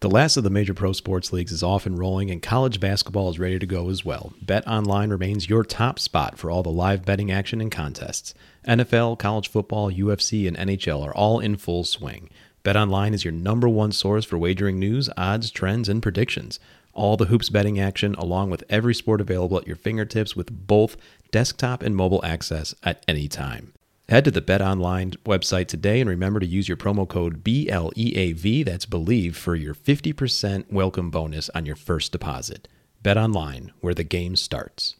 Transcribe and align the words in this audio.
The 0.00 0.08
last 0.08 0.38
of 0.38 0.44
the 0.44 0.48
major 0.48 0.72
pro 0.72 0.94
sports 0.94 1.30
leagues 1.30 1.52
is 1.52 1.62
off 1.62 1.84
and 1.84 1.98
rolling, 1.98 2.30
and 2.30 2.40
college 2.40 2.80
basketball 2.80 3.28
is 3.28 3.38
ready 3.38 3.58
to 3.58 3.66
go 3.66 3.90
as 3.90 4.02
well. 4.02 4.32
Bet 4.40 4.66
Online 4.66 5.10
remains 5.10 5.50
your 5.50 5.62
top 5.62 5.98
spot 5.98 6.38
for 6.38 6.50
all 6.50 6.62
the 6.62 6.70
live 6.70 7.04
betting 7.04 7.30
action 7.30 7.60
and 7.60 7.70
contests. 7.70 8.32
NFL, 8.66 9.18
college 9.18 9.48
football, 9.48 9.92
UFC, 9.92 10.48
and 10.48 10.56
NHL 10.56 11.04
are 11.06 11.14
all 11.14 11.38
in 11.38 11.58
full 11.58 11.84
swing. 11.84 12.30
Bet 12.62 12.78
Online 12.78 13.12
is 13.12 13.26
your 13.26 13.32
number 13.32 13.68
one 13.68 13.92
source 13.92 14.24
for 14.24 14.38
wagering 14.38 14.78
news, 14.78 15.10
odds, 15.18 15.50
trends, 15.50 15.86
and 15.86 16.02
predictions. 16.02 16.58
All 16.94 17.18
the 17.18 17.26
hoops 17.26 17.50
betting 17.50 17.78
action, 17.78 18.14
along 18.14 18.48
with 18.48 18.64
every 18.70 18.94
sport 18.94 19.20
available 19.20 19.58
at 19.58 19.66
your 19.66 19.76
fingertips 19.76 20.34
with 20.34 20.66
both 20.66 20.96
desktop 21.30 21.82
and 21.82 21.94
mobile 21.94 22.24
access 22.24 22.74
at 22.82 23.04
any 23.06 23.28
time. 23.28 23.74
Head 24.10 24.24
to 24.24 24.32
the 24.32 24.40
Bet 24.40 24.60
Online 24.60 25.12
website 25.24 25.68
today 25.68 26.00
and 26.00 26.10
remember 26.10 26.40
to 26.40 26.46
use 26.46 26.66
your 26.66 26.76
promo 26.76 27.08
code 27.08 27.44
BLEAV, 27.44 28.64
that's 28.64 28.84
believe, 28.84 29.36
for 29.36 29.54
your 29.54 29.72
50% 29.72 30.64
welcome 30.68 31.12
bonus 31.12 31.48
on 31.50 31.64
your 31.64 31.76
first 31.76 32.10
deposit. 32.10 32.66
Bet 33.00 33.16
Online, 33.16 33.70
where 33.80 33.94
the 33.94 34.02
game 34.02 34.34
starts. 34.34 34.96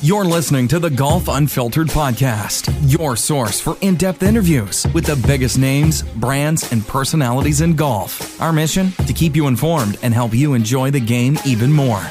You're 0.00 0.24
listening 0.24 0.66
to 0.68 0.80
the 0.80 0.90
Golf 0.90 1.28
Unfiltered 1.28 1.86
podcast, 1.86 2.68
your 2.90 3.14
source 3.14 3.60
for 3.60 3.76
in 3.80 3.94
depth 3.94 4.24
interviews 4.24 4.84
with 4.92 5.06
the 5.06 5.24
biggest 5.24 5.56
names, 5.56 6.02
brands, 6.02 6.72
and 6.72 6.84
personalities 6.84 7.60
in 7.60 7.76
golf. 7.76 8.40
Our 8.40 8.52
mission 8.52 8.90
to 9.06 9.12
keep 9.12 9.36
you 9.36 9.46
informed 9.46 9.98
and 10.02 10.12
help 10.12 10.34
you 10.34 10.54
enjoy 10.54 10.90
the 10.90 10.98
game 10.98 11.38
even 11.46 11.72
more. 11.72 12.04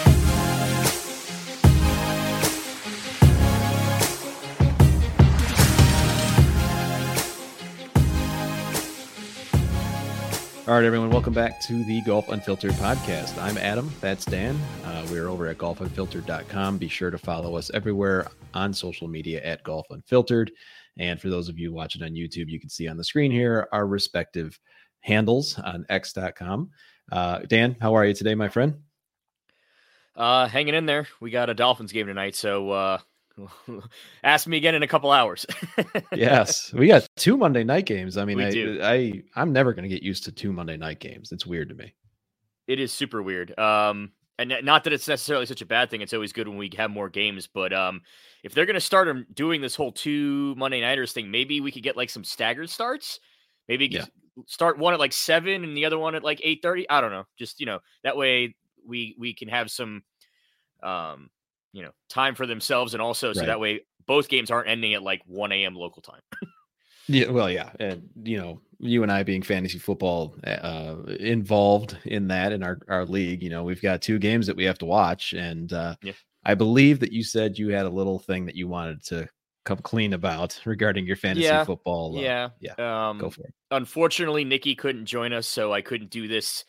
All 10.68 10.74
right, 10.74 10.84
everyone, 10.84 11.12
welcome 11.12 11.32
back 11.32 11.62
to 11.62 11.84
the 11.84 12.02
Golf 12.02 12.30
Unfiltered 12.30 12.72
podcast. 12.72 13.40
I'm 13.40 13.56
Adam, 13.60 13.92
that's 14.02 14.26
Dan. 14.26 14.60
Uh, 14.84 15.06
we're 15.12 15.28
over 15.28 15.46
at 15.46 15.60
golfunfiltered.com. 15.60 16.80
Be 16.80 16.88
sure 16.88 17.12
to 17.12 17.20
follow 17.20 17.56
us 17.56 17.70
everywhere 17.76 18.26
on 18.56 18.74
social 18.74 19.08
media 19.08 19.44
at 19.44 19.62
Golf 19.62 19.86
Unfiltered. 19.92 20.52
And 20.98 21.22
for 21.22 21.30
those 21.30 21.50
of 21.50 21.60
you 21.60 21.72
watching 21.72 22.02
on 22.02 22.14
YouTube, 22.14 22.50
you 22.50 22.60
can 22.60 22.70
see 22.70 22.88
on 22.88 22.98
the 22.98 23.04
screen 23.04 23.30
here 23.30 23.68
our 23.72 23.86
respective 23.86 24.60
handles 25.02 25.60
on 25.60 25.86
x.com. 25.90 26.72
Uh, 27.12 27.40
Dan, 27.42 27.76
how 27.80 27.94
are 27.94 28.04
you 28.04 28.16
today, 28.16 28.34
my 28.34 28.50
friend? 28.50 28.80
Uh, 30.16 30.48
hanging 30.48 30.74
in 30.74 30.88
there. 30.88 31.08
We 31.20 31.30
got 31.30 31.52
a 31.52 31.54
Dolphins 31.54 31.92
game 31.92 32.08
tonight, 32.08 32.36
so 32.36 32.72
uh, 32.72 32.98
Ask 34.24 34.48
me 34.48 34.58
again 34.58 34.76
in 34.76 34.84
a 34.84 34.88
couple 34.88 35.12
hours. 35.12 35.46
yes, 36.14 36.74
we 36.74 36.88
got 36.88 37.08
two 37.16 37.38
Monday 37.38 37.64
night 37.64 37.86
games. 37.86 38.18
I 38.18 38.26
mean, 38.26 38.40
I, 38.40 38.50
do. 38.50 38.80
I 38.82 39.24
I'm 39.36 39.52
never 39.52 39.74
going 39.74 39.84
to 39.84 39.94
get 39.94 40.04
used 40.04 40.24
to 40.26 40.32
two 40.32 40.54
Monday 40.54 40.78
night 40.78 41.00
games. 41.00 41.32
It's 41.32 41.46
weird 41.46 41.70
to 41.70 41.76
me. 41.76 41.94
It 42.68 42.80
is 42.80 42.92
super 42.92 43.22
weird. 43.22 43.58
Um, 43.60 44.12
and 44.38 44.54
not 44.64 44.84
that 44.84 44.94
it's 44.94 45.08
necessarily 45.08 45.46
such 45.46 45.62
a 45.62 45.66
bad 45.66 45.90
thing. 45.90 46.02
It's 46.02 46.14
always 46.14 46.34
good 46.34 46.48
when 46.48 46.58
we 46.58 46.70
have 46.78 46.92
more 46.92 47.10
games. 47.10 47.48
But 47.48 47.72
um, 47.72 48.02
if 48.44 48.54
they're 48.54 48.66
going 48.66 48.76
to 48.76 48.82
start 48.82 49.34
doing 49.34 49.62
this 49.62 49.76
whole 49.76 49.92
two 49.92 50.56
Monday 50.56 50.82
nighters 50.82 51.14
thing, 51.14 51.32
maybe 51.32 51.62
we 51.62 51.72
could 51.72 51.84
get 51.84 51.96
like 51.96 52.10
some 52.10 52.24
staggered 52.24 52.70
starts. 52.70 53.20
Maybe 53.68 53.88
yeah. 53.88 54.06
start 54.46 54.78
one 54.78 54.94
at 54.94 55.00
like 55.00 55.14
seven 55.14 55.64
and 55.64 55.76
the 55.76 55.86
other 55.86 55.98
one 55.98 56.16
at 56.16 56.24
like 56.24 56.42
eight 56.44 56.60
thirty. 56.62 56.90
I 56.90 57.02
don't 57.02 57.12
know. 57.12 57.26
Just 57.38 57.60
you 57.60 57.66
know 57.66 57.80
that 58.04 58.18
way 58.18 58.56
we 58.86 59.16
we 59.18 59.34
can 59.34 59.48
have 59.48 59.72
some 59.72 60.04
um 60.84 61.30
you 61.76 61.84
know 61.84 61.92
time 62.10 62.34
for 62.34 62.48
themselves 62.48 62.94
and 62.94 63.02
also 63.02 63.34
so 63.34 63.42
right. 63.42 63.48
that 63.48 63.60
way 63.60 63.82
both 64.08 64.30
games 64.30 64.50
aren't 64.50 64.70
ending 64.70 64.94
at 64.94 65.04
like 65.04 65.22
1 65.28 65.52
a.m 65.52 65.76
local 65.76 66.02
time 66.02 66.22
yeah 67.08 67.30
well 67.30 67.50
yeah 67.50 67.70
and 67.80 68.10
you 68.24 68.38
know 68.38 68.62
you 68.80 69.04
and 69.04 69.12
i 69.12 69.22
being 69.24 69.42
fantasy 69.42 69.78
football 69.78 70.36
uh 70.48 70.96
involved 71.20 71.98
in 72.06 72.30
that 72.30 72.54
in 72.54 72.64
our 72.64 72.80
our 72.88 73.06
league 73.06 73.44
you 73.44 73.50
know 73.50 73.64
we've 73.64 73.82
got 73.82 74.02
two 74.02 74.18
games 74.18 74.48
that 74.48 74.56
we 74.56 74.64
have 74.64 74.78
to 74.78 74.86
watch 74.86 75.34
and 75.34 75.74
uh 75.74 75.96
yeah. 76.02 76.14
i 76.46 76.56
believe 76.56 77.00
that 77.02 77.12
you 77.12 77.24
said 77.24 77.58
you 77.58 77.70
had 77.70 77.86
a 77.86 77.90
little 77.90 78.20
thing 78.20 78.46
that 78.46 78.56
you 78.56 78.68
wanted 78.70 79.04
to 79.04 79.28
come 79.66 79.78
clean 79.80 80.14
about 80.14 80.60
regarding 80.66 81.06
your 81.06 81.16
fantasy 81.18 81.46
yeah, 81.46 81.64
football 81.66 82.18
uh, 82.18 82.22
yeah 82.22 82.50
yeah 82.62 83.10
um 83.10 83.18
go 83.18 83.30
for 83.30 83.42
it 83.42 83.54
unfortunately 83.72 84.46
nikki 84.46 84.76
couldn't 84.76 85.06
join 85.06 85.34
us 85.34 85.46
so 85.46 85.74
i 85.74 85.82
couldn't 85.82 86.10
do 86.10 86.28
this 86.28 86.64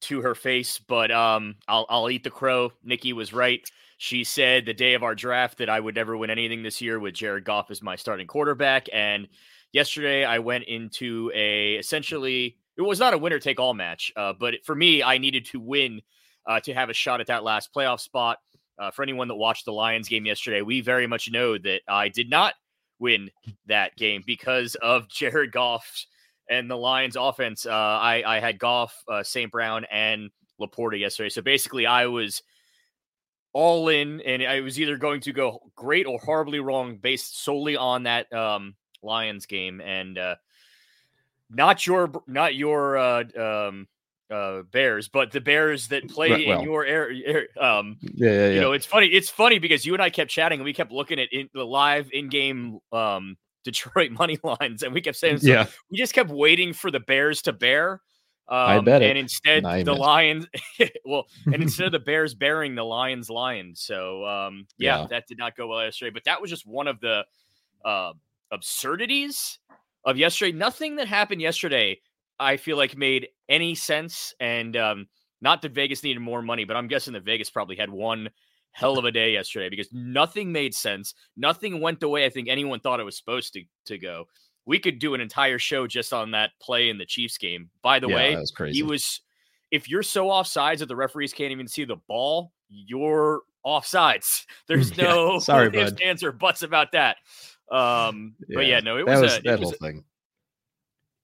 to 0.00 0.20
her 0.20 0.34
face 0.34 0.78
but 0.78 1.10
um 1.10 1.56
i'll 1.66 1.86
i'll 1.88 2.10
eat 2.10 2.22
the 2.22 2.30
crow 2.30 2.70
nikki 2.84 3.12
was 3.12 3.32
right 3.32 3.68
she 4.02 4.24
said 4.24 4.66
the 4.66 4.74
day 4.74 4.94
of 4.94 5.04
our 5.04 5.14
draft 5.14 5.58
that 5.58 5.70
I 5.70 5.78
would 5.78 5.94
never 5.94 6.16
win 6.16 6.28
anything 6.28 6.64
this 6.64 6.80
year 6.80 6.98
with 6.98 7.14
Jared 7.14 7.44
Goff 7.44 7.70
as 7.70 7.82
my 7.82 7.94
starting 7.94 8.26
quarterback. 8.26 8.88
And 8.92 9.28
yesterday 9.70 10.24
I 10.24 10.40
went 10.40 10.64
into 10.64 11.30
a 11.32 11.74
essentially 11.76 12.56
it 12.76 12.82
was 12.82 12.98
not 12.98 13.14
a 13.14 13.18
winner 13.18 13.38
take 13.38 13.60
all 13.60 13.74
match, 13.74 14.10
uh, 14.16 14.32
but 14.32 14.54
for 14.64 14.74
me 14.74 15.04
I 15.04 15.18
needed 15.18 15.46
to 15.46 15.60
win 15.60 16.02
uh, 16.48 16.58
to 16.62 16.74
have 16.74 16.90
a 16.90 16.92
shot 16.92 17.20
at 17.20 17.28
that 17.28 17.44
last 17.44 17.72
playoff 17.72 18.00
spot. 18.00 18.38
Uh, 18.76 18.90
for 18.90 19.04
anyone 19.04 19.28
that 19.28 19.36
watched 19.36 19.66
the 19.66 19.72
Lions 19.72 20.08
game 20.08 20.26
yesterday, 20.26 20.62
we 20.62 20.80
very 20.80 21.06
much 21.06 21.30
know 21.30 21.56
that 21.58 21.82
I 21.86 22.08
did 22.08 22.28
not 22.28 22.54
win 22.98 23.30
that 23.66 23.94
game 23.94 24.24
because 24.26 24.74
of 24.82 25.08
Jared 25.10 25.52
Goff 25.52 26.06
and 26.50 26.68
the 26.68 26.76
Lions 26.76 27.14
offense. 27.14 27.66
Uh, 27.66 27.70
I, 27.70 28.24
I 28.26 28.40
had 28.40 28.58
Goff, 28.58 29.00
uh, 29.06 29.22
St. 29.22 29.52
Brown, 29.52 29.86
and 29.92 30.28
LaPorta 30.60 30.98
yesterday. 30.98 31.28
So 31.28 31.40
basically, 31.40 31.86
I 31.86 32.06
was 32.06 32.42
all 33.52 33.88
in, 33.88 34.20
and 34.22 34.42
I 34.42 34.60
was 34.60 34.80
either 34.80 34.96
going 34.96 35.20
to 35.22 35.32
go 35.32 35.70
great 35.76 36.06
or 36.06 36.18
horribly 36.18 36.60
wrong 36.60 36.96
based 36.96 37.42
solely 37.42 37.76
on 37.76 38.04
that 38.04 38.32
um, 38.32 38.74
Lions 39.02 39.46
game, 39.46 39.80
and 39.80 40.16
uh, 40.18 40.36
not 41.50 41.86
your 41.86 42.10
not 42.26 42.54
your 42.54 42.96
uh, 42.96 43.24
um, 43.38 43.88
uh, 44.32 44.62
Bears, 44.62 45.08
but 45.08 45.30
the 45.30 45.40
Bears 45.40 45.88
that 45.88 46.08
play 46.08 46.30
right, 46.30 46.46
well, 46.46 46.58
in 46.60 46.64
your 46.64 46.84
area. 46.84 47.42
Um, 47.60 47.98
yeah, 48.00 48.30
yeah, 48.30 48.30
yeah, 48.30 48.48
You 48.48 48.60
know, 48.60 48.72
it's 48.72 48.86
funny. 48.86 49.06
It's 49.06 49.28
funny 49.28 49.58
because 49.58 49.84
you 49.84 49.92
and 49.92 50.02
I 50.02 50.10
kept 50.10 50.30
chatting, 50.30 50.60
and 50.60 50.64
we 50.64 50.72
kept 50.72 50.92
looking 50.92 51.20
at 51.20 51.28
in, 51.32 51.48
the 51.54 51.64
live 51.64 52.08
in-game 52.12 52.78
um, 52.92 53.36
Detroit 53.64 54.10
money 54.10 54.38
lines, 54.42 54.82
and 54.82 54.92
we 54.92 55.00
kept 55.00 55.16
saying, 55.16 55.38
so 55.38 55.48
yeah, 55.48 55.66
we 55.90 55.98
just 55.98 56.14
kept 56.14 56.30
waiting 56.30 56.72
for 56.72 56.90
the 56.90 57.00
Bears 57.00 57.42
to 57.42 57.52
bear. 57.52 58.00
Um, 58.52 58.58
I 58.58 58.80
bet. 58.80 59.00
It. 59.00 59.08
And 59.08 59.18
instead, 59.18 59.64
the 59.64 59.94
Lions, 59.94 60.46
well, 61.06 61.24
and 61.46 61.62
instead 61.62 61.86
of 61.86 61.92
the 61.92 61.98
Bears 62.06 62.34
bearing 62.34 62.74
the 62.74 62.84
Lions, 62.84 63.30
Lions. 63.30 63.80
So, 63.80 64.26
um, 64.26 64.66
yeah, 64.76 65.00
yeah, 65.00 65.06
that 65.08 65.26
did 65.26 65.38
not 65.38 65.56
go 65.56 65.68
well 65.68 65.82
yesterday. 65.82 66.10
But 66.10 66.24
that 66.24 66.42
was 66.42 66.50
just 66.50 66.66
one 66.66 66.86
of 66.86 67.00
the 67.00 67.24
uh, 67.82 68.12
absurdities 68.52 69.58
of 70.04 70.18
yesterday. 70.18 70.52
Nothing 70.52 70.96
that 70.96 71.08
happened 71.08 71.40
yesterday, 71.40 72.00
I 72.38 72.58
feel 72.58 72.76
like, 72.76 72.94
made 72.94 73.28
any 73.48 73.74
sense. 73.74 74.34
And 74.38 74.76
um, 74.76 75.06
not 75.40 75.62
that 75.62 75.72
Vegas 75.72 76.02
needed 76.02 76.20
more 76.20 76.42
money, 76.42 76.64
but 76.64 76.76
I'm 76.76 76.88
guessing 76.88 77.14
that 77.14 77.24
Vegas 77.24 77.48
probably 77.48 77.76
had 77.76 77.88
one 77.88 78.28
hell 78.72 78.98
of 78.98 79.06
a 79.06 79.10
day 79.10 79.32
yesterday 79.32 79.70
because 79.70 79.88
nothing 79.94 80.52
made 80.52 80.74
sense. 80.74 81.14
Nothing 81.38 81.80
went 81.80 82.00
the 82.00 82.08
way 82.10 82.26
I 82.26 82.28
think 82.28 82.48
anyone 82.50 82.80
thought 82.80 83.00
it 83.00 83.04
was 83.04 83.16
supposed 83.16 83.54
to 83.54 83.62
to 83.86 83.96
go 83.96 84.26
we 84.66 84.78
could 84.78 84.98
do 84.98 85.14
an 85.14 85.20
entire 85.20 85.58
show 85.58 85.86
just 85.86 86.12
on 86.12 86.32
that 86.32 86.50
play 86.60 86.88
in 86.88 86.98
the 86.98 87.06
Chiefs 87.06 87.38
game. 87.38 87.70
By 87.82 87.98
the 87.98 88.08
yeah, 88.08 88.14
way, 88.14 88.44
he 88.70 88.82
was 88.82 89.20
if 89.70 89.88
you're 89.88 90.02
so 90.02 90.26
offsides 90.26 90.78
that 90.78 90.86
the 90.86 90.96
referees 90.96 91.32
can't 91.32 91.50
even 91.50 91.66
see 91.66 91.84
the 91.84 91.96
ball, 91.96 92.52
you're 92.68 93.40
offsides. 93.66 94.44
There's 94.68 94.96
no 94.96 95.34
yeah, 95.34 95.38
sorry, 95.40 95.76
ifs, 95.76 95.92
ands, 96.04 96.22
or 96.22 96.32
buts 96.32 96.62
about 96.62 96.92
that. 96.92 97.16
Um, 97.70 98.34
yeah, 98.48 98.54
but 98.54 98.66
yeah, 98.66 98.80
no, 98.80 98.98
it 98.98 99.06
was, 99.06 99.20
was, 99.20 99.38
a, 99.38 99.42
that 99.42 99.54
it 99.54 99.60
whole 99.60 99.70
was 99.70 99.78
thing. 99.78 100.04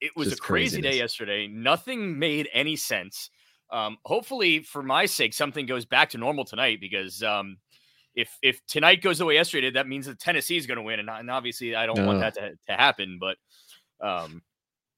It 0.00 0.12
was 0.16 0.28
just 0.28 0.38
a 0.38 0.43
crazy 0.43 0.77
craziness. 0.77 0.93
day 0.93 0.98
yesterday. 0.98 1.47
Nothing 1.48 2.19
made 2.19 2.48
any 2.53 2.77
sense. 2.77 3.31
Um, 3.71 3.98
hopefully, 4.04 4.60
for 4.60 4.82
my 4.82 5.04
sake, 5.04 5.34
something 5.34 5.66
goes 5.66 5.84
back 5.84 6.09
to 6.10 6.19
normal 6.19 6.44
tonight 6.44 6.81
because 6.81 7.22
um, 7.22 7.59
if 8.19 8.37
if 8.43 8.61
tonight 8.67 9.01
goes 9.01 9.19
the 9.19 9.25
way 9.25 9.34
yesterday 9.34 9.69
did, 9.69 9.75
that 9.75 9.87
means 9.87 10.06
that 10.06 10.19
Tennessee 10.19 10.56
is 10.56 10.67
going 10.67 10.77
to 10.77 10.83
win, 10.83 10.99
and, 10.99 11.09
and, 11.09 11.31
obviously 11.31 11.77
I 11.77 11.87
don't 11.87 11.97
no. 11.97 12.06
want 12.06 12.21
that 12.21 12.34
to, 12.34 12.51
to 12.67 12.73
happen. 12.73 13.21
But 13.21 13.37
um, 14.05 14.43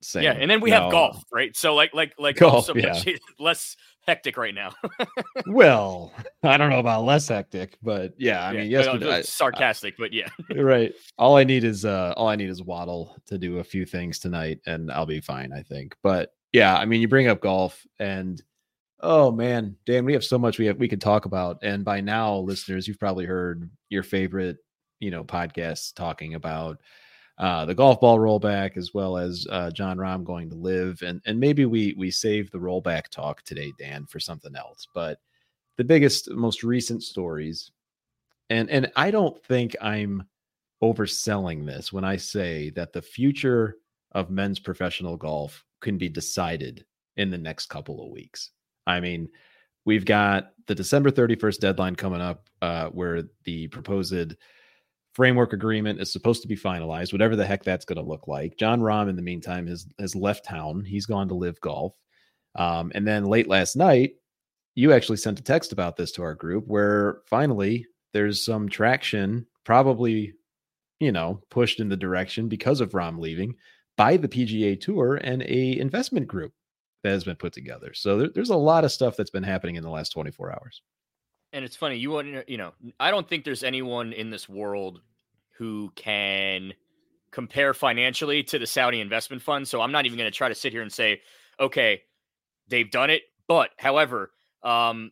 Same. 0.00 0.22
yeah, 0.22 0.32
and 0.32 0.50
then 0.50 0.62
we 0.62 0.70
no. 0.70 0.81
have 0.81 0.91
golf, 0.91 1.22
right? 1.30 1.54
So 1.54 1.75
like 1.75 1.92
like 1.92 2.14
like 2.19 2.36
golf, 2.36 2.64
so 2.64 2.75
yeah. 2.75 2.98
less 3.38 3.76
hectic 4.06 4.39
right 4.39 4.54
now. 4.54 4.72
well, 5.47 6.15
I 6.42 6.56
don't 6.56 6.71
know 6.71 6.78
about 6.78 7.04
less 7.04 7.28
hectic, 7.28 7.77
but 7.83 8.15
yeah, 8.16 8.42
I 8.42 8.53
yeah, 8.53 8.60
mean, 8.62 8.71
yesterday 8.71 9.22
sarcastic, 9.22 9.94
I, 9.94 9.97
but 9.98 10.12
yeah, 10.15 10.28
right. 10.56 10.94
All 11.18 11.36
I 11.36 11.44
need 11.44 11.65
is 11.65 11.84
uh, 11.84 12.15
all 12.16 12.28
I 12.28 12.36
need 12.36 12.48
is 12.48 12.62
Waddle 12.62 13.18
to 13.27 13.36
do 13.36 13.59
a 13.59 13.65
few 13.65 13.84
things 13.84 14.18
tonight, 14.18 14.60
and 14.66 14.91
I'll 14.91 15.04
be 15.04 15.21
fine, 15.21 15.53
I 15.53 15.62
think. 15.62 15.94
But 16.03 16.33
yeah, 16.53 16.74
I 16.74 16.86
mean, 16.86 17.03
you 17.03 17.09
bring 17.09 17.28
up 17.28 17.42
golf, 17.42 17.86
and 17.98 18.42
Oh 19.02 19.30
man, 19.32 19.76
Dan, 19.86 20.04
we 20.04 20.12
have 20.12 20.24
so 20.24 20.38
much 20.38 20.58
we 20.58 20.66
have 20.66 20.78
we 20.78 20.88
could 20.88 21.00
talk 21.00 21.24
about. 21.24 21.58
And 21.62 21.84
by 21.84 22.00
now, 22.00 22.36
listeners, 22.36 22.86
you've 22.86 22.98
probably 22.98 23.24
heard 23.24 23.70
your 23.88 24.02
favorite, 24.02 24.58
you 24.98 25.10
know, 25.10 25.24
podcasts 25.24 25.94
talking 25.94 26.34
about 26.34 26.78
uh, 27.38 27.64
the 27.64 27.74
golf 27.74 28.00
ball 28.00 28.18
rollback 28.18 28.76
as 28.76 28.92
well 28.92 29.16
as 29.16 29.47
uh, 29.50 29.70
Jon 29.70 29.97
Rahm 29.97 30.24
going 30.24 30.50
to 30.50 30.56
LIV. 30.56 31.02
And 31.02 31.22
and 31.24 31.41
maybe 31.41 31.64
we 31.64 31.94
we 31.97 32.10
save 32.10 32.50
the 32.50 32.58
rollback 32.58 33.08
talk 33.08 33.42
today, 33.42 33.72
Dan, 33.78 34.04
for 34.06 34.20
something 34.20 34.54
else. 34.54 34.86
But 34.94 35.18
the 35.78 35.84
biggest, 35.84 36.30
most 36.30 36.62
recent 36.62 37.03
stories, 37.03 37.70
and 38.50 38.68
and 38.70 38.92
I 38.96 39.10
don't 39.10 39.42
think 39.44 39.76
I'm 39.80 40.24
overselling 40.82 41.64
this 41.64 41.92
when 41.92 42.04
I 42.04 42.16
say 42.16 42.70
that 42.70 42.92
the 42.92 43.03
future 43.03 43.76
of 44.12 44.30
men's 44.30 44.58
professional 44.58 45.16
golf 45.16 45.64
can 45.80 45.96
be 45.96 46.08
decided 46.08 46.84
in 47.16 47.30
the 47.30 47.38
next 47.38 47.66
couple 47.66 48.04
of 48.04 48.10
weeks 48.10 48.50
I 48.86 49.00
mean, 49.00 49.28
we've 49.84 50.04
got 50.04 50.50
the 50.66 50.74
December 50.74 51.10
31st 51.10 51.59
deadline 51.59 51.97
coming 51.97 52.21
up 52.21 52.48
uh, 52.62 52.88
where 52.88 53.24
the 53.44 53.68
proposed 53.68 54.36
framework 55.12 55.53
agreement 55.53 56.00
is 56.00 56.12
supposed 56.12 56.42
to 56.42 56.48
be 56.48 56.56
finalized, 56.56 57.12
whatever 57.12 57.36
the 57.36 57.47
heck 57.47 57.65
that's 57.65 57.84
going 57.84 57.97
to 57.97 58.09
look 58.09 58.28
like. 58.28 58.56
Jon 58.56 58.80
Rahm, 58.80 59.09
in 59.09 59.16
the 59.16 59.22
meantime, 59.22 59.66
has 59.66 59.86
has 59.98 60.15
left 60.15 60.44
town. 60.44 60.84
He's 60.84 61.06
gone 61.06 61.28
to 61.28 61.34
LIV 61.34 61.60
golf. 61.60 61.94
Um, 62.56 62.91
and 62.94 63.06
then 63.06 63.24
late 63.24 63.48
last 63.48 63.77
night, 63.77 64.12
you 64.74 64.92
actually 64.92 65.18
sent 65.18 65.41
a 65.41 65.42
text 65.42 65.72
about 65.72 65.97
this 65.97 66.12
to 66.12 66.22
our 66.22 66.34
group 66.34 66.65
where 66.66 67.21
finally 67.27 67.86
there's 68.12 68.44
some 68.44 68.68
traction, 68.68 69.47
probably, 69.65 70.34
you 71.00 71.12
know, 71.12 71.41
pushed 71.50 71.80
in 71.80 71.88
the 71.88 71.97
direction 71.97 72.48
because 72.48 72.80
of 72.80 72.92
Rahm 72.92 73.18
leaving 73.18 73.54
by 73.97 74.16
the 74.16 74.28
PGA 74.28 74.80
Tour 74.80 75.16
and 75.16 75.42
a 75.42 75.78
investment 75.78 76.27
group 76.27 76.53
that 77.02 77.10
has 77.10 77.24
been 77.24 77.36
put 77.36 77.52
together. 77.52 77.92
So 77.94 78.18
there, 78.18 78.28
there's 78.34 78.50
a 78.50 78.56
lot 78.56 78.84
of 78.84 78.92
stuff 78.92 79.16
that's 79.16 79.30
been 79.30 79.42
happening 79.42 79.76
in 79.76 79.82
the 79.82 79.91
last 79.91 80.10
24 80.10 80.52
hours. 80.52 80.82
And 81.52 81.64
it's 81.64 81.76
funny, 81.76 81.97
you 81.97 82.10
want 82.10 82.48
you 82.48 82.56
know, 82.56 82.72
I 83.00 83.10
don't 83.10 83.28
think 83.28 83.44
there's 83.44 83.64
anyone 83.64 84.12
in 84.12 84.30
this 84.30 84.48
world 84.48 85.00
who 85.58 85.92
can 85.97 86.72
compare 87.32 87.74
financially 87.74 88.42
to 88.44 88.58
the 88.58 88.66
Saudi 88.66 89.00
investment 89.00 89.42
fund. 89.42 89.66
So 89.66 89.80
I'm 89.80 89.92
not 89.92 90.06
even 90.06 90.18
going 90.18 90.30
to 90.30 90.36
try 90.36 90.48
to 90.48 90.54
sit 90.54 90.72
here 90.72 90.82
and 90.82 90.92
say, 90.92 91.22
okay, 91.58 92.02
they've 92.68 92.91
done 92.91 93.10
it. 93.10 93.22
But 93.48 93.70
however, 93.78 94.32
um, 94.62 95.10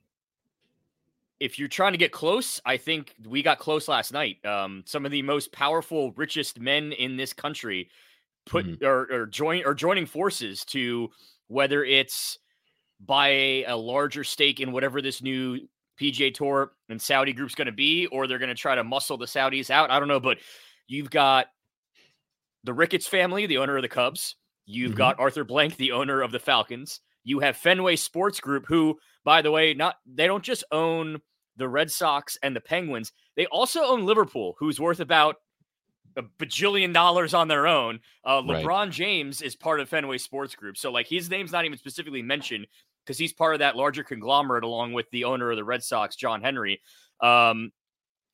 if 1.40 1.58
you're 1.58 1.68
trying 1.68 1.92
to 1.92 1.98
get 1.98 2.12
close, 2.12 2.60
I 2.64 2.76
think 2.76 3.14
we 3.26 3.42
got 3.42 3.58
close 3.58 3.88
last 3.88 4.12
night. 4.12 4.44
Um, 4.44 4.82
some 4.86 5.04
of 5.04 5.12
the 5.12 5.22
most 5.22 5.52
powerful, 5.52 6.12
richest 6.12 6.58
men 6.60 6.92
in 6.92 7.16
this 7.16 7.32
country 7.32 7.90
put 8.46 8.66
mm-hmm. 8.66 8.84
or, 8.84 9.06
or 9.12 9.26
join 9.26 9.62
or 9.64 9.74
joining 9.74 10.06
forces 10.06 10.64
to 10.66 11.10
whether 11.48 11.84
it's 11.84 12.38
buy 13.00 13.28
a, 13.66 13.76
larger 13.76 14.24
stake 14.24 14.60
in 14.60 14.72
whatever 14.72 15.02
this 15.02 15.22
new 15.22 15.58
PGA 16.00 16.32
Tour 16.32 16.72
and 16.88 17.00
Saudi 17.00 17.32
group's 17.32 17.54
going 17.54 17.66
to 17.66 17.72
be, 17.72 18.06
or 18.06 18.26
they're 18.26 18.38
going 18.38 18.48
to 18.48 18.54
try 18.54 18.74
to 18.74 18.84
muscle 18.84 19.18
the 19.18 19.26
Saudis 19.26 19.70
out. 19.70 19.90
I 19.90 19.98
don't 19.98 20.08
know, 20.08 20.20
but 20.20 20.38
you've 20.86 21.10
got 21.10 21.46
the 22.64 22.74
Ricketts 22.74 23.06
family, 23.06 23.46
the 23.46 23.58
owner 23.58 23.76
of 23.76 23.82
the 23.82 23.88
Cubs. 23.88 24.36
You've 24.66 24.90
mm-hmm. 24.90 24.98
got 24.98 25.20
Arthur 25.20 25.44
Blank, 25.44 25.76
the 25.76 25.92
owner 25.92 26.20
of 26.20 26.32
the 26.32 26.38
Falcons. 26.38 27.00
You 27.24 27.40
have 27.40 27.56
Fenway 27.56 27.96
Sports 27.96 28.40
Group, 28.40 28.66
who, 28.66 28.98
by 29.24 29.42
the 29.42 29.50
way, 29.50 29.74
not 29.74 29.96
they 30.06 30.26
don't 30.26 30.44
just 30.44 30.64
own 30.72 31.20
the 31.56 31.68
Red 31.68 31.90
Sox 31.90 32.38
and 32.42 32.54
the 32.54 32.60
Penguins. 32.60 33.12
They 33.36 33.46
also 33.46 33.82
own 33.82 34.06
Liverpool, 34.06 34.54
who's 34.58 34.80
worth 34.80 35.00
about 35.00 35.36
a 36.16 36.22
bajillion 36.38 36.92
dollars 36.92 37.34
on 37.34 37.48
their 37.48 37.66
own. 37.66 38.00
Uh, 38.24 38.42
LeBron 38.42 38.66
right. 38.66 38.90
James 38.90 39.42
is 39.42 39.56
part 39.56 39.80
of 39.80 39.88
Fenway 39.88 40.18
Sports 40.18 40.54
Group, 40.54 40.76
so 40.76 40.90
like 40.90 41.06
his 41.06 41.30
name's 41.30 41.52
not 41.52 41.64
even 41.64 41.78
specifically 41.78 42.22
mentioned 42.22 42.66
because 43.04 43.18
he's 43.18 43.32
part 43.32 43.54
of 43.54 43.60
that 43.60 43.76
larger 43.76 44.04
conglomerate 44.04 44.64
along 44.64 44.92
with 44.92 45.10
the 45.10 45.24
owner 45.24 45.50
of 45.50 45.56
the 45.56 45.64
Red 45.64 45.82
Sox, 45.82 46.14
John 46.16 46.42
Henry. 46.42 46.80
Um, 47.20 47.72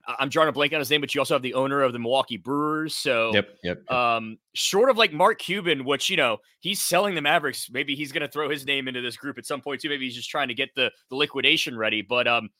I'm 0.06 0.28
drawing 0.28 0.48
a 0.48 0.52
blank 0.52 0.72
on 0.72 0.78
his 0.78 0.90
name, 0.90 1.00
but 1.00 1.14
you 1.14 1.20
also 1.20 1.34
have 1.34 1.42
the 1.42 1.54
owner 1.54 1.82
of 1.82 1.92
the 1.92 1.98
Milwaukee 1.98 2.36
Brewers. 2.36 2.94
So, 2.94 3.32
yep, 3.32 3.48
yep. 3.62 3.90
Um, 3.90 4.38
short 4.52 4.90
of 4.90 4.98
like 4.98 5.12
Mark 5.12 5.38
Cuban, 5.38 5.84
which 5.84 6.10
you 6.10 6.16
know 6.16 6.38
he's 6.60 6.82
selling 6.82 7.14
the 7.14 7.22
Mavericks. 7.22 7.70
Maybe 7.70 7.94
he's 7.94 8.12
going 8.12 8.22
to 8.22 8.28
throw 8.28 8.50
his 8.50 8.66
name 8.66 8.88
into 8.88 9.00
this 9.00 9.16
group 9.16 9.38
at 9.38 9.46
some 9.46 9.60
point 9.60 9.80
too. 9.80 9.88
Maybe 9.88 10.04
he's 10.04 10.14
just 10.14 10.28
trying 10.28 10.48
to 10.48 10.54
get 10.54 10.74
the 10.74 10.90
the 11.08 11.16
liquidation 11.16 11.78
ready. 11.78 12.02
But 12.02 12.28
um, 12.28 12.50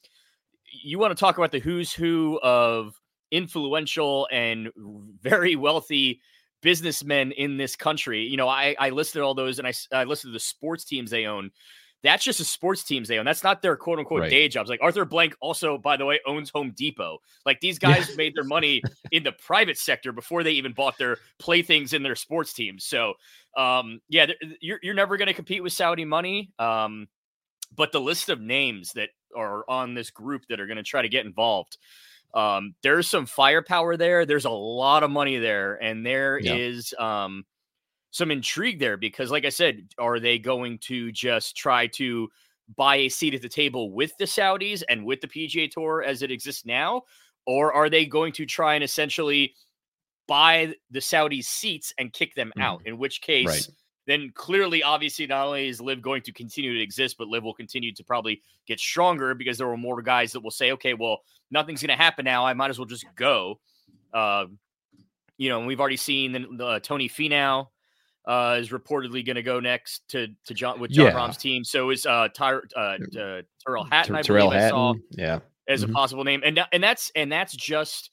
you 0.83 0.97
want 0.97 1.11
to 1.11 1.19
talk 1.19 1.37
about 1.37 1.51
the 1.51 1.59
who's 1.59 1.93
who 1.93 2.39
of 2.41 2.99
influential 3.31 4.27
and 4.31 4.69
very 5.21 5.55
wealthy 5.55 6.21
businessmen 6.61 7.31
in 7.31 7.57
this 7.57 7.75
country. 7.75 8.23
You 8.23 8.37
know, 8.37 8.47
I 8.47 8.75
I 8.79 8.89
listed 8.89 9.21
all 9.21 9.35
those, 9.35 9.59
and 9.59 9.67
I 9.67 9.73
I 9.91 10.03
listed 10.03 10.33
the 10.33 10.39
sports 10.39 10.83
teams 10.85 11.11
they 11.11 11.25
own. 11.25 11.51
That's 12.03 12.23
just 12.23 12.37
the 12.37 12.45
sports 12.45 12.83
teams 12.83 13.07
they 13.07 13.17
own. 13.17 13.25
That's 13.25 13.43
not 13.43 13.63
their 13.63 13.75
quote 13.75 13.97
unquote 13.97 14.21
right. 14.21 14.29
day 14.29 14.47
jobs. 14.47 14.69
Like 14.69 14.79
Arthur 14.83 15.05
Blank 15.05 15.35
also, 15.41 15.77
by 15.77 15.97
the 15.97 16.05
way, 16.05 16.19
owns 16.27 16.51
Home 16.51 16.71
Depot. 16.75 17.17
Like 17.47 17.59
these 17.61 17.79
guys 17.79 18.09
yeah. 18.09 18.15
made 18.15 18.35
their 18.35 18.43
money 18.43 18.83
in 19.11 19.23
the 19.23 19.31
private 19.31 19.77
sector 19.77 20.11
before 20.11 20.43
they 20.43 20.51
even 20.51 20.73
bought 20.73 20.99
their 20.99 21.17
playthings 21.39 21.93
in 21.93 22.03
their 22.03 22.15
sports 22.15 22.53
teams. 22.53 22.85
So, 22.85 23.15
um, 23.57 24.01
yeah, 24.07 24.27
you're, 24.61 24.79
you're 24.83 24.93
never 24.93 25.17
going 25.17 25.29
to 25.29 25.33
compete 25.33 25.63
with 25.63 25.73
Saudi 25.73 26.05
money. 26.05 26.51
Um, 26.59 27.07
but 27.75 27.91
the 27.91 28.01
list 28.01 28.29
of 28.29 28.39
names 28.39 28.93
that 28.93 29.09
are 29.35 29.67
on 29.67 29.95
this 29.95 30.11
group 30.11 30.43
that 30.49 30.59
are 30.59 30.67
going 30.67 30.77
to 30.77 30.83
try 30.83 31.01
to 31.01 31.09
get 31.09 31.25
involved, 31.25 31.77
um, 32.35 32.75
there's 32.83 33.07
some 33.07 33.25
firepower 33.25 33.95
there. 33.95 34.25
There's 34.25 34.45
a 34.45 34.49
lot 34.49 35.03
of 35.03 35.09
money 35.09 35.37
there, 35.37 35.75
and 35.81 36.05
there 36.05 36.37
yeah. 36.39 36.53
is 36.53 36.93
um, 36.99 37.45
some 38.11 38.29
intrigue 38.29 38.79
there 38.79 38.97
because, 38.97 39.31
like 39.31 39.45
I 39.45 39.49
said, 39.49 39.87
are 39.97 40.19
they 40.19 40.37
going 40.37 40.79
to 40.79 41.11
just 41.13 41.55
try 41.55 41.87
to 41.87 42.27
buy 42.75 42.97
a 42.97 43.09
seat 43.09 43.33
at 43.33 43.41
the 43.41 43.49
table 43.49 43.91
with 43.91 44.11
the 44.17 44.25
Saudis 44.25 44.83
and 44.89 45.05
with 45.05 45.21
the 45.21 45.27
PGA 45.27 45.71
Tour 45.71 46.03
as 46.03 46.21
it 46.21 46.31
exists 46.31 46.65
now? 46.65 47.03
Or 47.47 47.73
are 47.73 47.89
they 47.89 48.05
going 48.05 48.33
to 48.33 48.45
try 48.45 48.75
and 48.75 48.83
essentially 48.83 49.53
buy 50.27 50.73
the 50.89 50.99
Saudis 50.99 51.45
seats 51.45 51.93
and 51.97 52.11
kick 52.11 52.35
them 52.35 52.51
mm. 52.57 52.61
out? 52.61 52.81
In 52.85 52.97
which 52.97 53.21
case, 53.21 53.47
right. 53.47 53.67
Then 54.07 54.31
clearly, 54.35 54.83
obviously, 54.83 55.25
not 55.25 55.47
only 55.47 55.67
is 55.67 55.81
LIV 55.81 56.01
going 56.01 56.21
to 56.23 56.31
continue 56.31 56.73
to 56.73 56.81
exist, 56.81 57.17
but 57.17 57.27
LIV 57.27 57.43
will 57.43 57.53
continue 57.53 57.91
to 57.93 58.03
probably 58.03 58.41
get 58.67 58.79
stronger 58.79 59.33
because 59.33 59.57
there 59.57 59.69
are 59.69 59.77
more 59.77 60.01
guys 60.01 60.31
that 60.33 60.41
will 60.41 60.51
say, 60.51 60.71
okay, 60.73 60.93
well, 60.93 61.21
nothing's 61.49 61.81
going 61.81 61.95
to 61.95 62.01
happen 62.01 62.23
now. 62.23 62.45
I 62.45 62.53
might 62.53 62.69
as 62.69 62.77
well 62.77 62.85
just 62.85 63.05
go. 63.15 63.59
Uh, 64.13 64.45
you 65.37 65.49
know, 65.49 65.65
we've 65.65 65.79
already 65.79 65.97
seen 65.97 66.31
the, 66.31 66.45
the 66.55 66.79
Tony 66.79 67.09
Finau 67.09 67.67
uh, 68.27 68.57
is 68.59 68.69
reportedly 68.69 69.25
going 69.25 69.35
to 69.35 69.43
go 69.43 69.59
next 69.59 70.07
to 70.09 70.27
to 70.45 70.53
Jon 70.53 70.79
with 70.79 70.91
Jon 70.91 71.05
yeah. 71.07 71.13
Rahm's 71.13 71.37
team. 71.37 71.63
So 71.63 71.89
is 71.89 72.05
uh, 72.05 72.29
Ty, 72.33 72.59
uh, 72.75 72.79
uh 72.79 73.41
Tyrrell 73.65 73.83
Hatton, 73.85 74.15
I 74.15 74.21
Tyrrell 74.21 74.49
believe 74.49 74.61
Hatton, 74.61 74.77
I 74.77 74.93
saw, 74.93 74.93
yeah, 75.11 75.39
as 75.67 75.83
mm-hmm. 75.83 75.91
a 75.91 75.93
possible 75.93 76.23
name, 76.23 76.41
and 76.43 76.59
and 76.71 76.83
that's 76.83 77.11
and 77.15 77.31
that's 77.31 77.55
just 77.55 78.11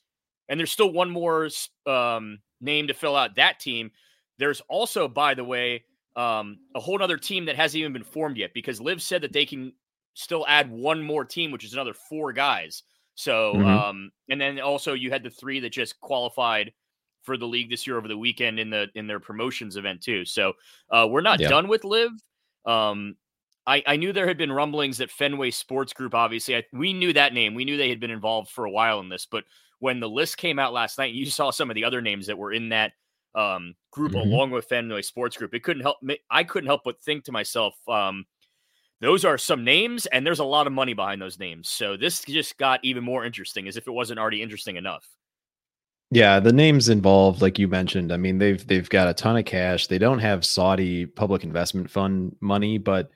and 0.49 0.59
there's 0.59 0.73
still 0.73 0.93
one 0.93 1.11
more 1.11 1.49
um, 1.87 2.39
name 2.61 2.89
to 2.89 2.95
fill 2.95 3.17
out 3.17 3.37
that 3.37 3.61
team. 3.61 3.91
There's 4.39 4.63
also, 4.69 5.09
by 5.09 5.35
the 5.35 5.45
way, 5.45 5.85
um, 6.17 6.59
a 6.75 6.81
whole 6.81 7.03
other 7.03 7.17
team 7.17 7.47
that 7.47 7.57
hasn't 7.57 7.81
even 7.81 7.93
been 7.93 8.05
formed 8.05 8.37
yet 8.37 8.53
because 8.55 8.81
LIV 8.81 9.03
said 9.03 9.23
that 9.23 9.33
they 9.33 9.47
can 9.47 9.73
still 10.15 10.45
add 10.49 10.71
one 10.71 11.03
more 11.03 11.25
team, 11.25 11.51
which 11.51 11.65
is 11.65 11.73
another 11.73 11.95
four 11.95 12.33
guys. 12.33 12.83
So, 13.15 13.55
mm-hmm. 13.55 13.67
um, 13.67 14.11
and 14.29 14.41
then 14.41 14.61
also 14.61 14.95
you 14.95 15.11
had 15.11 15.23
the 15.23 15.31
three 15.31 15.61
that 15.61 15.71
just 15.71 16.01
qualified 16.01 16.73
for 17.23 17.37
the 17.37 17.47
league 17.47 17.71
this 17.71 17.87
year 17.87 17.97
over 17.97 18.09
the 18.09 18.19
weekend 18.19 18.59
in 18.59 18.71
the 18.71 18.89
in 18.95 19.07
their 19.07 19.21
promotions 19.21 19.77
event 19.77 20.03
too. 20.03 20.25
So 20.25 20.55
uh, 20.91 21.07
we're 21.09 21.21
not 21.21 21.41
yeah. 21.41 21.49
done 21.49 21.69
with 21.69 21.85
LIV. 21.85 22.11
Um, 22.67 23.17
I, 23.67 23.83
I 23.87 23.97
knew 23.97 24.13
there 24.13 24.27
had 24.27 24.39
been 24.39 24.51
rumblings 24.51 24.99
that 24.99 25.11
Fenway 25.11 25.53
Sports 25.53 25.93
Group, 25.93 26.15
obviously, 26.15 26.57
I, 26.57 26.65
we 26.73 26.93
knew 26.93 27.13
that 27.13 27.33
name. 27.33 27.55
We 27.55 27.65
knew 27.65 27.77
they 27.77 27.91
had 27.91 28.01
been 28.01 28.11
involved 28.11 28.51
for 28.51 28.65
a 28.65 28.71
while 28.71 28.99
in 28.99 29.09
this, 29.09 29.27
but 29.31 29.45
when 29.79 30.01
the 30.01 30.09
list 30.09 30.37
came 30.37 30.59
out 30.59 30.73
last 30.73 30.99
night, 30.99 31.15
you 31.15 31.27
saw 31.27 31.51
some 31.51 31.71
of 31.71 31.75
the 31.75 31.85
other 31.85 32.01
names 32.01 32.27
that 32.27 32.39
were 32.39 32.53
in 32.53 32.71
that 32.71 32.93
um, 33.35 33.75
group 33.91 34.13
mm-hmm. 34.13 34.31
along 34.31 34.51
with 34.51 34.67
Fenway 34.67 35.03
Sports 35.03 35.37
Group. 35.37 35.55
It 35.55 35.63
couldn't 35.63 35.83
help 35.83 36.03
me. 36.03 36.19
I 36.31 36.45
couldn't 36.45 36.69
help 36.69 36.83
but 36.85 37.01
think 37.01 37.25
to 37.25 37.33
myself, 37.33 37.75
um, 37.89 38.27
those 39.01 39.25
are 39.25 39.37
some 39.37 39.65
names, 39.65 40.07
and 40.07 40.25
there's 40.25 40.39
a 40.39 40.45
lot 40.45 40.67
of 40.67 40.73
money 40.73 40.95
behind 40.95 41.21
those 41.21 41.39
names. 41.39 41.69
So 41.69 41.97
this 41.97 42.25
just 42.25 42.57
got 42.57 42.85
even 42.85 43.03
more 43.03 43.25
interesting, 43.25 43.67
as 43.67 43.77
if 43.77 43.87
it 43.87 43.93
wasn't 43.93 44.21
already 44.21 44.43
interesting 44.43 44.77
enough. 44.77 45.07
Yeah, 46.13 46.41
the 46.41 46.53
names 46.53 46.91
involved, 46.91 47.41
like 47.41 47.59
you 47.59 47.69
mentioned, 47.69 48.13
I 48.13 48.19
mean, 48.19 48.39
they've 48.39 48.65
they've 48.67 48.89
got 48.89 49.09
a 49.09 49.15
ton 49.15 49.39
of 49.39 49.47
cash. 49.47 49.87
They 49.87 49.99
don't 49.99 50.19
have 50.19 50.45
Saudi 50.45 51.07
public 51.07 51.43
investment 51.43 51.91
fund 51.91 52.37
money, 52.41 52.77
but 52.77 53.11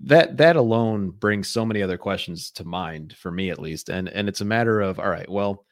that 0.00 0.36
that 0.38 0.56
alone 0.56 1.10
brings 1.10 1.48
so 1.48 1.64
many 1.64 1.82
other 1.82 1.96
questions 1.96 2.50
to 2.52 2.64
mind 2.64 3.14
for 3.16 3.30
me 3.30 3.50
at 3.50 3.60
least. 3.60 3.88
And 3.88 4.08
and 4.08 4.28
it's 4.28 4.40
a 4.40 4.44
matter 4.44 4.80
of 4.80 4.98
all 4.98 5.08
right, 5.08 5.30
well, 5.30 5.64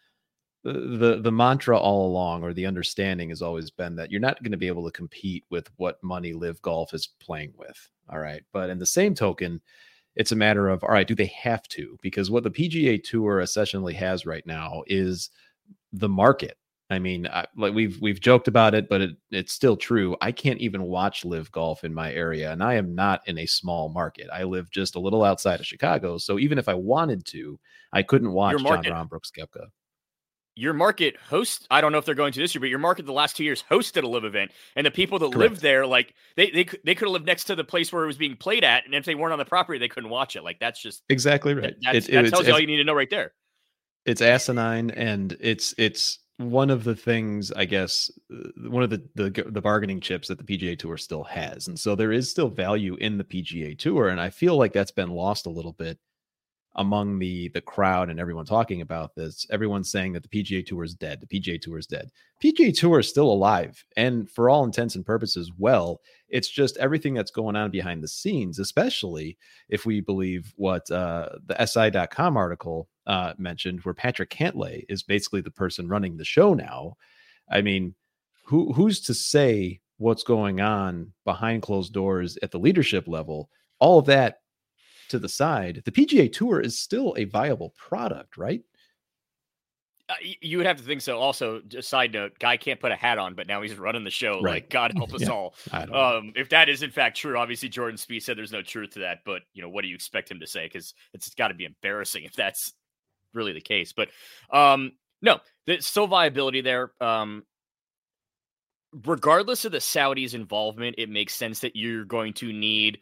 the 0.62 1.21
the 1.23 1.33
mantra 1.33 1.79
all 1.79 2.07
along 2.07 2.43
or 2.43 2.52
the 2.52 2.67
understanding 2.67 3.31
has 3.31 3.43
always 3.43 3.71
been 3.71 3.97
that 3.97 4.11
you're 4.11 4.21
not 4.21 4.43
going 4.43 4.52
to 4.52 4.59
be 4.59 4.67
able 4.67 4.85
to 4.85 4.93
compete 4.93 5.45
with 5.50 5.71
what 5.76 6.02
money 6.02 6.33
LIV 6.33 6.61
golf 6.62 6.93
is 6.93 7.09
playing 7.19 7.52
with. 7.57 7.88
All 8.11 8.19
right. 8.19 8.43
But 8.52 8.71
in 8.71 8.79
the 8.79 8.87
same 8.87 9.14
token, 9.14 9.61
it's 10.17 10.33
a 10.33 10.37
matter 10.37 10.69
of 10.69 10.85
all 10.85 10.90
right, 10.90 11.07
do 11.07 11.14
they 11.14 11.33
have 11.43 11.62
to? 11.69 11.99
Because 12.02 12.31
what 12.31 12.43
the 12.43 12.50
PGA 12.50 13.02
tour 13.02 13.40
essentially 13.40 13.95
has 13.95 14.26
right 14.26 14.47
now 14.47 14.83
is 14.87 15.31
the 15.93 16.09
market 16.09 16.59
I 16.90 16.99
mean, 16.99 17.29
I, 17.29 17.47
like 17.57 17.73
we've 17.73 18.00
we've 18.00 18.21
joked 18.21 18.49
about 18.49 18.75
it, 18.75 18.88
but 18.88 19.00
it, 19.00 19.11
it's 19.31 19.52
still 19.52 19.76
true. 19.76 20.17
I 20.21 20.33
can't 20.33 20.59
even 20.59 20.83
watch 20.83 21.25
LIV 21.25 21.52
golf 21.52 21.85
in 21.85 21.95
my 21.95 22.12
area, 22.12 22.50
and 22.50 22.64
I 22.64 22.75
am 22.75 22.97
not 22.97 23.23
in 23.26 23.38
a 23.38 23.47
small 23.47 23.88
market. 23.88 24.29
I 24.33 24.43
live 24.43 24.71
just 24.73 24.97
a 24.97 25.00
little 25.00 25.23
outside 25.23 25.61
of 25.61 25.67
Chicago, 25.67 26.19
so 26.19 26.38
even 26.40 26.59
if 26.59 26.69
I 26.69 26.75
wanted 26.75 27.25
to, 27.26 27.61
I 27.93 28.02
couldn't 28.02 28.33
watch 28.33 28.61
Jon 28.61 28.83
Rahm 28.83 29.09
Brooks 29.09 29.31
Koepka. 29.31 29.69
Your 30.57 30.75
market 30.75 31.16
host, 31.16 31.66
I 31.71 31.80
don't 31.80 31.92
know 31.92 31.99
if 31.99 32.04
they're 32.04 32.14
going 32.14 32.33
to 32.33 32.40
this 32.40 32.54
year, 32.54 32.61
but 32.61 32.69
your 32.69 32.78
market 32.78 33.07
the 33.07 33.12
last 33.12 33.37
two 33.37 33.45
years 33.45 33.64
hosted 33.71 34.02
a 34.02 34.07
LIV 34.07 34.25
event, 34.25 34.50
and 34.76 34.85
the 34.85 34.90
people 34.90 35.19
that 35.21 35.33
Correct. 35.33 35.38
lived 35.38 35.62
there, 35.62 35.87
like 35.87 36.14
they 36.37 36.50
they 36.50 36.64
they 36.85 36.95
could 36.95 37.07
have 37.07 37.12
lived 37.12 37.26
next 37.26 37.45
to 37.45 37.54
the 37.54 37.64
place 37.64 37.92
where 37.92 38.04
it 38.04 38.07
was 38.09 38.19
being 38.19 38.37
played 38.37 38.64
at, 38.64 38.85
and 38.85 38.95
if 38.95 39.04
they 39.04 39.14
weren't 39.14 39.33
on 39.33 39.38
the 39.38 39.45
property, 39.45 39.78
they 39.78 39.88
couldn't 39.88 40.11
watch 40.11 40.37
it. 40.37 40.42
Like 40.42 40.59
that's 40.59 40.83
just 40.83 41.02
exactly 41.09 41.54
right. 41.54 41.75
That, 41.83 41.95
it, 41.95 42.11
that 42.11 42.30
tells 42.30 42.47
you 42.47 42.52
all 42.52 42.61
you 42.61 42.66
need 42.66 42.78
to 42.78 42.85
know 42.85 42.95
right 42.95 43.09
there. 43.09 43.33
It's 44.04 44.21
asinine, 44.21 44.90
and 44.90 45.37
it's 45.40 45.75
it's 45.78 46.19
one 46.40 46.71
of 46.71 46.85
the 46.85 46.97
things 46.97 47.52
I 47.52 47.66
guess 47.66 48.11
uh, 48.33 48.69
one 48.69 48.83
of 48.83 48.90
the, 48.90 49.07
the 49.14 49.30
the 49.47 49.61
bargaining 49.61 50.00
chips 50.00 50.28
that 50.28 50.38
the 50.38 50.45
PGA 50.45 50.78
Tour 50.78 50.97
still 50.97 51.25
has, 51.25 51.69
and 51.69 51.78
so 51.78 51.95
there 51.95 52.12
is 52.12 52.30
still 52.30 52.49
value 52.49 52.97
in 52.97 53.19
the 53.19 53.25
PGA 53.25 53.78
Tour, 53.78 54.09
and 54.09 54.21
I 54.21 54.30
feel 54.30 54.57
like 54.57 54.73
that's 54.73 54.90
been 54.90 55.11
lost 55.11 55.47
a 55.47 55.50
little 55.50 55.75
bit 55.75 55.99
among 56.77 57.19
the 57.19 57.49
the 57.49 57.61
crowd 57.61 58.11
and 58.11 58.21
everyone 58.21 58.45
talking 58.45 58.81
about 58.81 59.15
this. 59.15 59.47
Everyone's 59.50 59.91
saying 59.91 60.12
that 60.12 60.23
the 60.23 60.29
PGA 60.29 60.65
Tour 60.65 60.85
is 60.85 60.95
dead. 60.95 61.21
The 61.21 61.27
PGA 61.27 61.61
Tour 61.61 61.79
is 61.79 61.87
dead. 61.87 62.11
PGA 62.43 62.77
Tour 62.77 63.00
is 63.00 63.09
still 63.09 63.31
alive, 63.31 63.85
and 63.97 64.31
for 64.31 64.49
all 64.49 64.65
intents 64.65 64.95
and 64.95 65.05
purposes, 65.05 65.50
well. 65.57 66.00
It's 66.29 66.49
just 66.49 66.77
everything 66.77 67.12
that's 67.12 67.33
going 67.33 67.57
on 67.57 67.73
behind 67.73 68.05
the 68.05 68.09
scenes, 68.09 68.61
especially 68.61 69.37
if 69.69 69.85
we 69.85 70.00
believe 70.00 70.53
what 70.55 70.89
uh, 70.89 71.31
the 71.45 71.67
SI.com 71.67 72.37
article 72.37 72.89
uh, 73.09 73.33
mentioned, 73.37 73.81
where 73.81 73.95
Patrick 73.95 74.31
Cantlay 74.31 74.85
is 74.89 75.03
basically 75.03 75.41
the 75.41 75.50
person 75.50 75.89
running 75.89 76.17
the 76.17 76.25
show 76.25 76.55
now. 76.55 76.95
I 77.50 77.62
mean, 77.62 77.97
who 78.45 78.73
who's 78.73 79.00
to 79.03 79.15
say 79.15 79.81
what's 79.99 80.23
going 80.23 80.61
on 80.61 81.12
behind 81.25 81.62
closed 81.62 81.93
doors 81.93 82.39
at 82.43 82.53
the 82.53 82.59
leadership 82.59 83.09
level? 83.09 83.50
All 83.81 83.99
of 83.99 84.07
that 84.07 84.41
to 85.11 85.19
the 85.19 85.29
side, 85.29 85.83
the 85.85 85.93
PGA 85.93 86.33
Tour 86.33 86.61
is 86.61 86.79
still 86.79 87.14
a 87.17 87.25
viable 87.25 87.75
product, 87.76 88.37
right? 88.37 88.62
Uh, 90.09 90.14
you 90.40 90.57
would 90.57 90.67
have 90.67 90.76
to 90.76 90.83
think 90.83 91.00
so. 91.00 91.19
Also, 91.19 91.61
just 91.69 91.88
side 91.88 92.12
note, 92.12 92.37
guy 92.40 92.57
can't 92.57 92.81
put 92.81 92.90
a 92.90 92.97
hat 92.97 93.17
on, 93.19 93.35
but 93.35 93.47
now 93.47 93.62
he's 93.62 93.76
running 93.79 94.02
the 94.02 94.11
show. 94.11 94.40
Right. 94.40 94.55
Like 94.55 94.71
God 94.71 94.93
help 94.97 95.14
us 95.14 95.23
yeah, 95.23 95.29
all. 95.29 95.55
Um, 95.73 96.33
if 96.35 96.49
that 96.49 96.69
is 96.69 96.83
in 96.83 96.90
fact 96.90 97.17
true, 97.17 97.38
obviously 97.38 97.69
Jordan 97.69 97.97
Spieth 97.97 98.23
said 98.23 98.37
there's 98.37 98.50
no 98.50 98.62
truth 98.62 98.90
to 98.90 99.00
that. 99.00 99.19
But 99.25 99.43
you 99.52 99.62
know, 99.62 99.69
what 99.69 99.83
do 99.83 99.88
you 99.88 99.95
expect 99.95 100.31
him 100.31 100.40
to 100.40 100.47
say? 100.47 100.67
Because 100.67 100.95
it's 101.14 101.33
got 101.35 101.49
to 101.49 101.55
be 101.55 101.64
embarrassing 101.64 102.25
if 102.25 102.33
that's 102.33 102.73
really 103.35 103.52
the 103.52 103.61
case. 103.61 103.93
But 103.93 104.09
um, 104.52 104.93
no, 105.23 105.38
there's 105.67 105.87
still 105.87 106.09
viability 106.09 106.61
there. 106.61 106.90
Um, 107.00 107.45
regardless 109.05 109.64
of 109.64 109.71
the 109.71 109.79
Saudis' 109.79 110.35
involvement, 110.35 110.97
it 110.99 111.09
makes 111.09 111.35
sense 111.35 111.61
that 111.61 111.76
you're 111.76 112.05
going 112.05 112.33
to 112.35 112.52
need 112.52 112.99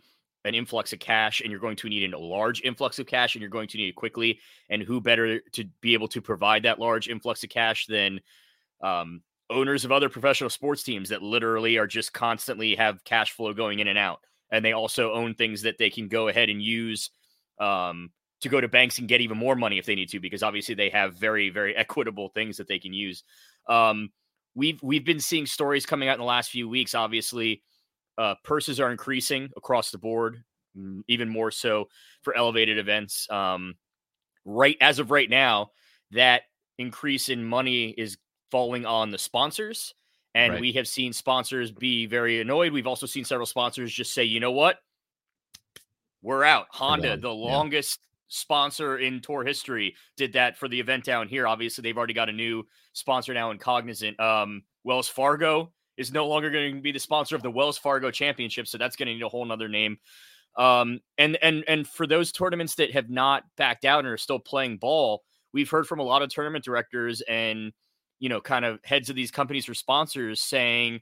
an 0.49 0.55
influx 0.55 0.93
of 0.93 0.99
cash 0.99 1.41
and 1.41 1.51
you're 1.51 1.61
going 1.61 1.77
to 1.77 1.89
need 1.89 2.13
a 2.13 2.19
large 2.19 2.63
influx 2.63 2.99
of 2.99 3.07
cash 3.07 3.35
and 3.35 3.41
you're 3.41 3.51
going 3.51 3.69
to 3.69 3.77
need 3.77 3.89
it 3.89 3.95
quickly. 3.95 4.41
And 4.71 4.83
who 4.83 5.01
better 5.01 5.41
to 5.53 5.65
be 5.81 5.95
able 5.95 6.09
to 6.09 6.21
provide 6.21 6.65
that 6.65 6.79
large 6.79 7.09
influx 7.09 7.45
of 7.45 7.51
cash 7.51 7.87
than 7.87 8.21
um, 8.83 9.23
owners 9.51 9.85
of 9.85 9.93
other 9.93 10.09
professional 10.09 10.51
sports 10.51 10.83
teams 10.83 11.09
that 11.11 11.23
literally 11.23 11.77
are 11.77 11.87
just 11.87 12.13
constantly 12.13 12.75
have 12.75 13.05
cash 13.05 13.33
flow 13.33 13.53
going 13.53 13.79
in 13.79 13.89
and 13.89 13.99
out. 13.99 14.21
And 14.51 14.65
they 14.65 14.73
also 14.73 15.13
own 15.13 15.35
things 15.35 15.63
that 15.63 15.79
they 15.79 15.91
can 15.91 16.09
go 16.09 16.29
ahead 16.29 16.49
and 16.49 16.63
use 16.63 17.11
um, 17.61 18.11
to 18.41 18.49
go 18.49 18.61
to 18.61 18.69
banks 18.69 18.99
and 18.99 19.09
get 19.09 19.21
even 19.21 19.37
more 19.37 19.57
money 19.57 19.79
if 19.79 19.87
they 19.87 19.95
need 19.95 20.09
to, 20.11 20.21
because 20.21 20.43
obviously 20.43 20.75
they 20.75 20.91
have 20.91 21.15
very, 21.15 21.51
very 21.51 21.77
equitable 21.77 22.31
things 22.31 22.57
that 22.57 22.69
they 22.69 22.79
can 22.79 22.93
use. 22.93 23.25
Um, 23.69 24.11
we've 24.55 24.83
we've 24.83 25.05
been 25.05 25.21
seeing 25.21 25.47
stories 25.47 25.87
coming 25.87 26.09
out 26.09 26.15
in 26.15 26.21
the 26.21 26.25
last 26.25 26.51
few 26.51 26.69
weeks. 26.69 26.95
Obviously, 26.95 27.63
uh, 28.19 28.35
purses 28.45 28.81
are 28.81 28.91
increasing 28.91 29.49
across 29.57 29.91
the 29.91 29.99
board, 29.99 30.43
even 31.07 31.29
more 31.29 31.51
so 31.51 31.89
for 32.23 32.37
elevated 32.37 32.79
events. 32.79 33.31
Um, 33.31 33.77
right 34.45 34.77
as 34.81 34.99
of 34.99 35.11
right 35.11 35.31
now, 35.31 35.71
that 36.11 36.43
increase 36.79 37.29
in 37.29 37.45
money 37.45 37.91
is 37.91 38.19
falling 38.51 38.85
on 38.85 39.11
the 39.11 39.19
sponsors. 39.19 39.95
And 40.35 40.55
right. 40.55 40.61
we 40.61 40.73
have 40.73 40.87
seen 40.87 41.13
sponsors 41.13 41.71
be 41.71 42.07
very 42.07 42.41
annoyed. 42.41 42.73
We've 42.73 42.87
also 42.87 43.07
seen 43.07 43.25
several 43.25 43.47
sponsors 43.47 43.93
just 43.93 44.13
say, 44.13 44.25
you 44.25 44.41
know 44.41 44.53
what? 44.53 44.79
We're 46.23 46.45
out. 46.45 46.67
Honda, 46.71 47.17
the 47.17 47.31
longest 47.31 48.01
sponsor 48.29 48.99
in 48.99 49.21
tour 49.21 49.45
history, 49.45 49.95
did 50.17 50.35
that 50.35 50.57
for 50.57 50.69
the 50.69 50.79
event 50.79 51.05
down 51.05 51.29
here. 51.29 51.47
Obviously, 51.47 51.83
they've 51.83 51.97
already 51.97 52.15
got 52.15 52.29
a 52.29 52.33
new 52.33 52.65
sponsor 52.93 53.33
now 53.33 53.51
in 53.51 53.59
Cognizant. 53.59 54.19
Um, 54.21 54.63
Wells 54.85 55.09
Fargo 55.09 55.73
is 55.99 56.13
no 56.13 56.27
longer 56.27 56.51
going 56.51 56.77
to 56.77 56.81
be 56.81 56.93
the 56.93 56.99
sponsor 56.99 57.37
of 57.37 57.43
the 57.43 57.51
Wells 57.51 57.77
Fargo 57.77 58.11
Championship, 58.11 58.67
so 58.67 58.79
that's 58.79 58.97
going 58.97 59.09
to 59.09 59.15
need 59.15 59.23
a 59.23 59.29
whole 59.29 59.45
nother 59.45 59.69
name. 59.69 59.99
Um, 60.57 61.01
and 61.19 61.37
and 61.43 61.65
and 61.69 61.87
for 61.87 62.07
those 62.07 62.33
tournaments 62.33 62.77
that 62.77 62.93
have 62.93 63.11
not 63.11 63.45
backed 63.57 63.85
out 63.85 64.01
and 64.01 64.09
are 64.09 64.17
still 64.17 64.39
playing 64.39 64.79
ball, 64.79 65.23
we've 65.53 65.69
heard 65.69 65.87
from 65.87 66.01
a 66.01 66.05
lot 66.05 66.23
of 66.23 66.31
tournament 66.31 66.65
directors 66.65 67.21
and 67.23 67.73
you 68.19 68.29
know 68.29 68.41
kind 68.41 68.65
of 68.65 68.81
heads 68.85 69.11
of 69.11 69.17
these 69.17 69.31
companies 69.31 69.69
or 69.69 69.75
sponsors 69.75 70.41
saying, 70.41 71.01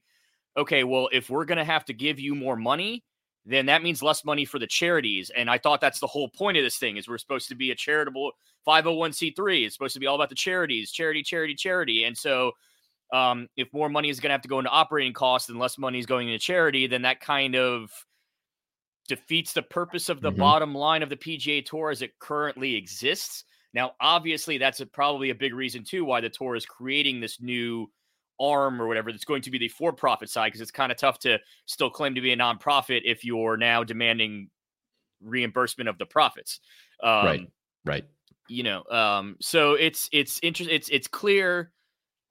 okay, 0.57 0.83
well, 0.83 1.09
if 1.13 1.31
we're 1.31 1.45
going 1.45 1.59
to 1.59 1.65
have 1.65 1.85
to 1.85 1.93
give 1.93 2.19
you 2.19 2.35
more 2.35 2.57
money, 2.57 3.05
then 3.45 3.67
that 3.67 3.83
means 3.83 4.03
less 4.03 4.25
money 4.25 4.45
for 4.45 4.59
the 4.59 4.67
charities. 4.67 5.31
And 5.37 5.49
I 5.49 5.59
thought 5.59 5.81
that's 5.81 6.01
the 6.01 6.07
whole 6.07 6.29
point 6.29 6.57
of 6.57 6.65
this 6.65 6.79
thing 6.79 6.97
is 6.97 7.07
we're 7.07 7.19
supposed 7.19 7.49
to 7.49 7.55
be 7.55 7.71
a 7.71 7.75
charitable 7.75 8.33
501c3. 8.67 9.65
It's 9.65 9.75
supposed 9.75 9.95
to 9.95 10.01
be 10.01 10.07
all 10.07 10.17
about 10.17 10.31
the 10.31 10.35
charities, 10.35 10.91
charity, 10.91 11.23
charity, 11.23 11.55
charity. 11.55 12.05
And 12.05 12.17
so 12.17 12.53
um, 13.13 13.49
if 13.57 13.73
more 13.73 13.89
money 13.89 14.09
is 14.09 14.21
going 14.21 14.31
to 14.31 14.35
have 14.35 14.43
to 14.43 14.49
go 14.49 14.59
into 14.59 14.71
operating 14.71 15.13
costs 15.13 15.49
and 15.49 15.59
less 15.59 15.79
money 15.79 15.99
is 15.99 16.07
going 16.07 16.29
into 16.29 16.39
charity, 16.39 16.87
then 16.87 17.03
that 17.03 17.21
kind 17.21 17.55
of 17.55 17.91
defeats 19.09 19.53
the 19.53 19.63
purpose 19.63 20.09
of 20.09 20.21
the 20.21 20.31
mm-hmm. 20.31 20.41
bottom 20.41 20.75
line 20.75 21.03
of 21.03 21.09
the 21.09 21.17
PGA 21.17 21.65
Tour 21.65 21.91
as 21.91 22.03
it 22.03 22.19
currently 22.19 22.75
exists. 22.75 23.45
Now, 23.73 23.93
obviously, 24.01 24.59
that's 24.59 24.81
a, 24.81 24.87
probably 24.87 25.31
a 25.31 25.35
big 25.35 25.55
reason 25.55 25.85
too 25.85 26.05
why 26.05 26.21
the 26.21 26.31
tour 26.31 26.57
is 26.57 26.67
creating 26.67 27.21
this 27.21 27.41
new 27.41 27.91
arm 28.41 28.81
or 28.81 28.87
whatever 28.87 29.13
that's 29.13 29.25
going 29.25 29.43
to 29.43 29.51
be 29.51 29.59
the 29.59 29.69
for-profit 29.69 30.29
side 30.29 30.49
because 30.49 30.61
it's 30.61 30.71
kind 30.71 30.93
of 30.93 30.99
tough 30.99 31.19
to 31.21 31.39
still 31.67 31.91
claim 31.91 32.15
to 32.15 32.21
be 32.21 32.33
a 32.33 32.37
nonprofit 32.37 33.03
if 33.05 33.25
you're 33.25 33.57
now 33.57 33.83
demanding 33.83 34.51
reimbursement 35.23 35.89
of 35.89 35.99
the 35.99 36.07
profits. 36.07 36.61
Um, 37.03 37.27
right. 37.27 37.53
Right. 37.85 38.05
You 38.49 38.63
know, 38.63 38.85
um, 38.91 39.37
so 39.41 39.75
it's 39.75 40.09
it's 40.13 40.39
interesting. 40.43 40.75
It's 40.75 40.89
it's 40.89 41.09
clear 41.09 41.73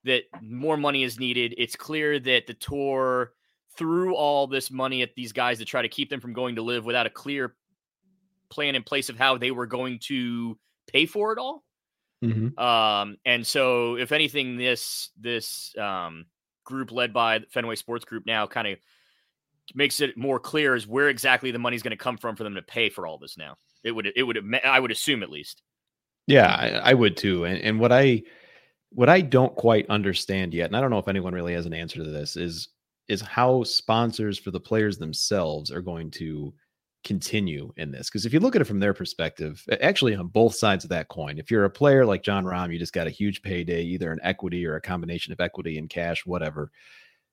that 0.06 0.24
more 0.42 0.78
money 0.78 1.04
is 1.04 1.20
needed. 1.20 1.54
It's 1.58 1.76
clear 1.76 2.20
that 2.20 2.48
the 2.48 2.54
tour 2.54 3.34
threw 3.76 4.16
all 4.16 4.48
this 4.48 4.72
money 4.72 5.02
at 5.02 5.14
these 5.16 5.34
guys 5.34 5.60
to 5.60 5.66
try 5.66 5.82
to 5.82 5.90
keep 5.90 6.10
them 6.10 6.22
from 6.22 6.34
going 6.34 6.56
to 6.56 6.62
LIV 6.62 6.86
without 6.86 7.06
a 7.06 7.10
clear 7.10 7.56
plan 8.50 8.76
in 8.76 8.84
place 8.84 9.10
of 9.10 9.18
how 9.18 9.38
they 9.38 9.52
were 9.52 9.66
going 9.66 10.00
to 10.00 10.58
pay 10.88 11.06
for 11.06 11.34
it 11.34 11.40
all. 11.40 11.64
Mm-hmm. 12.24 12.58
Um, 12.58 13.18
and 13.26 13.46
so, 13.46 13.96
if 13.98 14.12
anything, 14.12 14.58
this 14.58 15.10
this 15.20 15.76
um, 15.78 16.26
group 16.64 16.92
led 16.92 17.14
by 17.14 17.40
the 17.40 17.46
Fenway 17.48 17.76
Sports 17.76 18.06
Group 18.06 18.26
now 18.26 18.48
kind 18.48 18.68
of 18.68 18.78
makes 19.74 20.00
it 20.00 20.18
more 20.18 20.40
clear 20.40 20.76
as 20.76 20.88
where 20.88 21.10
exactly 21.10 21.52
the 21.52 21.60
money's 21.60 21.84
going 21.84 21.92
to 21.92 21.98
come 21.98 22.18
from 22.18 22.36
for 22.36 22.44
them 22.44 22.56
to 22.56 22.62
pay 22.62 22.90
for 22.90 23.06
all 23.06 23.18
this. 23.18 23.38
Now, 23.38 23.58
it 23.84 23.92
would 23.92 24.12
it 24.16 24.24
would 24.24 24.40
I 24.64 24.80
would 24.80 24.92
assume 24.92 25.24
at 25.24 25.30
least. 25.30 25.62
Yeah, 26.28 26.48
I, 26.48 26.92
I 26.92 26.94
would 26.94 27.18
too. 27.18 27.46
And 27.46 27.62
and 27.62 27.80
what 27.80 27.92
I 27.92 28.24
what 28.89 29.10
I 29.10 29.22
don't 29.22 29.56
quite 29.56 29.89
understand 29.89 30.54
yet, 30.54 30.68
and 30.68 30.77
I 30.77 30.82
don't 30.82 30.89
know 30.89 31.00
if 31.00 31.08
anyone 31.08 31.34
really 31.34 31.54
has 31.54 31.65
an 31.65 31.74
answer 31.74 32.04
to 32.04 32.10
this, 32.10 32.36
is 32.38 32.70
is 33.08 33.22
how 33.22 33.63
sponsors 33.63 34.39
for 34.39 34.51
the 34.51 34.60
players 34.60 34.98
themselves 34.98 35.72
are 35.72 35.82
going 35.82 36.10
to 36.10 36.51
continue 37.04 37.72
in 37.77 37.92
this. 37.92 38.10
Because 38.10 38.25
if 38.25 38.34
you 38.34 38.39
look 38.39 38.56
at 38.56 38.62
it 38.62 38.65
from 38.65 38.80
their 38.80 38.96
perspective, 38.96 39.63
actually 39.82 40.15
on 40.15 40.27
both 40.27 40.56
sides 40.56 40.84
of 40.84 40.89
that 40.89 41.08
coin, 41.08 41.38
if 41.38 41.51
you're 41.51 41.65
a 41.65 41.70
player 41.70 42.04
like 42.04 42.24
Jon 42.24 42.44
Rahm, 42.44 42.74
you 42.74 42.80
just 42.80 42.94
got 42.94 43.06
a 43.06 43.12
huge 43.12 43.44
payday, 43.44 43.84
either 43.84 44.12
an 44.12 44.20
equity 44.24 44.65
or 44.65 44.75
a 44.75 44.82
combination 44.82 45.32
of 45.32 45.39
equity 45.39 45.77
and 45.77 45.88
cash, 45.88 46.25
whatever. 46.25 46.72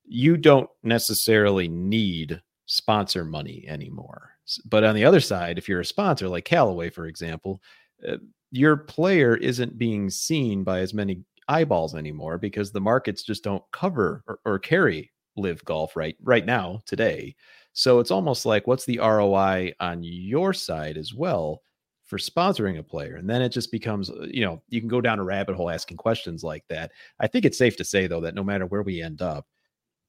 You 0.05 0.37
don't 0.37 0.69
necessarily 0.83 1.69
need 1.69 2.43
sponsor 2.67 3.25
money 3.25 3.65
anymore. 3.67 4.33
But 4.67 4.85
on 4.85 4.95
the 4.95 5.05
other 5.05 5.21
side, 5.21 5.57
if 5.57 5.69
you're 5.69 5.81
a 5.81 5.85
sponsor 5.85 6.29
like 6.29 6.45
Callaway, 6.45 6.91
for 6.91 7.07
example, 7.07 7.63
uh, 8.07 8.17
your 8.51 8.77
player 8.77 9.37
isn't 9.37 9.79
being 9.79 10.11
seen 10.11 10.65
by 10.65 10.81
as 10.81 10.93
many 10.93 11.23
eyeballs 11.49 11.95
anymore 11.95 12.39
because 12.39 12.73
the 12.73 12.81
markets 12.81 13.23
just 13.23 13.45
don't 13.45 13.63
cover 13.73 14.23
or, 14.27 14.39
or 14.45 14.59
carry 14.59 15.13
LIV 15.37 15.65
golf 15.65 15.97
right 15.97 16.17
right 16.23 16.45
now 16.47 16.81
today. 16.87 17.35
So 17.73 18.01
it's 18.01 18.11
almost 18.11 18.45
like 18.45 18.67
what's 18.67 18.85
the 18.85 18.99
ROI 18.99 19.73
on 19.81 20.03
your 20.03 20.53
side 20.53 20.99
as 20.99 21.15
well 21.15 21.63
for 22.05 22.19
sponsoring 22.19 22.79
a 22.79 22.83
player? 22.83 23.17
And 23.17 23.29
then 23.29 23.41
it 23.41 23.49
just 23.49 23.73
becomes, 23.73 24.11
uh, 24.11 24.27
you 24.31 24.45
know, 24.45 24.63
you 24.69 24.81
can 24.81 24.89
go 24.89 25.01
down 25.01 25.19
a 25.19 25.25
rabbit 25.25 25.57
hole 25.57 25.71
asking 25.71 25.97
questions 25.97 26.45
like 26.45 26.65
that. 26.69 26.93
I 27.19 27.27
think 27.27 27.45
it's 27.45 27.59
safe 27.59 27.77
to 27.79 27.85
say 27.85 28.07
though 28.07 28.21
that 28.21 28.35
no 28.35 28.45
matter 28.45 28.67
where 28.67 28.83
we 28.83 29.03
end 29.03 29.23
up, 29.23 29.47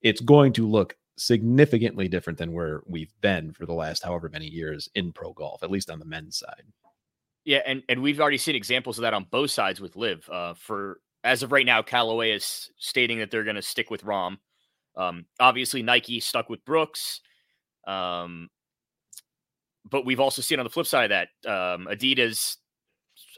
it's 0.02 0.22
going 0.22 0.52
to 0.54 0.68
look 0.68 0.98
significantly 1.18 2.08
different 2.08 2.40
than 2.40 2.52
where 2.52 2.82
we've 2.86 3.14
been 3.22 3.54
for 3.54 3.66
the 3.66 3.74
last 3.74 4.04
however 4.04 4.30
many 4.30 4.48
years 4.48 4.90
in 4.96 5.14
pro 5.14 5.32
golf, 5.32 5.64
at 5.64 5.72
least 5.72 5.90
on 5.90 6.00
the 6.00 6.06
men's 6.06 6.38
side. 6.38 6.64
Yeah, 7.46 7.62
and 7.66 7.84
and 7.90 8.02
we've 8.02 8.22
already 8.22 8.38
seen 8.38 8.56
examples 8.56 8.98
of 8.98 9.02
that 9.02 9.14
on 9.14 9.26
both 9.30 9.52
sides 9.52 9.82
with 9.82 9.96
LIV. 9.96 10.30
Uh, 10.30 10.54
for 10.54 11.00
as 11.24 11.44
of 11.44 11.52
right 11.52 11.66
now, 11.66 11.82
Callaway 11.82 12.32
is 12.32 12.70
stating 12.78 13.20
that 13.20 13.32
they're 13.32 13.44
going 13.44 13.56
to 13.56 13.62
stick 13.62 13.90
with 13.90 14.04
Rahm. 14.04 14.38
Um, 14.96 15.26
obviously, 15.40 15.82
Nike 15.82 16.20
stuck 16.20 16.50
with 16.50 16.64
Brooks. 16.66 17.22
Um, 17.88 18.50
but 19.90 20.06
we've 20.06 20.20
also 20.20 20.42
seen 20.42 20.60
on 20.60 20.66
the 20.66 20.70
flip 20.70 20.88
side 20.88 21.12
of 21.12 21.28
that, 21.44 21.50
um, 21.50 21.88
Adidas, 21.90 22.58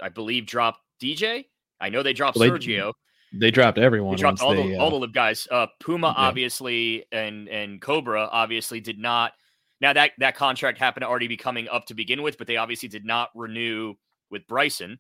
I 0.02 0.10
believe, 0.10 0.46
dropped 0.46 0.82
DJ. 1.02 1.46
I 1.80 1.90
know 1.90 2.04
they 2.04 2.14
dropped 2.14 2.38
well, 2.38 2.52
they, 2.52 2.58
Sergio. 2.58 2.94
They 3.34 3.52
dropped 3.52 3.78
everyone. 3.78 4.16
They 4.16 4.22
dropped 4.22 4.42
all, 4.42 4.56
they, 4.56 4.70
the, 4.70 4.78
uh, 4.78 4.82
all 4.82 5.00
the 5.00 5.08
guys. 5.08 5.48
Uh, 5.50 5.68
Puma, 5.80 6.08
yeah. 6.08 6.14
obviously, 6.16 7.06
and 7.12 7.50
and 7.50 7.82
Cobra, 7.82 8.30
obviously, 8.32 8.80
did 8.80 9.00
not. 9.00 9.34
Now 9.82 9.94
that 9.94 10.12
that 10.20 10.36
contract 10.36 10.78
happened 10.78 11.02
to 11.02 11.08
already 11.08 11.28
be 11.28 11.38
coming 11.38 11.68
up 11.68 11.86
to 11.88 11.94
begin 11.94 12.22
with, 12.22 12.38
but 12.38 12.48
they 12.48 12.58
obviously 12.58 12.88
did 12.88 13.06
not 13.06 13.30
renew 13.36 13.96
with 14.30 14.48
Bryson. 14.48 15.00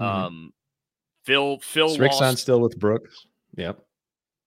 Mm-hmm. 0.00 0.04
Um, 0.04 0.52
Phil 1.24 1.58
Phil 1.60 1.96
Srixon 1.96 2.36
still 2.36 2.60
with 2.60 2.78
Brooks. 2.78 3.26
Yep. 3.56 3.78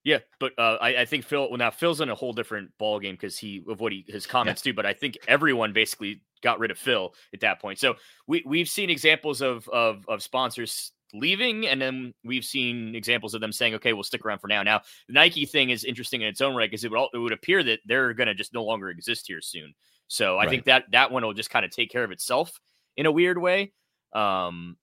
Yeah, 0.05 0.19
but 0.39 0.53
uh, 0.59 0.77
I, 0.79 0.97
I, 0.97 1.05
think 1.05 1.25
Phil. 1.25 1.49
Well, 1.49 1.57
now 1.57 1.71
Phil's 1.71 1.99
in 1.99 2.09
a 2.09 2.15
whole 2.15 2.31
different 2.31 2.69
ball 2.77 2.99
game 2.99 3.15
because 3.15 3.39
he 3.39 3.63
of 3.67 3.79
what 3.79 3.91
he 3.91 4.05
his 4.07 4.27
comments 4.27 4.63
yeah. 4.63 4.71
do. 4.71 4.75
But 4.75 4.85
I 4.85 4.93
think 4.93 5.17
everyone 5.27 5.73
basically 5.73 6.21
got 6.43 6.59
rid 6.59 6.69
of 6.69 6.77
Phil 6.77 7.15
at 7.33 7.39
that 7.39 7.59
point. 7.59 7.79
So 7.79 7.95
we 8.27 8.43
we've 8.45 8.69
seen 8.69 8.91
examples 8.91 9.41
of 9.41 9.67
of 9.69 10.05
of 10.07 10.21
sponsors 10.21 10.91
leaving, 11.11 11.65
and 11.65 11.81
then 11.81 12.13
we've 12.23 12.45
seen 12.45 12.93
examples 12.93 13.33
of 13.33 13.41
them 13.41 13.51
saying, 13.51 13.73
"Okay, 13.75 13.93
we'll 13.93 14.03
stick 14.03 14.23
around 14.23 14.39
for 14.39 14.47
now." 14.47 14.61
Now 14.61 14.81
the 15.07 15.13
Nike 15.13 15.47
thing 15.47 15.71
is 15.71 15.83
interesting 15.83 16.21
in 16.21 16.27
its 16.27 16.39
own 16.39 16.55
right 16.55 16.69
because 16.69 16.83
it 16.83 16.91
would 16.91 16.99
all, 16.99 17.09
it 17.11 17.17
would 17.17 17.33
appear 17.33 17.63
that 17.63 17.79
they're 17.85 18.13
going 18.13 18.27
to 18.27 18.35
just 18.35 18.53
no 18.53 18.63
longer 18.63 18.89
exist 18.89 19.25
here 19.27 19.41
soon. 19.41 19.73
So 20.07 20.37
I 20.37 20.41
right. 20.41 20.49
think 20.49 20.65
that 20.65 20.83
that 20.91 21.09
one 21.09 21.23
will 21.23 21.33
just 21.33 21.49
kind 21.49 21.65
of 21.65 21.71
take 21.71 21.89
care 21.89 22.03
of 22.03 22.11
itself 22.11 22.59
in 22.95 23.07
a 23.07 23.11
weird 23.11 23.39
way. 23.39 23.73
Um, 24.13 24.77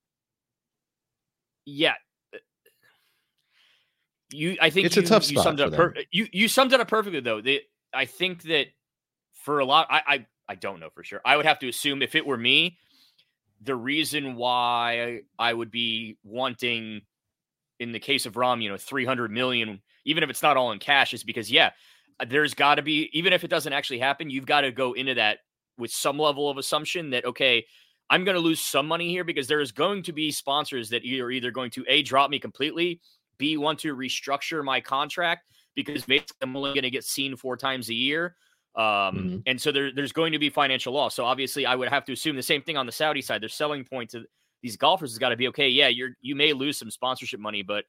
yeah, 1.65 1.95
uh, 2.35 2.39
you, 4.31 4.57
I 4.61 4.71
think 4.71 4.87
it's 4.87 4.97
you, 4.97 5.03
a 5.03 5.07
tough 5.07 5.31
you 5.31 5.41
summed 5.41 5.61
it 5.61 5.73
up. 5.73 5.75
Per- 5.75 5.95
you 6.11 6.27
you 6.33 6.49
summed 6.49 6.73
it 6.73 6.81
up 6.81 6.89
perfectly 6.89 7.21
though. 7.21 7.41
They, 7.41 7.61
I 7.93 8.05
think 8.07 8.43
that 8.45 8.67
for 9.33 9.59
a 9.59 9.65
lot, 9.65 9.87
I, 9.91 10.03
I 10.07 10.27
I 10.49 10.55
don't 10.55 10.81
know 10.81 10.91
for 10.91 11.05
sure. 11.05 11.21
I 11.25 11.37
would 11.37 11.47
have 11.47 11.59
to 11.61 11.69
assume 11.69 12.03
if 12.03 12.15
it 12.15 12.27
were 12.27 12.37
me, 12.37 12.79
the 13.63 13.77
reason 13.77 14.37
why 14.37 15.23
I 15.39 15.53
would 15.53 15.71
be 15.71 16.19
wanting, 16.25 17.03
in 17.79 17.93
the 17.93 18.01
case 18.01 18.27
of 18.27 18.35
Rahm, 18.35 18.63
you 18.63 18.69
know, 18.69 18.77
three 18.77 19.05
hundred 19.05 19.31
million, 19.31 19.81
even 20.05 20.23
if 20.23 20.31
it's 20.31 20.43
not 20.43 20.57
all 20.57 20.73
in 20.73 20.79
cash, 20.79 21.15
is 21.15 21.25
because 21.25 21.51
yeah, 21.51 21.71
uh, 22.21 22.27
there's 22.29 22.55
got 22.55 22.77
to 22.77 22.83
be 22.83 23.09
even 23.13 23.33
if 23.33 23.45
it 23.45 23.49
doesn't 23.49 23.73
actually 23.73 24.01
happen, 24.01 24.31
you've 24.31 24.47
got 24.47 24.63
to 24.63 24.73
go 24.73 24.93
into 24.93 25.15
that 25.15 25.39
with 25.79 25.91
some 25.93 26.19
level 26.19 26.51
of 26.51 26.59
assumption 26.59 27.11
that 27.11 27.25
okay. 27.25 27.65
I'm 28.11 28.25
going 28.25 28.35
to 28.35 28.41
lose 28.41 28.61
some 28.61 28.87
money 28.87 29.09
here 29.09 29.25
because 29.25 29.47
there 29.49 29.61
is 29.61 29.73
going 29.73 30.03
to 30.05 30.13
be 30.13 30.31
sponsors 30.31 30.91
that 30.91 31.03
are 31.05 31.31
either 31.31 31.51
going 31.51 31.71
to 31.73 31.85
a 31.89 32.03
drop 32.03 32.31
me 32.31 32.39
completely 32.39 33.01
B, 33.39 33.57
want 33.57 33.79
to 33.81 33.97
restructure 33.97 34.63
my 34.63 34.81
contract 34.81 35.47
because 35.75 36.05
basically 36.05 36.37
I'm 36.43 36.57
only 36.57 36.75
going 36.75 36.83
to 36.83 36.91
get 36.91 37.05
seen 37.05 37.37
four 37.37 37.57
times 37.57 37.89
a 37.89 37.95
year. 37.95 38.37
Um, 38.75 38.85
mm-hmm. 38.85 39.37
And 39.47 39.61
so 39.61 39.73
there, 39.73 39.93
there's 39.93 40.13
going 40.13 40.33
to 40.33 40.39
be 40.39 40.49
financial 40.49 40.93
loss. 40.93 41.15
So 41.15 41.25
obviously, 41.25 41.67
I 41.67 41.75
would 41.75 41.89
have 41.89 42.05
to 42.07 42.13
assume 42.13 42.37
the 42.37 42.43
same 42.43 42.63
thing 42.63 42.77
on 42.77 42.87
the 42.87 42.93
Saudi 42.93 43.21
side. 43.21 43.43
Their 43.43 43.49
selling 43.49 43.85
point 43.85 44.11
to 44.11 44.25
these 44.63 44.77
golfers 44.77 45.11
has 45.11 45.19
got 45.19 45.31
to 45.31 45.37
be 45.37 45.49
okay. 45.49 45.69
Yeah, 45.69 45.89
you're 45.89 46.11
you 46.21 46.35
may 46.35 46.53
lose 46.53 46.79
some 46.79 46.91
sponsorship 46.91 47.41
money, 47.41 47.63
but 47.63 47.85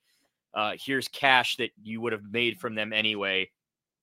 uh, 0.53 0.73
here's 0.83 1.07
cash 1.07 1.55
that 1.57 1.71
you 1.81 2.01
would 2.01 2.11
have 2.11 2.23
made 2.31 2.59
from 2.59 2.75
them 2.75 2.91
anyway, 2.91 3.49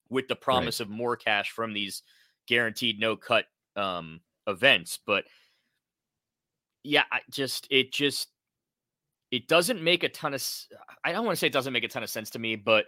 with 0.09 0.29
the 0.29 0.37
promise 0.37 0.81
right. 0.81 0.87
of 0.87 0.91
more 0.91 1.17
cash 1.17 1.51
from 1.51 1.73
these 1.73 2.03
guaranteed 2.47 2.99
no 2.99 3.17
cut 3.17 3.45
um, 3.77 4.21
events. 4.47 5.01
But 5.05 5.25
yeah, 6.83 7.05
I 7.13 7.21
just 7.31 7.67
it 7.71 7.93
just 7.93 8.29
it 9.31 9.47
doesn't 9.49 9.83
make 9.83 10.03
a 10.03 10.09
ton 10.09 10.35
of 10.35 10.45
i 11.05 11.13
don't 11.13 11.25
want 11.25 11.37
to 11.37 11.39
say 11.39 11.47
it 11.47 11.53
doesn't 11.53 11.73
make 11.73 11.85
a 11.85 11.89
ton 11.89 12.03
of 12.03 12.11
sense 12.11 12.31
to 12.31 12.41
me 12.41 12.57
but 12.57 12.87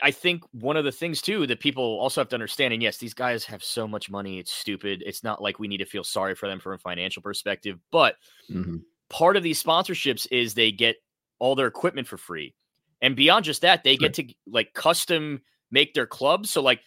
I 0.00 0.12
think 0.12 0.44
one 0.52 0.76
of 0.76 0.84
the 0.84 0.92
things 0.92 1.20
too 1.20 1.46
that 1.48 1.58
people 1.58 1.82
also 1.82 2.20
have 2.20 2.28
to 2.28 2.36
understand, 2.36 2.72
and 2.72 2.82
yes, 2.82 2.98
these 2.98 3.14
guys 3.14 3.44
have 3.46 3.64
so 3.64 3.88
much 3.88 4.08
money, 4.08 4.38
it's 4.38 4.52
stupid. 4.52 5.02
It's 5.04 5.24
not 5.24 5.42
like 5.42 5.58
we 5.58 5.66
need 5.66 5.78
to 5.78 5.84
feel 5.84 6.04
sorry 6.04 6.36
for 6.36 6.48
them 6.48 6.60
from 6.60 6.74
a 6.74 6.78
financial 6.78 7.20
perspective, 7.20 7.78
but 7.90 8.14
mm-hmm. 8.48 8.76
part 9.08 9.36
of 9.36 9.42
these 9.42 9.60
sponsorships 9.60 10.26
is 10.30 10.54
they 10.54 10.70
get 10.70 10.96
all 11.40 11.56
their 11.56 11.66
equipment 11.66 12.06
for 12.06 12.16
free. 12.16 12.54
And 13.02 13.16
beyond 13.16 13.44
just 13.44 13.62
that, 13.62 13.82
they 13.82 13.96
get 13.96 14.14
to 14.14 14.26
like 14.46 14.72
custom 14.72 15.42
make 15.70 15.94
their 15.94 16.06
clubs. 16.06 16.48
So 16.50 16.62
like 16.62 16.80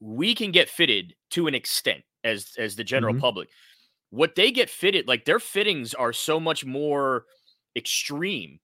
we 0.00 0.34
can 0.34 0.52
get 0.52 0.70
fitted 0.70 1.14
to 1.30 1.48
an 1.48 1.54
extent 1.54 2.02
as 2.24 2.52
as 2.58 2.76
the 2.76 2.84
general 2.84 3.12
mm-hmm. 3.12 3.20
public. 3.20 3.50
What 4.12 4.34
they 4.34 4.50
get 4.50 4.68
fitted, 4.68 5.08
like 5.08 5.24
their 5.24 5.40
fittings 5.40 5.94
are 5.94 6.12
so 6.12 6.38
much 6.38 6.66
more 6.66 7.24
extreme 7.74 8.60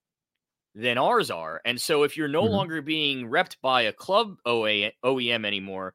than 0.75 0.99
ours 0.99 1.31
are. 1.31 1.63
And 1.65 1.81
so 1.81 2.03
if 2.03 2.19
you're 2.19 2.29
no 2.29 2.43
mm-hmm. 2.43 2.53
longer 2.53 2.83
being 2.83 3.31
repped 3.31 3.57
by 3.63 3.83
a 3.83 3.93
club 3.93 4.37
OA, 4.45 4.91
OEM 5.03 5.47
anymore, 5.47 5.95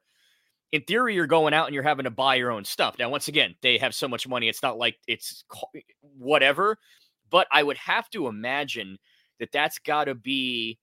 in 0.72 0.82
theory, 0.82 1.14
you're 1.14 1.28
going 1.28 1.54
out 1.54 1.66
and 1.66 1.74
you're 1.74 1.84
having 1.84 2.02
to 2.02 2.10
buy 2.10 2.34
your 2.34 2.50
own 2.50 2.64
stuff. 2.64 2.96
Now, 2.98 3.08
once 3.08 3.28
again, 3.28 3.54
they 3.62 3.78
have 3.78 3.94
so 3.94 4.08
much 4.08 4.26
money. 4.26 4.48
It's 4.48 4.62
not 4.62 4.76
like 4.76 4.96
it's 5.06 5.44
whatever, 6.00 6.78
but 7.30 7.46
I 7.52 7.62
would 7.62 7.76
have 7.76 8.10
to 8.10 8.26
imagine 8.26 8.98
that 9.38 9.52
that's 9.52 9.78
got 9.78 10.06
to 10.06 10.16
be 10.16 10.80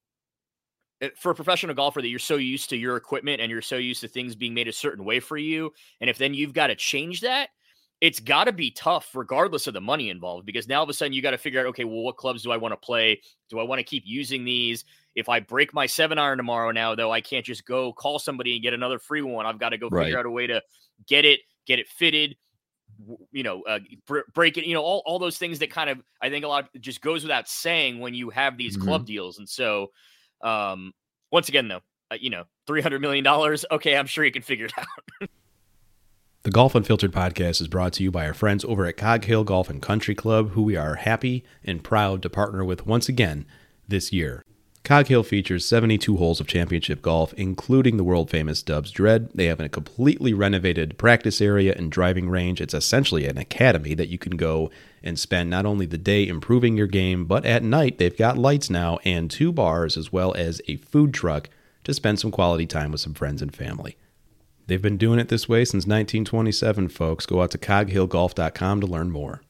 eh, 1.02 1.10
for 1.18 1.34
a 1.34 1.36
professional 1.36 1.76
golfer 1.76 2.02
that 2.02 2.08
you're 2.08 2.20
so 2.20 2.38
used 2.38 2.70
to 2.70 2.78
your 2.78 2.96
equipment 2.96 3.42
and 3.42 3.52
you're 3.52 3.62
so 3.62 3.76
used 3.76 4.00
to 4.00 4.08
things 4.08 4.34
being 4.34 4.54
made 4.54 4.70
a 4.70 4.74
certain 4.74 5.04
way 5.04 5.20
for 5.20 5.36
you. 5.36 5.74
And 6.00 6.10
if 6.10 6.18
then 6.18 6.34
you've 6.34 6.54
got 6.54 6.68
to 6.68 6.76
change 6.76 7.20
that, 7.20 7.50
it's 8.02 8.20
got 8.20 8.46
to 8.46 8.52
be 8.52 8.72
tough 8.72 9.16
regardless 9.16 9.68
of 9.68 9.74
the 9.76 9.82
money 9.82 10.10
involved 10.10 10.46
because 10.46 10.68
now 10.68 10.78
all 10.78 10.84
of 10.84 10.90
a 10.90 10.94
sudden 10.94 11.14
you 11.14 11.22
got 11.22 11.32
to 11.32 11.38
figure 11.38 11.60
out 11.60 11.68
okay 11.68 11.84
well 11.86 12.02
what 12.02 12.18
clubs 12.18 12.44
do 12.44 12.52
i 12.52 12.58
want 12.58 12.72
to 12.72 12.78
play 12.78 13.22
do 13.50 13.60
i 13.60 13.64
want 13.64 13.80
to 13.80 13.84
keep 13.84 14.04
using 14.06 14.44
these 14.44 14.84
if 15.16 15.30
i 15.30 15.40
break 15.40 15.74
my 15.74 15.86
seven 15.86 16.18
iron 16.18 16.38
tomorrow 16.38 16.72
now 16.72 16.96
though 16.96 17.12
i 17.12 17.22
can't 17.22 17.46
just 17.46 17.66
go 17.66 17.94
call 17.94 18.20
somebody 18.20 18.54
and 18.54 18.64
get 18.64 18.74
another 18.74 19.00
free 19.00 19.22
one 19.22 19.46
i've 19.46 19.60
got 19.60 19.70
to 19.70 19.78
go 19.78 19.88
right. 19.90 20.06
figure 20.06 20.20
out 20.20 20.26
a 20.26 20.32
way 20.32 20.48
to 20.48 20.62
get 21.08 21.24
it 21.24 21.40
get 21.66 21.80
it 21.80 21.88
fitted 21.88 22.36
you 23.32 23.44
know 23.44 23.62
uh, 23.64 23.80
break 24.34 24.58
it 24.58 24.66
you 24.66 24.74
know 24.74 24.82
all, 24.82 25.02
all 25.06 25.18
those 25.18 25.38
things 25.38 25.60
that 25.60 25.72
kind 25.72 25.90
of 25.90 26.00
i 26.22 26.30
think 26.30 26.44
a 26.44 26.48
lot 26.48 26.70
of 26.76 26.82
just 26.82 27.02
goes 27.02 27.24
without 27.24 27.48
saying 27.48 28.00
when 28.00 28.14
you 28.14 28.30
have 28.30 28.58
these 28.58 28.76
mm-hmm. 28.76 28.88
club 28.88 29.06
deals 29.06 29.38
and 29.38 29.48
so 29.48 29.88
um 30.44 30.92
once 31.32 31.50
again 31.50 31.68
though 31.68 31.82
uh, 32.12 32.18
you 32.20 32.30
know 32.30 32.44
300 32.68 33.00
million 33.00 33.24
dollars 33.24 33.66
okay 33.72 33.96
i'm 33.96 34.08
sure 34.08 34.26
you 34.26 34.32
can 34.32 34.42
figure 34.42 34.66
it 34.66 34.74
out 34.78 35.30
The 36.44 36.50
Golf 36.50 36.74
Unfiltered 36.74 37.12
podcast 37.12 37.62
is 37.62 37.68
brought 37.68 37.94
to 37.94 38.04
you 38.04 38.10
by 38.10 38.26
our 38.26 38.34
friends 38.34 38.66
over 38.66 38.88
at 38.88 38.98
Cog 38.98 39.26
Hill 39.26 39.44
Golf 39.44 39.70
and 39.70 39.80
Country 39.80 40.16
Club, 40.16 40.54
who 40.54 40.64
we 40.64 40.76
are 40.76 40.96
happy 40.96 41.44
and 41.64 41.84
proud 41.84 42.24
to 42.24 42.32
partner 42.32 42.66
with 42.66 42.88
once 42.88 43.08
again 43.08 43.46
this 43.88 44.12
year. 44.12 44.44
Cog 44.84 45.06
Hill 45.06 45.22
features 45.22 45.68
72 45.68 46.18
holes 46.18 46.40
of 46.40 46.48
championship 46.48 47.04
golf, 47.04 47.32
including 47.34 47.98
the 47.98 48.04
world 48.04 48.32
famous 48.32 48.64
Dubs 48.64 48.90
Dread. 48.90 49.30
They 49.36 49.46
have 49.46 49.60
a 49.60 49.70
completely 49.70 50.34
renovated 50.34 50.98
practice 50.98 51.42
area 51.42 51.76
and 51.78 51.92
driving 51.92 52.28
range. 52.28 52.60
It's 52.60 52.74
essentially 52.74 53.28
an 53.28 53.38
academy 53.38 53.94
that 53.94 54.10
you 54.10 54.18
can 54.18 54.36
go 54.36 54.72
and 55.04 55.20
spend 55.20 55.52
not 55.52 55.68
only 55.68 55.86
the 55.86 56.00
day 56.00 56.28
improving 56.28 56.76
your 56.76 56.88
game, 56.88 57.26
but 57.26 57.46
at 57.46 57.62
night 57.62 58.00
they've 58.00 58.18
got 58.18 58.40
lights 58.40 58.68
now 58.68 58.98
and 59.06 59.30
two 59.30 59.52
bars 59.52 59.96
as 59.96 60.12
well 60.12 60.34
as 60.34 60.60
a 60.68 60.78
food 60.78 61.14
truck 61.14 61.50
to 61.84 61.94
spend 61.94 62.20
some 62.20 62.32
quality 62.32 62.66
time 62.66 62.92
with 62.92 63.02
some 63.02 63.14
friends 63.14 63.44
and 63.44 63.56
family. 63.56 63.96
They've 64.72 64.82
been 64.82 64.96
doing 64.96 65.20
it 65.20 65.28
this 65.28 65.50
way 65.50 65.66
since 65.66 65.86
1927, 65.86 66.88
folks. 66.88 67.26
Go 67.26 67.42
out 67.42 67.52
to 67.52 67.58
coghillgolf.com 67.58 68.80
to 68.80 68.88
learn 68.88 69.12
more. 69.12 69.42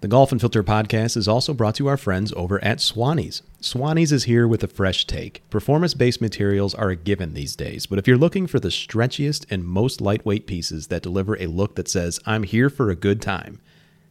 The 0.00 0.08
Golf 0.08 0.32
Unfiltered 0.32 0.64
podcast 0.64 1.14
is 1.14 1.28
also 1.28 1.52
brought 1.52 1.74
to 1.74 1.88
our 1.88 1.98
friends 1.98 2.32
over 2.34 2.58
at 2.64 2.78
Swannies. 2.78 3.42
Swannies 3.60 4.10
is 4.10 4.24
here 4.24 4.48
with 4.48 4.64
a 4.64 4.66
fresh 4.66 5.06
take. 5.06 5.42
Performance 5.50 5.92
based 5.92 6.22
materials 6.22 6.74
are 6.74 6.88
a 6.88 6.96
given 6.96 7.34
these 7.34 7.54
days, 7.54 7.84
but 7.84 7.98
if 7.98 8.08
you're 8.08 8.16
looking 8.16 8.46
for 8.46 8.58
the 8.58 8.70
stretchiest 8.70 9.44
and 9.50 9.62
most 9.62 10.00
lightweight 10.00 10.46
pieces 10.46 10.86
that 10.86 11.02
deliver 11.02 11.36
a 11.36 11.44
look 11.44 11.74
that 11.74 11.86
says, 11.86 12.18
I'm 12.24 12.44
here 12.44 12.70
for 12.70 12.88
a 12.88 12.96
good 12.96 13.20
time, 13.20 13.60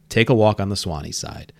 take 0.08 0.30
a 0.30 0.34
walk 0.34 0.60
on 0.60 0.68
the 0.68 0.76
Swannies 0.76 1.16
side. 1.16 1.52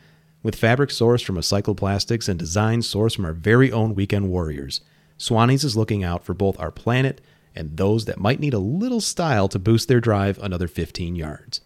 With 0.45 0.55
fabric 0.55 0.91
sourced 0.91 1.25
from 1.25 1.39
recycled 1.39 1.79
plastics 1.79 2.29
and 2.29 2.39
designs 2.39 2.87
sourced 2.87 3.17
from 3.17 3.25
our 3.25 3.33
very 3.33 3.73
own 3.73 3.97
weekend 3.97 4.31
warriors, 4.31 4.81
Swannies 5.19 5.65
is 5.65 5.77
looking 5.77 6.05
out 6.05 6.25
for 6.25 6.35
both 6.35 6.61
our 6.61 6.71
planet 6.71 7.21
and 7.55 7.77
those 7.77 8.05
that 8.07 8.21
might 8.21 8.41
need 8.41 8.55
a 8.55 8.59
little 8.59 9.01
style 9.01 9.49
to 9.49 9.59
boost 9.59 9.89
their 9.89 10.01
drive 10.01 10.39
another 10.39 10.69
15 10.69 11.17
yards. 11.17 11.61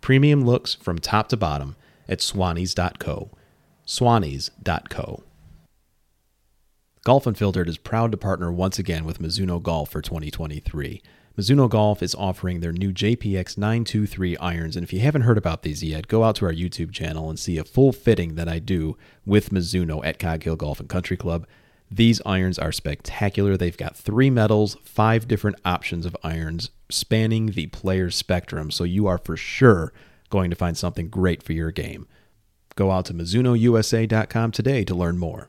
Premium 0.00 0.44
looks 0.44 0.74
from 0.74 0.98
top 0.98 1.28
to 1.28 1.36
bottom 1.36 1.76
at 2.08 2.20
swannies.co. 2.20 3.30
Swannies.co. 3.86 5.22
Golf 7.04 7.26
Unfiltered 7.26 7.68
is 7.68 7.78
proud 7.78 8.10
to 8.10 8.16
partner 8.16 8.50
once 8.50 8.78
again 8.80 9.04
with 9.04 9.20
Mizuno 9.20 9.62
Golf 9.62 9.90
for 9.90 10.02
2023. 10.02 11.02
Mizuno 11.38 11.68
Golf 11.68 12.02
is 12.02 12.14
offering 12.14 12.60
their 12.60 12.72
new 12.72 12.92
JPX 12.92 13.58
923 13.58 14.36
irons, 14.38 14.74
and 14.74 14.82
if 14.82 14.92
you 14.92 15.00
haven't 15.00 15.22
heard 15.22 15.36
about 15.36 15.62
these 15.62 15.84
yet, 15.84 16.08
go 16.08 16.24
out 16.24 16.34
to 16.36 16.46
our 16.46 16.52
YouTube 16.52 16.92
channel 16.92 17.28
and 17.28 17.38
see 17.38 17.58
a 17.58 17.64
full 17.64 17.92
fitting 17.92 18.36
that 18.36 18.48
I 18.48 18.58
do 18.58 18.96
with 19.26 19.50
Mizuno 19.50 20.04
at 20.04 20.18
Cog 20.18 20.42
Hill 20.42 20.56
Golf 20.56 20.80
and 20.80 20.88
Country 20.88 21.16
Club. 21.16 21.46
These 21.90 22.20
irons 22.26 22.58
are 22.58 22.72
spectacular. 22.72 23.56
They've 23.56 23.76
got 23.76 23.96
three 23.96 24.30
metals, 24.30 24.76
five 24.82 25.28
different 25.28 25.58
options 25.64 26.04
of 26.04 26.16
irons 26.22 26.70
spanning 26.90 27.46
the 27.46 27.68
player's 27.68 28.16
spectrum, 28.16 28.70
so 28.70 28.84
you 28.84 29.06
are 29.06 29.18
for 29.18 29.36
sure 29.36 29.92
going 30.28 30.50
to 30.50 30.56
find 30.56 30.76
something 30.76 31.08
great 31.08 31.42
for 31.42 31.52
your 31.52 31.70
game. 31.70 32.06
Go 32.74 32.90
out 32.90 33.06
to 33.06 33.14
MizunoUSA.com 33.14 34.52
today 34.52 34.84
to 34.84 34.94
learn 34.94 35.18
more. 35.18 35.48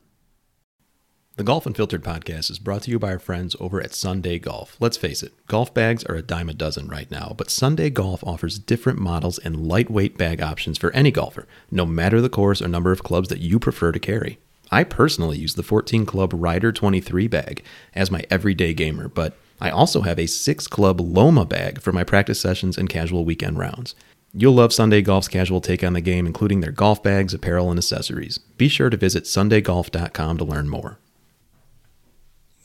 The 1.38 1.44
Golf 1.44 1.68
Unfiltered 1.68 2.04
podcast 2.04 2.50
is 2.50 2.58
brought 2.58 2.84
to 2.84 2.92
you 2.92 2.98
by 2.98 3.12
our 3.12 3.20
friends 3.20 3.56
over 3.60 3.80
at 3.80 3.94
Sunday 3.94 4.40
Golf. 4.40 4.76
Let's 4.80 4.98
face 4.98 5.22
it, 5.22 5.34
golf 5.46 5.72
bags 5.72 6.04
are 6.06 6.16
a 6.16 6.24
dime 6.24 6.50
a 6.50 6.54
dozen 6.54 6.88
right 6.88 7.12
now, 7.12 7.36
but 7.38 7.52
Sunday 7.52 7.92
Golf 7.92 8.24
offers 8.24 8.58
different 8.58 8.98
models 8.98 9.38
and 9.38 9.68
lightweight 9.68 10.18
bag 10.18 10.42
options 10.42 10.80
for 10.80 10.92
any 10.94 11.12
golfer, 11.12 11.48
no 11.70 11.86
matter 11.86 12.22
the 12.22 12.30
course 12.30 12.60
or 12.60 12.68
number 12.68 12.92
of 12.92 13.04
clubs 13.04 13.30
that 13.30 13.40
you 13.40 13.60
prefer 13.60 13.92
to 13.92 14.00
carry. 14.00 14.40
I 14.72 14.84
personally 14.84 15.38
use 15.38 15.56
the 15.56 15.64
14 15.64 16.06
Club 16.06 16.34
Ryder 16.34 16.72
23 16.72 17.28
bag 17.28 17.64
as 17.96 18.12
my 18.12 18.24
everyday 18.30 18.74
gamer, 18.74 19.08
but 19.08 19.38
I 19.60 19.70
also 19.70 20.02
have 20.02 20.20
a 20.20 20.28
6 20.28 20.68
Club 20.68 21.00
Loma 21.00 21.46
bag 21.46 21.82
for 21.82 21.92
my 21.92 22.04
practice 22.04 22.40
sessions 22.40 22.78
and 22.78 22.90
casual 22.90 23.26
weekend 23.26 23.58
rounds. 23.58 23.96
You'll 24.34 24.54
love 24.54 24.74
Sunday 24.74 25.02
Golf's 25.02 25.28
casual 25.28 25.62
take 25.62 25.84
on 25.84 25.94
the 25.94 26.02
game, 26.02 26.28
including 26.28 26.60
their 26.60 26.72
golf 26.72 27.02
bags, 27.02 27.34
apparel, 27.34 27.72
and 27.72 27.80
accessories. 27.80 28.38
Be 28.38 28.68
sure 28.68 28.90
to 28.90 28.98
visit 28.98 29.24
sundaygolf.com 29.24 30.38
to 30.38 30.44
learn 30.44 30.70
more. 30.70 31.00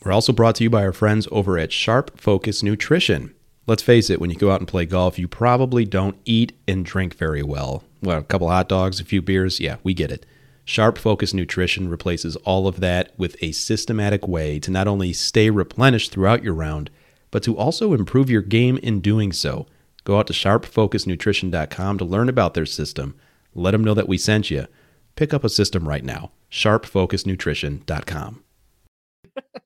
We're 0.03 0.11
also 0.11 0.33
brought 0.33 0.55
to 0.55 0.63
you 0.63 0.69
by 0.69 0.83
our 0.83 0.91
friends 0.91 1.27
over 1.31 1.57
at 1.57 1.71
Sharp 1.71 2.19
Focus 2.19 2.61
Nutrition. 2.61 3.33
Let's 3.65 3.81
face 3.81 4.09
it, 4.09 4.19
when 4.19 4.29
you 4.29 4.35
go 4.35 4.51
out 4.51 4.59
and 4.59 4.67
play 4.67 4.85
golf, 4.85 5.17
you 5.17 5.29
probably 5.29 5.85
don't 5.85 6.17
eat 6.25 6.51
and 6.67 6.85
drink 6.85 7.15
very 7.15 7.41
well. 7.41 7.85
Well, 8.01 8.19
a 8.19 8.23
couple 8.23 8.49
hot 8.49 8.67
dogs, 8.67 8.99
a 8.99 9.05
few 9.05 9.21
beers, 9.21 9.61
yeah, 9.61 9.77
we 9.81 9.93
get 9.93 10.11
it. 10.11 10.25
Sharp 10.65 10.97
Focus 10.97 11.33
Nutrition 11.33 11.89
replaces 11.89 12.35
all 12.37 12.67
of 12.67 12.79
that 12.79 13.11
with 13.17 13.35
a 13.41 13.51
systematic 13.51 14.27
way 14.27 14.59
to 14.59 14.71
not 14.71 14.87
only 14.87 15.11
stay 15.13 15.49
replenished 15.49 16.11
throughout 16.11 16.43
your 16.43 16.53
round, 16.53 16.89
but 17.31 17.43
to 17.43 17.57
also 17.57 17.93
improve 17.93 18.29
your 18.29 18.41
game 18.41 18.77
in 18.77 19.01
doing 19.01 19.33
so. 19.33 19.67
Go 20.03 20.19
out 20.19 20.27
to 20.27 20.33
sharpfocusnutrition.com 20.33 21.97
to 21.97 22.05
learn 22.05 22.29
about 22.29 22.53
their 22.53 22.65
system. 22.65 23.15
Let 23.53 23.71
them 23.71 23.83
know 23.83 23.93
that 23.93 24.07
we 24.07 24.17
sent 24.17 24.51
you. 24.51 24.67
Pick 25.15 25.33
up 25.33 25.43
a 25.43 25.49
system 25.49 25.87
right 25.87 26.03
now. 26.03 26.31
sharpfocusnutrition.com. 26.51 28.43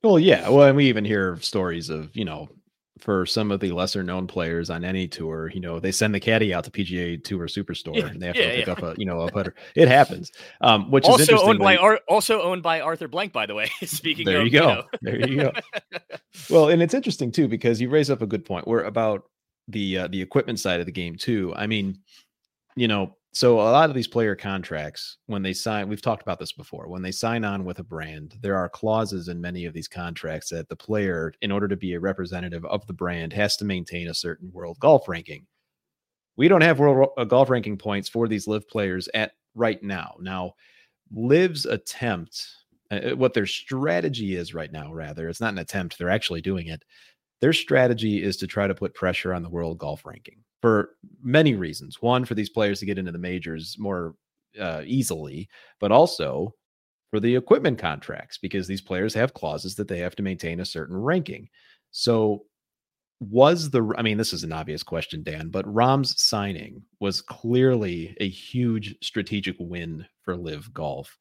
well, 0.02 0.18
yeah. 0.18 0.48
Well, 0.48 0.66
and 0.68 0.76
we 0.76 0.86
even 0.86 1.04
hear 1.04 1.38
stories 1.40 1.90
of, 1.90 2.14
you 2.16 2.24
know, 2.24 2.48
for 2.98 3.26
some 3.26 3.50
of 3.50 3.60
the 3.60 3.72
lesser 3.72 4.02
known 4.02 4.26
players 4.26 4.70
on 4.70 4.84
any 4.84 5.08
tour, 5.08 5.50
you 5.54 5.60
know, 5.60 5.78
they 5.78 5.92
send 5.92 6.14
the 6.14 6.20
caddy 6.20 6.52
out 6.52 6.64
to 6.64 6.70
PGA 6.70 7.22
Tour 7.22 7.46
Superstore 7.46 7.96
yeah, 7.96 8.06
and 8.06 8.20
they 8.20 8.26
have 8.26 8.36
yeah, 8.36 8.50
to 8.50 8.56
pick 8.56 8.66
yeah. 8.66 8.72
up 8.72 8.82
a, 8.82 8.94
you 8.98 9.06
know, 9.06 9.20
a 9.20 9.30
putter. 9.30 9.54
It 9.74 9.88
happens. 9.88 10.32
Um, 10.60 10.90
which 10.90 11.04
also 11.04 11.34
is 11.34 11.42
owned 11.42 11.58
by 11.58 11.76
Ar- 11.76 12.00
also 12.08 12.42
owned 12.42 12.62
by 12.62 12.80
Arthur 12.80 13.08
Blank, 13.08 13.32
by 13.32 13.46
the 13.46 13.54
way. 13.54 13.70
Speaking 13.84 14.24
there 14.24 14.40
of, 14.40 14.46
you 14.46 14.50
go. 14.50 14.68
You 14.68 14.74
know. 14.74 14.84
there 15.02 15.28
you 15.28 15.36
go. 15.36 15.52
well, 16.50 16.68
and 16.68 16.82
it's 16.82 16.94
interesting 16.94 17.30
too 17.32 17.48
because 17.48 17.80
you 17.80 17.88
raise 17.88 18.10
up 18.10 18.22
a 18.22 18.26
good 18.26 18.44
point. 18.44 18.66
We're 18.66 18.84
about 18.84 19.24
the 19.68 19.98
uh, 19.98 20.08
the 20.08 20.22
equipment 20.22 20.58
side 20.58 20.80
of 20.80 20.86
the 20.86 20.92
game 20.92 21.16
too. 21.16 21.52
I 21.56 21.66
mean, 21.66 21.98
you 22.76 22.88
know, 22.88 23.16
so 23.32 23.60
a 23.60 23.70
lot 23.70 23.90
of 23.90 23.94
these 23.94 24.08
player 24.08 24.34
contracts 24.34 25.18
when 25.26 25.42
they 25.42 25.52
sign 25.52 25.88
we've 25.88 26.02
talked 26.02 26.22
about 26.22 26.38
this 26.38 26.52
before 26.52 26.88
when 26.88 27.02
they 27.02 27.12
sign 27.12 27.44
on 27.44 27.64
with 27.64 27.78
a 27.78 27.84
brand 27.84 28.36
there 28.40 28.56
are 28.56 28.68
clauses 28.68 29.28
in 29.28 29.40
many 29.40 29.64
of 29.64 29.74
these 29.74 29.88
contracts 29.88 30.48
that 30.48 30.68
the 30.68 30.76
player 30.76 31.32
in 31.42 31.52
order 31.52 31.68
to 31.68 31.76
be 31.76 31.94
a 31.94 32.00
representative 32.00 32.64
of 32.66 32.86
the 32.86 32.92
brand 32.92 33.32
has 33.32 33.56
to 33.56 33.64
maintain 33.64 34.08
a 34.08 34.14
certain 34.14 34.50
world 34.52 34.78
golf 34.80 35.08
ranking. 35.08 35.46
We 36.36 36.48
don't 36.48 36.62
have 36.62 36.78
world 36.78 37.10
uh, 37.18 37.24
golf 37.24 37.50
ranking 37.50 37.76
points 37.76 38.08
for 38.08 38.28
these 38.28 38.46
LIV 38.46 38.68
players 38.68 39.08
at 39.14 39.32
right 39.54 39.82
now. 39.82 40.16
Now 40.20 40.54
LIV's 41.12 41.66
attempt 41.66 42.46
uh, 42.90 43.10
what 43.10 43.34
their 43.34 43.46
strategy 43.46 44.34
is 44.34 44.54
right 44.54 44.72
now 44.72 44.92
rather 44.92 45.28
it's 45.28 45.40
not 45.40 45.52
an 45.52 45.58
attempt 45.58 45.98
they're 45.98 46.08
actually 46.08 46.40
doing 46.40 46.68
it 46.68 46.82
their 47.40 47.52
strategy 47.52 48.22
is 48.22 48.36
to 48.38 48.46
try 48.46 48.66
to 48.66 48.74
put 48.74 48.94
pressure 48.94 49.32
on 49.32 49.42
the 49.42 49.48
world 49.48 49.78
golf 49.78 50.04
ranking 50.04 50.42
for 50.60 50.90
many 51.22 51.54
reasons. 51.54 52.02
One, 52.02 52.24
for 52.24 52.34
these 52.34 52.50
players 52.50 52.80
to 52.80 52.86
get 52.86 52.98
into 52.98 53.12
the 53.12 53.18
majors 53.18 53.76
more 53.78 54.14
uh, 54.58 54.82
easily, 54.84 55.48
but 55.80 55.92
also 55.92 56.54
for 57.10 57.20
the 57.20 57.36
equipment 57.36 57.78
contracts 57.78 58.38
because 58.38 58.66
these 58.66 58.80
players 58.80 59.14
have 59.14 59.34
clauses 59.34 59.74
that 59.76 59.88
they 59.88 59.98
have 59.98 60.16
to 60.16 60.22
maintain 60.22 60.60
a 60.60 60.64
certain 60.64 60.96
ranking. 60.96 61.48
So, 61.90 62.44
was 63.20 63.70
the 63.70 63.94
I 63.96 64.02
mean, 64.02 64.16
this 64.16 64.32
is 64.32 64.44
an 64.44 64.52
obvious 64.52 64.82
question, 64.82 65.24
Dan, 65.24 65.48
but 65.48 65.72
Rahm's 65.72 66.20
signing 66.22 66.82
was 67.00 67.20
clearly 67.20 68.16
a 68.20 68.28
huge 68.28 68.94
strategic 69.02 69.56
win 69.58 70.06
for 70.22 70.36
LIV 70.36 70.72
Golf 70.72 71.18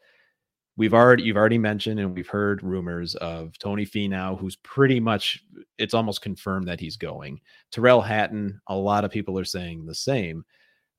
we've 0.77 0.93
already 0.93 1.23
you've 1.23 1.37
already 1.37 1.57
mentioned 1.57 1.99
and 1.99 2.15
we've 2.15 2.29
heard 2.29 2.63
rumors 2.63 3.15
of 3.15 3.57
Tony 3.57 3.85
Finau, 3.85 4.39
who's 4.39 4.55
pretty 4.57 4.99
much 4.99 5.43
it's 5.77 5.93
almost 5.93 6.21
confirmed 6.21 6.67
that 6.67 6.79
he's 6.79 6.95
going. 6.95 7.41
Tyrrell 7.71 8.01
Hatton, 8.01 8.61
a 8.67 8.75
lot 8.75 9.03
of 9.03 9.11
people 9.11 9.37
are 9.37 9.45
saying 9.45 9.85
the 9.85 9.95
same. 9.95 10.45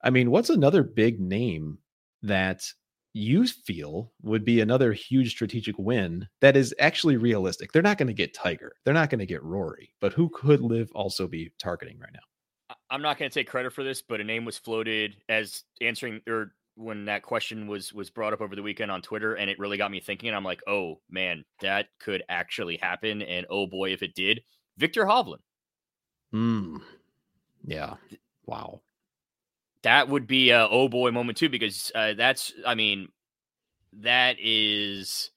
I 0.02 0.10
mean, 0.10 0.30
what's 0.30 0.50
another 0.50 0.82
big 0.82 1.20
name 1.20 1.78
that 2.22 2.62
you 3.14 3.46
feel 3.46 4.12
would 4.22 4.44
be 4.44 4.60
another 4.60 4.92
huge 4.92 5.30
strategic 5.30 5.76
win 5.78 6.28
that 6.40 6.56
is 6.56 6.74
actually 6.78 7.16
realistic? 7.16 7.72
They're 7.72 7.82
not 7.82 7.98
going 7.98 8.08
to 8.08 8.14
get 8.14 8.34
Tiger. 8.34 8.72
They're 8.84 8.94
not 8.94 9.10
going 9.10 9.20
to 9.20 9.26
get 9.26 9.42
Rory, 9.42 9.92
but 10.00 10.12
who 10.12 10.28
could 10.28 10.60
LIV 10.60 10.90
also 10.94 11.26
be 11.26 11.52
targeting 11.58 11.98
right 11.98 12.12
now? 12.12 12.76
I'm 12.90 13.02
not 13.02 13.18
going 13.18 13.30
to 13.30 13.34
take 13.34 13.48
credit 13.48 13.72
for 13.72 13.82
this, 13.82 14.02
but 14.02 14.20
a 14.20 14.24
name 14.24 14.44
was 14.44 14.58
floated 14.58 15.16
as 15.28 15.64
answering 15.80 16.20
or 16.28 16.52
when 16.78 17.06
that 17.06 17.22
question 17.22 17.66
was 17.66 17.92
was 17.92 18.08
brought 18.08 18.32
up 18.32 18.40
over 18.40 18.54
the 18.54 18.62
weekend 18.62 18.90
on 18.90 19.02
Twitter, 19.02 19.34
and 19.34 19.50
it 19.50 19.58
really 19.58 19.76
got 19.76 19.90
me 19.90 20.00
thinking. 20.00 20.28
And 20.28 20.36
I'm 20.36 20.44
like, 20.44 20.62
oh 20.66 21.00
man, 21.10 21.44
that 21.60 21.88
could 21.98 22.22
actually 22.28 22.76
happen, 22.76 23.20
and 23.20 23.46
oh 23.50 23.66
boy, 23.66 23.92
if 23.92 24.02
it 24.02 24.14
did, 24.14 24.42
Viktor 24.76 25.04
Hovland. 25.04 25.40
Hmm. 26.30 26.78
Yeah. 27.64 27.94
Wow. 28.46 28.80
That 29.82 30.08
would 30.08 30.26
be 30.26 30.50
a 30.50 30.66
oh 30.68 30.88
boy 30.88 31.10
moment 31.10 31.38
too, 31.38 31.48
because 31.48 31.92
uh, 31.94 32.14
that's, 32.14 32.52
I 32.66 32.74
mean, 32.74 33.08
that 34.00 34.36
is 34.40 35.30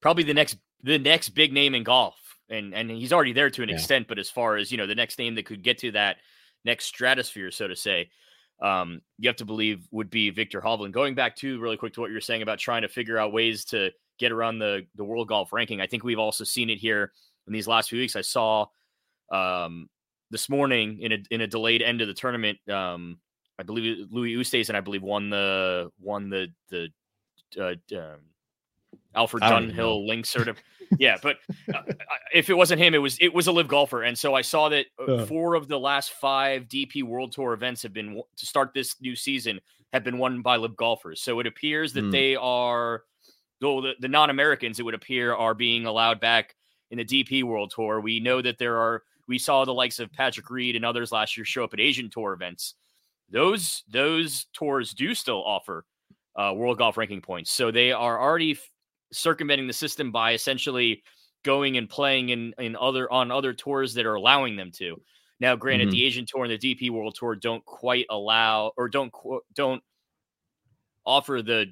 probably 0.00 0.24
the 0.24 0.34
next 0.34 0.58
the 0.82 0.98
next 0.98 1.30
big 1.30 1.52
name 1.52 1.74
in 1.74 1.82
golf, 1.82 2.16
and 2.48 2.74
and 2.74 2.90
he's 2.90 3.12
already 3.12 3.32
there 3.32 3.50
to 3.50 3.62
an 3.62 3.68
yeah. 3.68 3.76
extent. 3.76 4.08
But 4.08 4.18
as 4.18 4.30
far 4.30 4.56
as 4.56 4.70
you 4.70 4.78
know, 4.78 4.86
the 4.86 4.94
next 4.94 5.18
name 5.18 5.34
that 5.36 5.46
could 5.46 5.62
get 5.62 5.78
to 5.78 5.92
that 5.92 6.16
next 6.64 6.86
stratosphere, 6.86 7.50
so 7.50 7.68
to 7.68 7.76
say, 7.76 8.10
um, 8.60 9.00
you 9.18 9.28
have 9.28 9.36
to 9.36 9.44
believe 9.44 9.86
would 9.90 10.10
be 10.10 10.30
Viktor 10.30 10.60
Hovland. 10.60 10.92
Going 10.92 11.14
back 11.14 11.36
to 11.36 11.60
really 11.60 11.76
quick 11.76 11.92
to 11.94 12.00
what 12.00 12.10
you're 12.10 12.20
saying 12.20 12.42
about 12.42 12.58
trying 12.58 12.82
to 12.82 12.88
figure 12.88 13.18
out 13.18 13.32
ways 13.32 13.64
to 13.66 13.90
get 14.18 14.32
around 14.32 14.58
the 14.58 14.86
the 14.96 15.04
world 15.04 15.28
golf 15.28 15.52
ranking. 15.52 15.80
I 15.80 15.86
think 15.86 16.04
we've 16.04 16.18
also 16.18 16.44
seen 16.44 16.70
it 16.70 16.78
here 16.78 17.12
in 17.46 17.52
these 17.52 17.68
last 17.68 17.90
few 17.90 17.98
weeks. 17.98 18.16
I 18.16 18.20
saw 18.20 18.66
um, 19.30 19.88
this 20.30 20.48
morning 20.48 21.00
in 21.00 21.12
a 21.12 21.18
in 21.30 21.40
a 21.40 21.46
delayed 21.46 21.82
end 21.82 22.00
of 22.00 22.08
the 22.08 22.14
tournament. 22.14 22.58
Um, 22.68 23.18
I 23.58 23.62
believe 23.62 24.08
Louis 24.10 24.34
Oosthuizen, 24.36 24.74
I 24.74 24.80
believe, 24.80 25.02
won 25.02 25.30
the 25.30 25.90
won 26.00 26.28
the 26.28 26.48
the 26.70 26.88
uh, 27.58 27.96
um, 27.96 28.20
Alfred 29.14 29.42
Dunhill 29.42 30.06
link 30.06 30.26
sort 30.26 30.48
of. 30.48 30.58
yeah, 30.98 31.16
but 31.22 31.36
uh, 31.74 31.82
if 32.32 32.48
it 32.48 32.54
wasn't 32.54 32.80
him, 32.80 32.94
it 32.94 32.98
was 32.98 33.18
it 33.20 33.32
was 33.32 33.46
a 33.46 33.52
LIV 33.52 33.68
golfer, 33.68 34.02
and 34.02 34.16
so 34.16 34.34
I 34.34 34.42
saw 34.42 34.68
that 34.68 34.86
uh, 34.98 35.26
four 35.26 35.54
of 35.54 35.68
the 35.68 35.78
last 35.78 36.12
five 36.12 36.64
DP 36.68 37.02
World 37.02 37.32
Tour 37.32 37.52
events 37.52 37.82
have 37.82 37.92
been 37.92 38.22
to 38.36 38.46
start 38.46 38.72
this 38.74 38.96
new 39.00 39.16
season 39.16 39.60
have 39.92 40.04
been 40.04 40.18
won 40.18 40.42
by 40.42 40.56
LIV 40.56 40.76
golfers. 40.76 41.22
So 41.22 41.40
it 41.40 41.46
appears 41.46 41.92
that 41.94 42.04
mm. 42.04 42.12
they 42.12 42.36
are, 42.36 43.04
though 43.60 43.80
the, 43.80 43.94
the 44.00 44.08
non-Americans, 44.08 44.78
it 44.78 44.82
would 44.82 44.94
appear 44.94 45.34
are 45.34 45.54
being 45.54 45.86
allowed 45.86 46.20
back 46.20 46.54
in 46.90 46.98
the 46.98 47.04
DP 47.04 47.42
World 47.42 47.72
Tour. 47.74 48.00
We 48.00 48.20
know 48.20 48.42
that 48.42 48.58
there 48.58 48.76
are. 48.78 49.02
We 49.26 49.38
saw 49.38 49.64
the 49.64 49.74
likes 49.74 49.98
of 49.98 50.10
Patrick 50.12 50.48
Reed 50.48 50.74
and 50.74 50.86
others 50.86 51.12
last 51.12 51.36
year 51.36 51.44
show 51.44 51.64
up 51.64 51.74
at 51.74 51.80
Asian 51.80 52.08
Tour 52.08 52.32
events. 52.32 52.74
Those 53.30 53.82
those 53.88 54.46
tours 54.54 54.92
do 54.94 55.14
still 55.14 55.44
offer 55.44 55.84
uh, 56.34 56.54
world 56.56 56.78
golf 56.78 56.96
ranking 56.96 57.20
points, 57.20 57.50
so 57.50 57.70
they 57.70 57.92
are 57.92 58.18
already 58.18 58.58
circumventing 59.12 59.66
the 59.66 59.72
system 59.72 60.12
by 60.12 60.32
essentially 60.32 61.02
going 61.44 61.76
and 61.76 61.88
playing 61.88 62.30
in 62.30 62.54
in 62.58 62.76
other 62.76 63.10
on 63.12 63.30
other 63.30 63.52
tours 63.52 63.94
that 63.94 64.06
are 64.06 64.14
allowing 64.14 64.56
them 64.56 64.70
to. 64.72 65.00
Now, 65.40 65.54
granted, 65.56 65.88
mm-hmm. 65.88 65.92
the 65.92 66.04
Asian 66.04 66.26
Tour 66.26 66.44
and 66.44 66.52
the 66.52 66.58
DP 66.58 66.90
World 66.90 67.16
Tour 67.18 67.36
don't 67.36 67.64
quite 67.64 68.06
allow 68.10 68.72
or 68.76 68.88
don't 68.88 69.12
don't 69.54 69.82
offer 71.06 71.42
the 71.42 71.66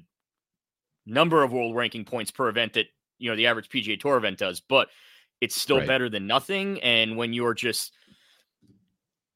number 1.05 1.43
of 1.43 1.51
world 1.51 1.75
ranking 1.75 2.05
points 2.05 2.31
per 2.31 2.49
event 2.49 2.73
that 2.73 2.87
you 3.17 3.29
know 3.29 3.35
the 3.35 3.47
average 3.47 3.69
PGA 3.69 3.99
Tour 3.99 4.17
event 4.17 4.37
does, 4.37 4.61
but 4.61 4.89
it's 5.41 5.59
still 5.59 5.79
right. 5.79 5.87
better 5.87 6.09
than 6.09 6.27
nothing. 6.27 6.81
And 6.81 7.17
when 7.17 7.33
you're 7.33 7.53
just 7.53 7.93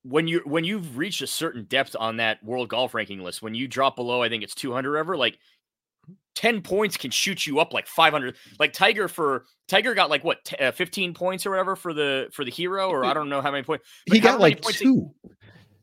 when 0.03 0.27
you 0.27 0.41
when 0.45 0.63
you've 0.63 0.97
reached 0.97 1.21
a 1.21 1.27
certain 1.27 1.65
depth 1.65 1.95
on 1.99 2.17
that 2.17 2.43
world 2.43 2.69
golf 2.69 2.93
ranking 2.93 3.21
list, 3.21 3.41
when 3.41 3.53
you 3.53 3.67
drop 3.67 3.95
below, 3.95 4.23
I 4.23 4.29
think 4.29 4.43
it's 4.43 4.55
200 4.55 4.97
ever, 4.97 5.17
like 5.17 5.37
10 6.35 6.61
points 6.61 6.97
can 6.97 7.11
shoot 7.11 7.45
you 7.45 7.59
up 7.59 7.73
like 7.73 7.87
500 7.87 8.35
like 8.59 8.73
tiger 8.73 9.07
for 9.07 9.45
tiger 9.67 9.93
got 9.93 10.09
like 10.09 10.23
what 10.23 10.43
t- 10.45 10.55
uh, 10.57 10.71
15 10.71 11.13
points 11.13 11.45
or 11.45 11.51
whatever 11.51 11.75
for 11.75 11.93
the 11.93 12.29
for 12.33 12.45
the 12.45 12.51
hero 12.51 12.89
or 12.89 13.03
i 13.03 13.13
don't 13.13 13.29
know 13.29 13.41
how 13.41 13.51
many 13.51 13.63
points 13.63 13.85
he 14.05 14.19
got 14.19 14.39
like 14.39 14.61
two 14.61 15.11
he, 15.23 15.29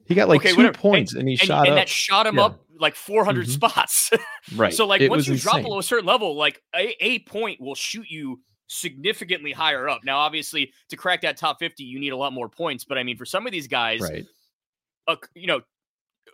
he, 0.06 0.14
got 0.14 0.28
like 0.28 0.40
okay, 0.40 0.50
two 0.50 0.56
whatever. 0.56 0.78
points 0.78 1.12
and, 1.12 1.20
and 1.20 1.28
he 1.28 1.34
and, 1.34 1.40
shot 1.40 1.66
and 1.66 1.74
up. 1.74 1.80
that 1.80 1.88
shot 1.88 2.26
him 2.26 2.37
yeah. 2.37 2.46
up 2.46 2.61
like 2.80 2.94
400 2.94 3.42
mm-hmm. 3.42 3.52
spots 3.52 4.11
right 4.56 4.72
so 4.72 4.87
like 4.87 5.00
it 5.00 5.11
once 5.11 5.26
you 5.26 5.34
insane. 5.34 5.52
drop 5.52 5.62
below 5.62 5.78
a 5.78 5.82
certain 5.82 6.06
level 6.06 6.34
like 6.37 6.62
a, 6.74 6.94
a 7.04 7.18
point 7.20 7.61
will 7.61 7.74
shoot 7.74 8.08
you 8.08 8.40
significantly 8.68 9.52
higher 9.52 9.88
up 9.88 10.00
now 10.04 10.18
obviously 10.18 10.72
to 10.88 10.96
crack 10.96 11.22
that 11.22 11.37
top 11.37 11.58
50 11.58 11.82
you 11.84 11.98
need 11.98 12.12
a 12.12 12.16
lot 12.16 12.32
more 12.32 12.48
points 12.48 12.84
but 12.84 12.98
i 12.98 13.02
mean 13.02 13.16
for 13.16 13.24
some 13.24 13.46
of 13.46 13.52
these 13.52 13.66
guys 13.66 14.00
right 14.00 14.26
uh, 15.08 15.16
you 15.34 15.46
know 15.46 15.61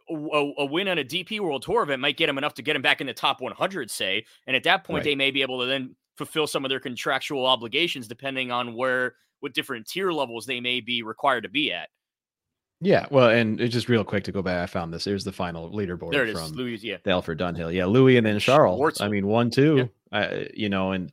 a, 0.08 0.52
a, 0.58 0.66
win 0.66 0.88
on 0.88 0.98
a 0.98 1.04
DP 1.04 1.40
World 1.40 1.62
Tour 1.62 1.82
event 1.82 2.00
might 2.00 2.16
get 2.16 2.26
them 2.26 2.38
enough 2.38 2.54
to 2.54 2.62
get 2.62 2.74
them 2.74 2.82
back 2.82 3.00
in 3.00 3.06
the 3.06 3.14
top 3.14 3.40
100, 3.40 3.90
say. 3.90 4.24
And 4.46 4.56
at 4.56 4.64
that 4.64 4.84
point, 4.84 4.98
right. 4.98 5.04
they 5.04 5.14
may 5.14 5.30
be 5.30 5.42
able 5.42 5.60
to 5.60 5.66
then 5.66 5.94
fulfill 6.16 6.46
some 6.46 6.64
of 6.64 6.68
their 6.68 6.80
contractual 6.80 7.46
obligations, 7.46 8.06
depending 8.06 8.50
on 8.50 8.74
where, 8.74 9.14
what 9.40 9.54
different 9.54 9.86
tier 9.86 10.12
levels 10.12 10.46
they 10.46 10.60
may 10.60 10.80
be 10.80 11.02
required 11.02 11.42
to 11.42 11.48
be 11.48 11.72
at. 11.72 11.88
Yeah, 12.80 13.06
well, 13.10 13.30
and 13.30 13.58
just 13.58 13.88
real 13.88 14.04
quick 14.04 14.24
to 14.24 14.32
go 14.32 14.42
back, 14.42 14.62
I 14.62 14.66
found 14.66 14.92
this. 14.92 15.04
There's 15.04 15.24
the 15.24 15.32
final 15.32 15.70
leaderboard 15.70 16.12
there 16.12 16.26
it 16.26 16.36
from 16.36 16.52
Louis, 16.52 16.82
yeah. 16.82 16.98
the 17.02 17.12
Alfred 17.12 17.38
Dunhill. 17.38 17.72
Yeah, 17.72 17.86
Louis 17.86 18.18
and 18.18 18.26
then 18.26 18.38
Charles. 18.38 19.00
I 19.00 19.08
mean, 19.08 19.26
one, 19.26 19.50
two. 19.50 19.88
Yeah. 20.12 20.18
Uh, 20.18 20.44
you 20.52 20.68
know, 20.68 20.92
and 20.92 21.10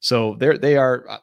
so 0.00 0.36
they're 0.38 0.58
they 0.58 0.76
are 0.76 1.08
uh, 1.08 1.18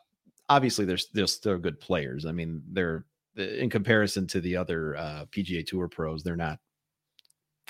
obviously 0.49 0.85
they're 0.85 0.97
they're 1.13 1.27
still 1.27 1.57
good 1.59 1.79
players. 1.79 2.25
I 2.25 2.31
mean, 2.31 2.63
they're 2.71 3.05
in 3.35 3.69
comparison 3.69 4.27
to 4.27 4.41
the 4.41 4.57
other 4.57 4.95
uh, 4.97 5.25
PGA 5.31 5.65
Tour 5.65 5.87
pros, 5.87 6.23
they're 6.23 6.35
not 6.35 6.59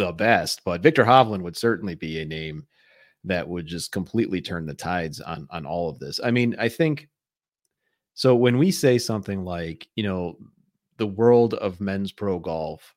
the 0.01 0.11
best, 0.11 0.61
but 0.65 0.81
Viktor 0.81 1.03
Hovland 1.03 1.41
would 1.43 1.57
certainly 1.57 1.95
be 1.95 2.19
a 2.19 2.25
name 2.25 2.65
that 3.23 3.47
would 3.47 3.67
just 3.67 3.91
completely 3.91 4.41
turn 4.41 4.65
the 4.65 4.73
tides 4.73 5.21
on 5.21 5.47
on 5.51 5.65
all 5.65 5.89
of 5.89 5.99
this. 5.99 6.19
I 6.23 6.31
mean, 6.31 6.55
I 6.57 6.69
think 6.69 7.07
so 8.15 8.35
when 8.35 8.57
we 8.57 8.71
say 8.71 8.97
something 8.97 9.45
like, 9.45 9.87
you 9.95 10.03
know, 10.03 10.37
the 10.97 11.07
world 11.07 11.53
of 11.55 11.79
men's 11.79 12.11
pro 12.11 12.39
golf 12.39 12.95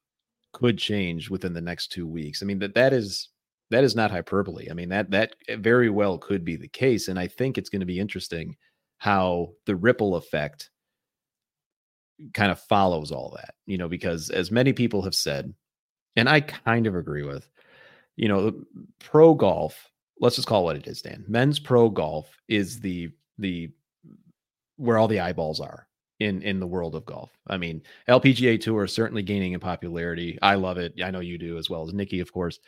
could 0.52 0.78
change 0.78 1.30
within 1.30 1.52
the 1.52 1.60
next 1.60 1.92
2 1.92 2.06
weeks. 2.06 2.42
I 2.42 2.46
mean, 2.46 2.58
that 2.60 2.74
that 2.74 2.92
is 2.92 3.28
that 3.70 3.84
is 3.84 3.96
not 3.96 4.10
hyperbole. 4.10 4.68
I 4.70 4.74
mean, 4.74 4.88
that 4.88 5.10
that 5.10 5.34
very 5.58 5.90
well 5.90 6.18
could 6.18 6.44
be 6.44 6.56
the 6.56 6.68
case 6.68 7.08
and 7.08 7.18
I 7.18 7.26
think 7.26 7.58
it's 7.58 7.70
going 7.70 7.80
to 7.80 7.86
be 7.86 8.00
interesting 8.00 8.56
how 8.98 9.50
the 9.66 9.76
ripple 9.76 10.16
effect 10.16 10.70
kind 12.32 12.50
of 12.50 12.60
follows 12.60 13.10
all 13.12 13.34
that, 13.36 13.54
you 13.66 13.76
know, 13.76 13.88
because 13.88 14.30
as 14.30 14.50
many 14.50 14.72
people 14.72 15.02
have 15.02 15.14
said, 15.14 15.52
and 16.16 16.28
I 16.28 16.40
kind 16.40 16.86
of 16.86 16.94
agree 16.94 17.22
with, 17.22 17.48
you 18.16 18.28
know, 18.28 18.52
pro 19.00 19.34
golf, 19.34 19.90
let's 20.20 20.36
just 20.36 20.48
call 20.48 20.62
it 20.62 20.64
what 20.64 20.76
it 20.76 20.86
is, 20.86 21.02
Dan. 21.02 21.24
Men's 21.28 21.58
pro 21.58 21.88
golf 21.88 22.28
is 22.48 22.80
the 22.80 23.10
the 23.38 23.70
where 24.76 24.98
all 24.98 25.08
the 25.08 25.20
eyeballs 25.20 25.60
are 25.60 25.86
in 26.20 26.42
in 26.42 26.60
the 26.60 26.66
world 26.66 26.94
of 26.94 27.06
golf. 27.06 27.30
I 27.48 27.56
mean, 27.56 27.82
LPGA 28.08 28.60
Tour 28.60 28.84
is 28.84 28.92
certainly 28.92 29.22
gaining 29.22 29.52
in 29.52 29.60
popularity. 29.60 30.38
I 30.42 30.54
love 30.54 30.78
it. 30.78 30.94
I 31.02 31.10
know 31.10 31.20
you 31.20 31.38
do 31.38 31.58
as 31.58 31.68
well 31.68 31.86
as 31.86 31.94
Nikki, 31.94 32.20
of 32.20 32.32
course. 32.32 32.58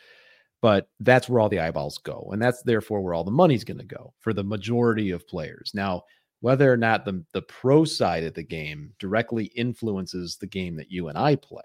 But 0.61 0.89
that's 0.99 1.29
where 1.29 1.39
all 1.39 1.49
the 1.49 1.59
eyeballs 1.59 1.99
go, 1.99 2.29
and 2.31 2.41
that's 2.41 2.63
therefore 2.63 3.01
where 3.01 3.13
all 3.13 3.23
the 3.23 3.29
money's 3.29 3.63
going 3.63 3.77
to 3.77 3.85
go 3.85 4.13
for 4.19 4.33
the 4.33 4.43
majority 4.43 5.11
of 5.11 5.27
players. 5.27 5.71
Now, 5.75 6.03
whether 6.39 6.71
or 6.71 6.77
not 6.77 7.05
the 7.05 7.23
the 7.33 7.43
pro 7.43 7.85
side 7.85 8.23
of 8.23 8.33
the 8.33 8.43
game 8.43 8.91
directly 8.97 9.45
influences 9.45 10.37
the 10.37 10.47
game 10.47 10.75
that 10.77 10.91
you 10.91 11.09
and 11.09 11.17
I 11.17 11.35
play, 11.35 11.61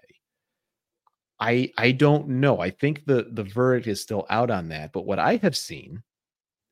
I 1.42 1.72
I 1.76 1.90
don't 1.90 2.28
know. 2.28 2.60
I 2.60 2.70
think 2.70 3.04
the 3.04 3.28
the 3.32 3.42
verdict 3.42 3.88
is 3.88 4.00
still 4.00 4.26
out 4.30 4.50
on 4.50 4.68
that. 4.68 4.92
But 4.92 5.06
what 5.06 5.18
I 5.18 5.36
have 5.36 5.56
seen 5.56 6.02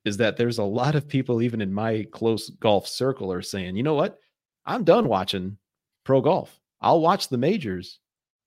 is 0.05 0.17
that 0.19 0.37
there's 0.37 0.59
a 0.59 0.65
lot 0.65 0.95
of 0.95 1.09
people, 1.09 1.43
even 1.43 1.61
in 1.61 1.73
my 1.73 2.07
close 2.13 2.49
golf 2.49 2.87
circle, 2.87 3.33
are 3.33 3.43
saying, 3.43 3.77
you 3.77 3.83
know 3.83 3.95
what, 3.95 4.19
I'm 4.65 4.85
done 4.85 5.09
watching 5.09 5.59
pro 6.05 6.21
golf. 6.21 6.59
I'll 6.81 7.01
watch 7.01 7.29
the 7.29 7.37
majors, 7.37 7.99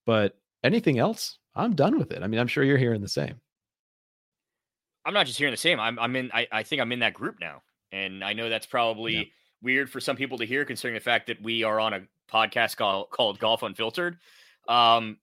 but 0.06 0.36
anything 0.64 0.98
else, 0.98 1.38
I'm 1.54 1.76
done 1.76 2.00
with 2.00 2.12
it. 2.12 2.24
I 2.24 2.28
mean, 2.28 2.40
I'm 2.40 2.48
sure 2.48 2.64
you're 2.64 2.78
hearing 2.78 3.02
the 3.02 3.08
same. 3.08 3.36
I'm 5.06 5.14
not 5.14 5.28
just 5.28 5.38
hearing 5.38 5.54
the 5.54 5.58
same. 5.58 5.80
I'm 5.80 6.00
I'm 6.00 6.16
in 6.16 6.32
I, 6.34 6.48
I 6.52 6.64
think 6.64 6.82
I'm 6.82 6.92
in 6.92 7.00
that 7.00 7.14
group 7.14 7.36
now. 7.40 7.62
And 7.92 8.24
I 8.24 8.34
know 8.34 8.50
that's 8.50 8.66
probably 8.66 9.16
yeah 9.16 9.24
weird 9.64 9.90
for 9.90 10.00
some 10.00 10.16
people 10.16 10.38
to 10.38 10.46
hear, 10.46 10.66
considering 10.66 10.96
the 10.96 11.04
fact 11.04 11.28
that 11.28 11.42
we 11.42 11.64
are 11.64 11.80
on 11.80 11.94
a 11.94 12.02
podcast 12.30 12.76
call, 12.78 13.06
called 13.06 13.40
Golf 13.40 13.64
Unfiltered. 13.64 14.18
Um, 14.68 15.18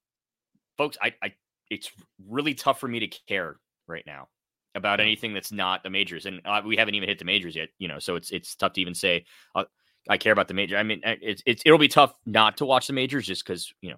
folks, 0.81 0.97
I, 0.99 1.13
I, 1.21 1.33
it's 1.69 1.91
really 2.27 2.55
tough 2.55 2.79
for 2.79 2.87
me 2.87 2.99
to 3.01 3.07
care 3.07 3.57
right 3.87 4.03
now 4.07 4.29
about 4.73 4.99
anything 4.99 5.31
that's 5.31 5.51
not 5.51 5.83
the 5.83 5.91
majors, 5.91 6.25
and 6.25 6.41
uh, 6.43 6.59
we 6.65 6.75
haven't 6.75 6.95
even 6.95 7.07
hit 7.07 7.19
the 7.19 7.25
majors 7.25 7.55
yet. 7.55 7.69
You 7.77 7.87
know, 7.87 7.99
so 7.99 8.15
it's 8.15 8.31
it's 8.31 8.55
tough 8.55 8.73
to 8.73 8.81
even 8.81 8.95
say 8.95 9.25
uh, 9.53 9.65
I 10.09 10.17
care 10.17 10.33
about 10.33 10.47
the 10.47 10.55
major. 10.55 10.77
I 10.77 10.83
mean, 10.83 11.01
it's 11.03 11.43
it's 11.45 11.61
it'll 11.65 11.77
be 11.77 11.87
tough 11.87 12.15
not 12.25 12.57
to 12.57 12.65
watch 12.65 12.87
the 12.87 12.93
majors 12.93 13.27
just 13.27 13.45
because 13.45 13.71
you 13.81 13.91
know 13.91 13.97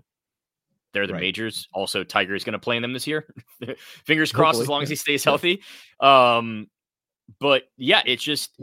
they're 0.91 1.07
the 1.07 1.13
right. 1.13 1.21
majors. 1.21 1.69
Also, 1.73 2.03
Tiger 2.03 2.35
is 2.35 2.43
going 2.43 2.53
to 2.53 2.59
play 2.59 2.75
in 2.75 2.81
them 2.81 2.91
this 2.91 3.07
year. 3.07 3.33
Fingers 4.05 4.33
crossed, 4.33 4.57
Hopefully. 4.57 4.63
as 4.65 4.69
long 4.69 4.83
as 4.83 4.89
he 4.89 4.95
stays 4.97 5.23
healthy. 5.29 5.61
Um, 6.01 6.67
but 7.39 7.63
yeah, 7.77 8.01
it's 8.05 8.23
just 8.23 8.59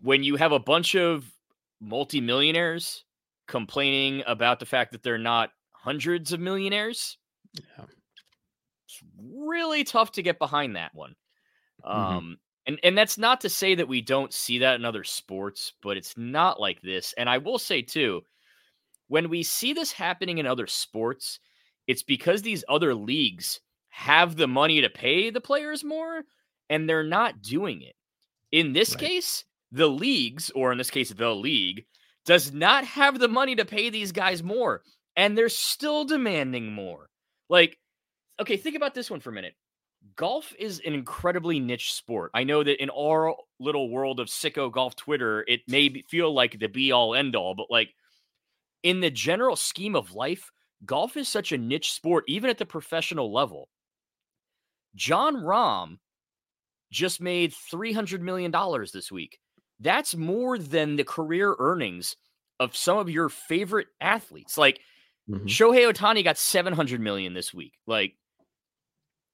when 0.00 0.22
you 0.22 0.36
have 0.36 0.52
a 0.52 0.58
bunch 0.58 0.94
of 0.94 1.30
multimillionaires 1.82 3.04
complaining 3.48 4.22
about 4.26 4.60
the 4.60 4.66
fact 4.66 4.92
that 4.92 5.02
they're 5.02 5.18
not 5.18 5.50
hundreds 5.72 6.32
of 6.32 6.40
millionaires, 6.40 7.18
yeah. 7.54 7.84
it's 8.86 9.02
really 9.18 9.84
tough 9.84 10.12
to 10.12 10.22
get 10.22 10.38
behind 10.38 10.76
that 10.76 10.94
one. 10.94 11.14
Mm-hmm. 11.84 12.16
Um, 12.16 12.38
and 12.66 12.78
and 12.82 12.96
that's 12.96 13.18
not 13.18 13.40
to 13.42 13.48
say 13.48 13.74
that 13.74 13.88
we 13.88 14.00
don't 14.00 14.32
see 14.32 14.58
that 14.58 14.76
in 14.76 14.84
other 14.84 15.04
sports, 15.04 15.72
but 15.82 15.96
it's 15.96 16.16
not 16.16 16.60
like 16.60 16.80
this. 16.82 17.14
And 17.16 17.28
I 17.28 17.38
will 17.38 17.58
say 17.58 17.82
too, 17.82 18.22
when 19.08 19.28
we 19.28 19.42
see 19.42 19.72
this 19.72 19.92
happening 19.92 20.38
in 20.38 20.46
other 20.46 20.66
sports, 20.66 21.40
it's 21.86 22.02
because 22.02 22.42
these 22.42 22.64
other 22.68 22.94
leagues 22.94 23.60
have 23.88 24.36
the 24.36 24.46
money 24.46 24.80
to 24.80 24.88
pay 24.88 25.30
the 25.30 25.40
players 25.40 25.82
more, 25.82 26.22
and 26.68 26.88
they're 26.88 27.02
not 27.02 27.42
doing 27.42 27.82
it. 27.82 27.96
In 28.52 28.72
this 28.72 28.92
right. 28.92 29.00
case, 29.00 29.44
the 29.72 29.88
leagues, 29.88 30.50
or 30.50 30.72
in 30.72 30.78
this 30.78 30.90
case, 30.90 31.10
the 31.10 31.34
league, 31.34 31.84
does 32.24 32.52
not 32.52 32.84
have 32.84 33.18
the 33.18 33.28
money 33.28 33.56
to 33.56 33.64
pay 33.64 33.90
these 33.90 34.12
guys 34.12 34.42
more. 34.42 34.82
And 35.16 35.36
they're 35.36 35.48
still 35.48 36.04
demanding 36.04 36.72
more. 36.72 37.09
Like, 37.50 37.78
okay, 38.40 38.56
think 38.56 38.76
about 38.76 38.94
this 38.94 39.10
one 39.10 39.20
for 39.20 39.28
a 39.28 39.34
minute. 39.34 39.54
Golf 40.16 40.54
is 40.58 40.80
an 40.86 40.94
incredibly 40.94 41.60
niche 41.60 41.92
sport. 41.92 42.30
I 42.32 42.44
know 42.44 42.64
that 42.64 42.82
in 42.82 42.88
our 42.88 43.34
little 43.58 43.90
world 43.90 44.18
of 44.18 44.28
sicko 44.28 44.72
golf 44.72 44.96
Twitter, 44.96 45.44
it 45.46 45.60
may 45.68 45.90
be, 45.90 46.02
feel 46.08 46.32
like 46.32 46.58
the 46.58 46.68
be 46.68 46.92
all 46.92 47.14
end 47.14 47.36
all, 47.36 47.54
but 47.54 47.66
like 47.68 47.90
in 48.82 49.00
the 49.00 49.10
general 49.10 49.56
scheme 49.56 49.94
of 49.94 50.14
life, 50.14 50.50
golf 50.86 51.18
is 51.18 51.28
such 51.28 51.52
a 51.52 51.58
niche 51.58 51.92
sport, 51.92 52.24
even 52.28 52.48
at 52.48 52.56
the 52.56 52.64
professional 52.64 53.30
level. 53.30 53.68
Jon 54.94 55.36
Rahm 55.36 55.98
just 56.90 57.20
made 57.20 57.52
$300 57.72 58.20
million 58.20 58.52
this 58.92 59.12
week. 59.12 59.38
That's 59.80 60.14
more 60.16 60.56
than 60.56 60.96
the 60.96 61.04
career 61.04 61.54
earnings 61.58 62.16
of 62.58 62.76
some 62.76 62.98
of 62.98 63.10
your 63.10 63.28
favorite 63.28 63.88
athletes. 64.00 64.56
Like 64.56 64.80
mm-hmm. 65.28 65.46
Shohei 65.46 65.90
Ohtani 65.92 66.24
got 66.24 66.38
700 66.38 67.00
million 67.00 67.34
this 67.34 67.52
week. 67.52 67.74
Like, 67.86 68.14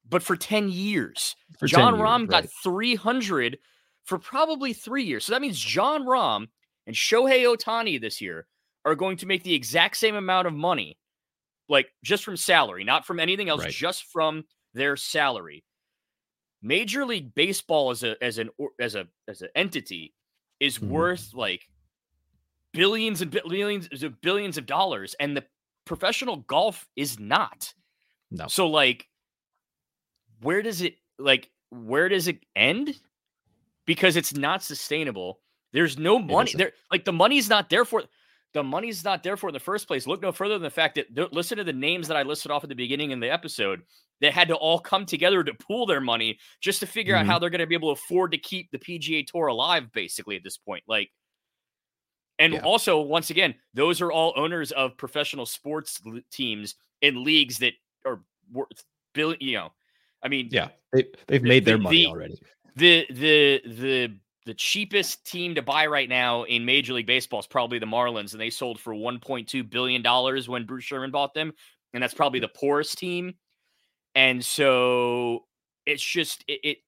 but 0.08 0.22
for 0.22 0.36
10 0.36 0.68
years, 0.68 1.34
for 1.58 1.66
Jon 1.66 1.94
10 1.94 2.00
Rahm 2.00 2.28
got 2.28 2.46
300 2.62 3.58
for 4.04 4.18
probably 4.18 4.72
three 4.72 5.04
years. 5.04 5.24
So 5.24 5.32
that 5.32 5.42
means 5.42 5.58
Jon 5.58 6.04
Rahm 6.04 6.46
and 6.86 6.94
Shohei 6.94 7.44
Ohtani 7.44 8.00
this 8.00 8.20
year 8.20 8.46
are 8.84 8.94
going 8.94 9.16
to 9.18 9.26
make 9.26 9.42
the 9.42 9.54
exact 9.54 9.96
same 9.96 10.14
amount 10.14 10.46
of 10.46 10.54
money, 10.54 10.96
like 11.68 11.88
just 12.04 12.24
from 12.24 12.36
salary, 12.36 12.84
not 12.84 13.04
from 13.04 13.18
anything 13.18 13.48
else, 13.48 13.62
right. 13.62 13.72
just 13.72 14.04
from 14.04 14.44
their 14.74 14.96
salary. 14.96 15.64
Major 16.62 17.04
League 17.04 17.34
Baseball 17.34 17.90
as 17.90 18.02
a 18.02 18.22
as 18.22 18.38
an 18.38 18.50
as 18.80 18.94
a 18.94 19.06
as 19.28 19.42
an 19.42 19.48
entity 19.54 20.14
is 20.60 20.78
mm-hmm. 20.78 20.90
worth 20.90 21.34
like 21.34 21.62
billions 22.72 23.22
and 23.22 23.30
billions 23.30 24.02
of 24.02 24.20
billions 24.20 24.56
of 24.56 24.66
dollars 24.66 25.14
and 25.18 25.36
the 25.36 25.44
professional 25.86 26.36
golf 26.36 26.86
is 26.96 27.18
not. 27.18 27.72
No. 28.30 28.46
So 28.48 28.66
like 28.66 29.08
where 30.42 30.60
does 30.60 30.82
it 30.82 30.96
like 31.18 31.50
where 31.70 32.08
does 32.10 32.28
it 32.28 32.44
end? 32.54 33.00
Because 33.86 34.16
it's 34.16 34.34
not 34.34 34.62
sustainable. 34.62 35.40
There's 35.72 35.96
no 35.96 36.18
money 36.18 36.52
there 36.54 36.72
like 36.92 37.04
the 37.04 37.12
money's 37.12 37.48
not 37.48 37.70
there 37.70 37.84
for 37.84 38.02
the 38.52 38.62
money's 38.62 39.04
not 39.04 39.22
there 39.22 39.36
for 39.36 39.48
in 39.48 39.54
the 39.54 39.60
first 39.60 39.86
place. 39.86 40.06
Look 40.06 40.22
no 40.22 40.32
further 40.32 40.54
than 40.54 40.62
the 40.62 40.70
fact 40.70 40.96
that 40.96 41.32
listen 41.32 41.58
to 41.58 41.64
the 41.64 41.72
names 41.72 42.08
that 42.08 42.16
i 42.16 42.22
listed 42.22 42.50
off 42.50 42.64
at 42.64 42.68
the 42.68 42.74
beginning 42.74 43.10
in 43.10 43.20
the 43.20 43.32
episode 43.32 43.82
that 44.20 44.32
had 44.32 44.48
to 44.48 44.54
all 44.54 44.78
come 44.78 45.06
together 45.06 45.44
to 45.44 45.54
pool 45.54 45.86
their 45.86 46.00
money 46.00 46.38
just 46.60 46.80
to 46.80 46.86
figure 46.86 47.14
mm-hmm. 47.14 47.28
out 47.28 47.32
how 47.32 47.38
they're 47.38 47.50
going 47.50 47.60
to 47.60 47.66
be 47.66 47.74
able 47.74 47.94
to 47.94 48.00
afford 48.00 48.32
to 48.32 48.38
keep 48.38 48.70
the 48.70 48.78
PGA 48.78 49.26
Tour 49.26 49.48
alive, 49.48 49.92
basically, 49.92 50.36
at 50.36 50.42
this 50.42 50.56
point. 50.56 50.84
Like, 50.88 51.10
and 52.38 52.54
yeah. 52.54 52.60
also, 52.60 53.00
once 53.00 53.30
again, 53.30 53.54
those 53.74 54.00
are 54.00 54.12
all 54.12 54.32
owners 54.36 54.72
of 54.72 54.96
professional 54.96 55.46
sports 55.46 56.00
teams 56.30 56.74
in 57.02 57.24
leagues 57.24 57.58
that 57.58 57.72
are 58.04 58.20
worth 58.52 58.84
billion. 59.14 59.40
You 59.40 59.56
know, 59.56 59.72
I 60.22 60.28
mean, 60.28 60.48
yeah, 60.50 60.68
they, 60.92 61.04
they've 61.28 61.42
the, 61.42 61.48
made 61.48 61.64
their 61.64 61.78
money 61.78 62.04
the, 62.04 62.06
already. 62.06 62.40
The 62.76 63.06
the 63.10 63.62
the 63.66 64.16
the 64.44 64.54
cheapest 64.54 65.26
team 65.26 65.54
to 65.54 65.62
buy 65.62 65.86
right 65.86 66.08
now 66.08 66.44
in 66.44 66.64
Major 66.64 66.92
League 66.92 67.06
Baseball 67.06 67.40
is 67.40 67.46
probably 67.46 67.78
the 67.78 67.86
Marlins, 67.86 68.32
and 68.32 68.40
they 68.40 68.50
sold 68.50 68.78
for 68.78 68.94
1.2 68.94 69.68
billion 69.68 70.02
dollars 70.02 70.48
when 70.48 70.64
Bruce 70.64 70.84
Sherman 70.84 71.10
bought 71.10 71.34
them, 71.34 71.52
and 71.94 72.02
that's 72.02 72.14
probably 72.14 72.40
the 72.40 72.48
poorest 72.48 72.98
team 72.98 73.34
and 74.16 74.44
so 74.44 75.44
it's 75.84 76.02
just 76.02 76.42
it. 76.48 76.60
it 76.64 76.78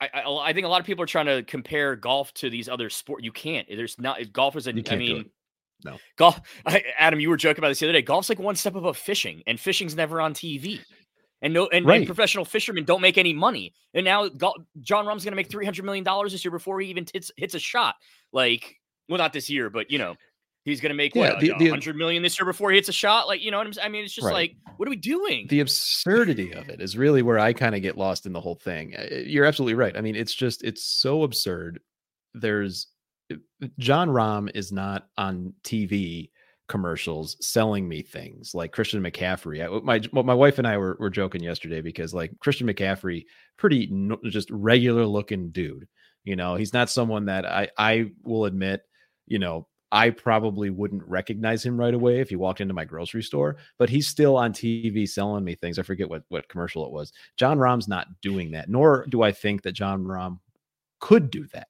I, 0.00 0.08
I, 0.12 0.48
I 0.48 0.52
think 0.52 0.66
a 0.66 0.68
lot 0.68 0.80
of 0.80 0.86
people 0.86 1.02
are 1.02 1.06
trying 1.06 1.26
to 1.26 1.42
compare 1.44 1.96
golf 1.96 2.32
to 2.34 2.50
these 2.50 2.68
other 2.68 2.90
sport. 2.90 3.22
You 3.22 3.32
can't. 3.32 3.66
There's 3.68 3.98
not 3.98 4.32
golf 4.32 4.56
is 4.56 4.66
a. 4.66 4.70
I 4.90 4.96
mean, 4.96 5.30
no 5.84 5.98
golf. 6.16 6.40
I, 6.66 6.82
Adam, 6.98 7.20
you 7.20 7.30
were 7.30 7.36
joking 7.36 7.60
about 7.60 7.68
this 7.68 7.80
the 7.80 7.86
other 7.86 7.92
day. 7.92 8.02
Golf's 8.02 8.28
like 8.28 8.38
one 8.38 8.56
step 8.56 8.74
above 8.74 8.96
fishing, 8.96 9.42
and 9.46 9.58
fishing's 9.58 9.94
never 9.94 10.20
on 10.20 10.34
TV. 10.34 10.80
And 11.42 11.52
no, 11.52 11.66
and, 11.68 11.84
right. 11.84 11.98
and 11.98 12.06
professional 12.06 12.44
fishermen 12.44 12.84
don't 12.84 13.02
make 13.02 13.18
any 13.18 13.34
money. 13.34 13.74
And 13.92 14.04
now 14.04 14.28
golf, 14.28 14.56
Jon 14.80 15.06
Rahm's 15.06 15.24
going 15.24 15.32
to 15.32 15.36
make 15.36 15.50
three 15.50 15.64
hundred 15.64 15.84
million 15.84 16.04
dollars 16.04 16.32
this 16.32 16.44
year 16.44 16.52
before 16.52 16.80
he 16.80 16.88
even 16.88 17.06
hits 17.12 17.30
hits 17.36 17.54
a 17.54 17.58
shot. 17.58 17.96
Like, 18.32 18.76
well, 19.08 19.18
not 19.18 19.32
this 19.32 19.50
year, 19.50 19.70
but 19.70 19.90
you 19.90 19.98
know, 19.98 20.14
He's 20.64 20.80
going 20.80 20.90
to 20.90 20.96
make 20.96 21.14
yeah, 21.14 21.32
what, 21.32 21.40
the, 21.40 21.52
the, 21.58 21.70
100 21.70 21.94
million 21.94 22.22
this 22.22 22.38
year 22.38 22.46
before 22.46 22.70
he 22.70 22.76
hits 22.76 22.88
a 22.88 22.92
shot. 22.92 23.26
Like, 23.26 23.42
you 23.42 23.50
know 23.50 23.58
what 23.58 23.66
I'm 23.66 23.72
saying? 23.74 23.86
I 23.86 23.88
mean, 23.90 24.04
it's 24.04 24.14
just 24.14 24.24
right. 24.24 24.32
like, 24.32 24.56
what 24.78 24.88
are 24.88 24.90
we 24.90 24.96
doing? 24.96 25.46
The 25.48 25.60
absurdity 25.60 26.52
of 26.52 26.70
it 26.70 26.80
is 26.80 26.96
really 26.96 27.20
where 27.20 27.38
I 27.38 27.52
kind 27.52 27.74
of 27.74 27.82
get 27.82 27.98
lost 27.98 28.24
in 28.24 28.32
the 28.32 28.40
whole 28.40 28.54
thing. 28.54 28.94
Uh, 28.96 29.14
you're 29.26 29.44
absolutely 29.44 29.74
right. 29.74 29.94
I 29.94 30.00
mean, 30.00 30.16
it's 30.16 30.34
just, 30.34 30.64
it's 30.64 30.82
so 30.82 31.22
absurd. 31.22 31.80
There's 32.32 32.86
Jon 33.78 34.08
Rahm 34.08 34.50
is 34.54 34.72
not 34.72 35.06
on 35.16 35.54
TV 35.62 36.30
commercials 36.68 37.36
selling 37.46 37.86
me 37.86 38.02
things 38.02 38.54
like 38.54 38.72
Christian 38.72 39.02
McCaffrey. 39.02 39.62
I, 39.62 39.80
my 39.80 40.22
my 40.22 40.34
wife 40.34 40.58
and 40.58 40.66
I 40.66 40.78
were, 40.78 40.96
were 40.98 41.10
joking 41.10 41.42
yesterday 41.42 41.80
because 41.80 42.14
like 42.14 42.32
Christian 42.40 42.66
McCaffrey, 42.66 43.24
pretty 43.56 43.88
no, 43.90 44.18
just 44.24 44.50
regular 44.50 45.06
looking 45.06 45.50
dude. 45.50 45.86
You 46.24 46.36
know, 46.36 46.54
he's 46.54 46.72
not 46.72 46.90
someone 46.90 47.26
that 47.26 47.44
I 47.46 47.68
I 47.76 48.12
will 48.22 48.46
admit, 48.46 48.82
you 49.26 49.38
know, 49.38 49.68
I 49.94 50.10
probably 50.10 50.70
wouldn't 50.70 51.06
recognize 51.06 51.64
him 51.64 51.78
right 51.78 51.94
away 51.94 52.18
if 52.18 52.28
he 52.28 52.34
walked 52.34 52.60
into 52.60 52.74
my 52.74 52.84
grocery 52.84 53.22
store, 53.22 53.56
but 53.78 53.88
he's 53.88 54.08
still 54.08 54.36
on 54.36 54.52
TV 54.52 55.08
selling 55.08 55.44
me 55.44 55.54
things. 55.54 55.78
I 55.78 55.82
forget 55.82 56.10
what 56.10 56.24
what 56.30 56.48
commercial 56.48 56.84
it 56.84 56.90
was. 56.90 57.12
Jon 57.36 57.58
Rahm's 57.58 57.86
not 57.86 58.08
doing 58.20 58.50
that, 58.50 58.68
nor 58.68 59.06
do 59.08 59.22
I 59.22 59.30
think 59.30 59.62
that 59.62 59.72
Jon 59.72 60.02
Rahm 60.02 60.40
could 60.98 61.30
do 61.30 61.46
that. 61.52 61.68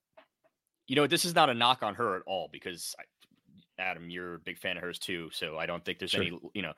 You 0.86 0.96
know, 0.96 1.06
this 1.06 1.26
is 1.26 1.34
not 1.34 1.50
a 1.50 1.54
knock 1.54 1.82
on 1.82 1.94
her 1.96 2.16
at 2.16 2.22
all 2.26 2.48
because 2.50 2.96
Adam, 3.78 4.08
you're 4.08 4.36
a 4.36 4.38
big 4.38 4.58
fan 4.58 4.78
of 4.78 4.82
hers 4.82 4.98
too, 4.98 5.28
so 5.30 5.58
I 5.58 5.66
don't 5.66 5.84
think 5.84 5.98
there's 5.98 6.12
sure. 6.12 6.22
any. 6.22 6.38
You 6.54 6.62
know, 6.62 6.72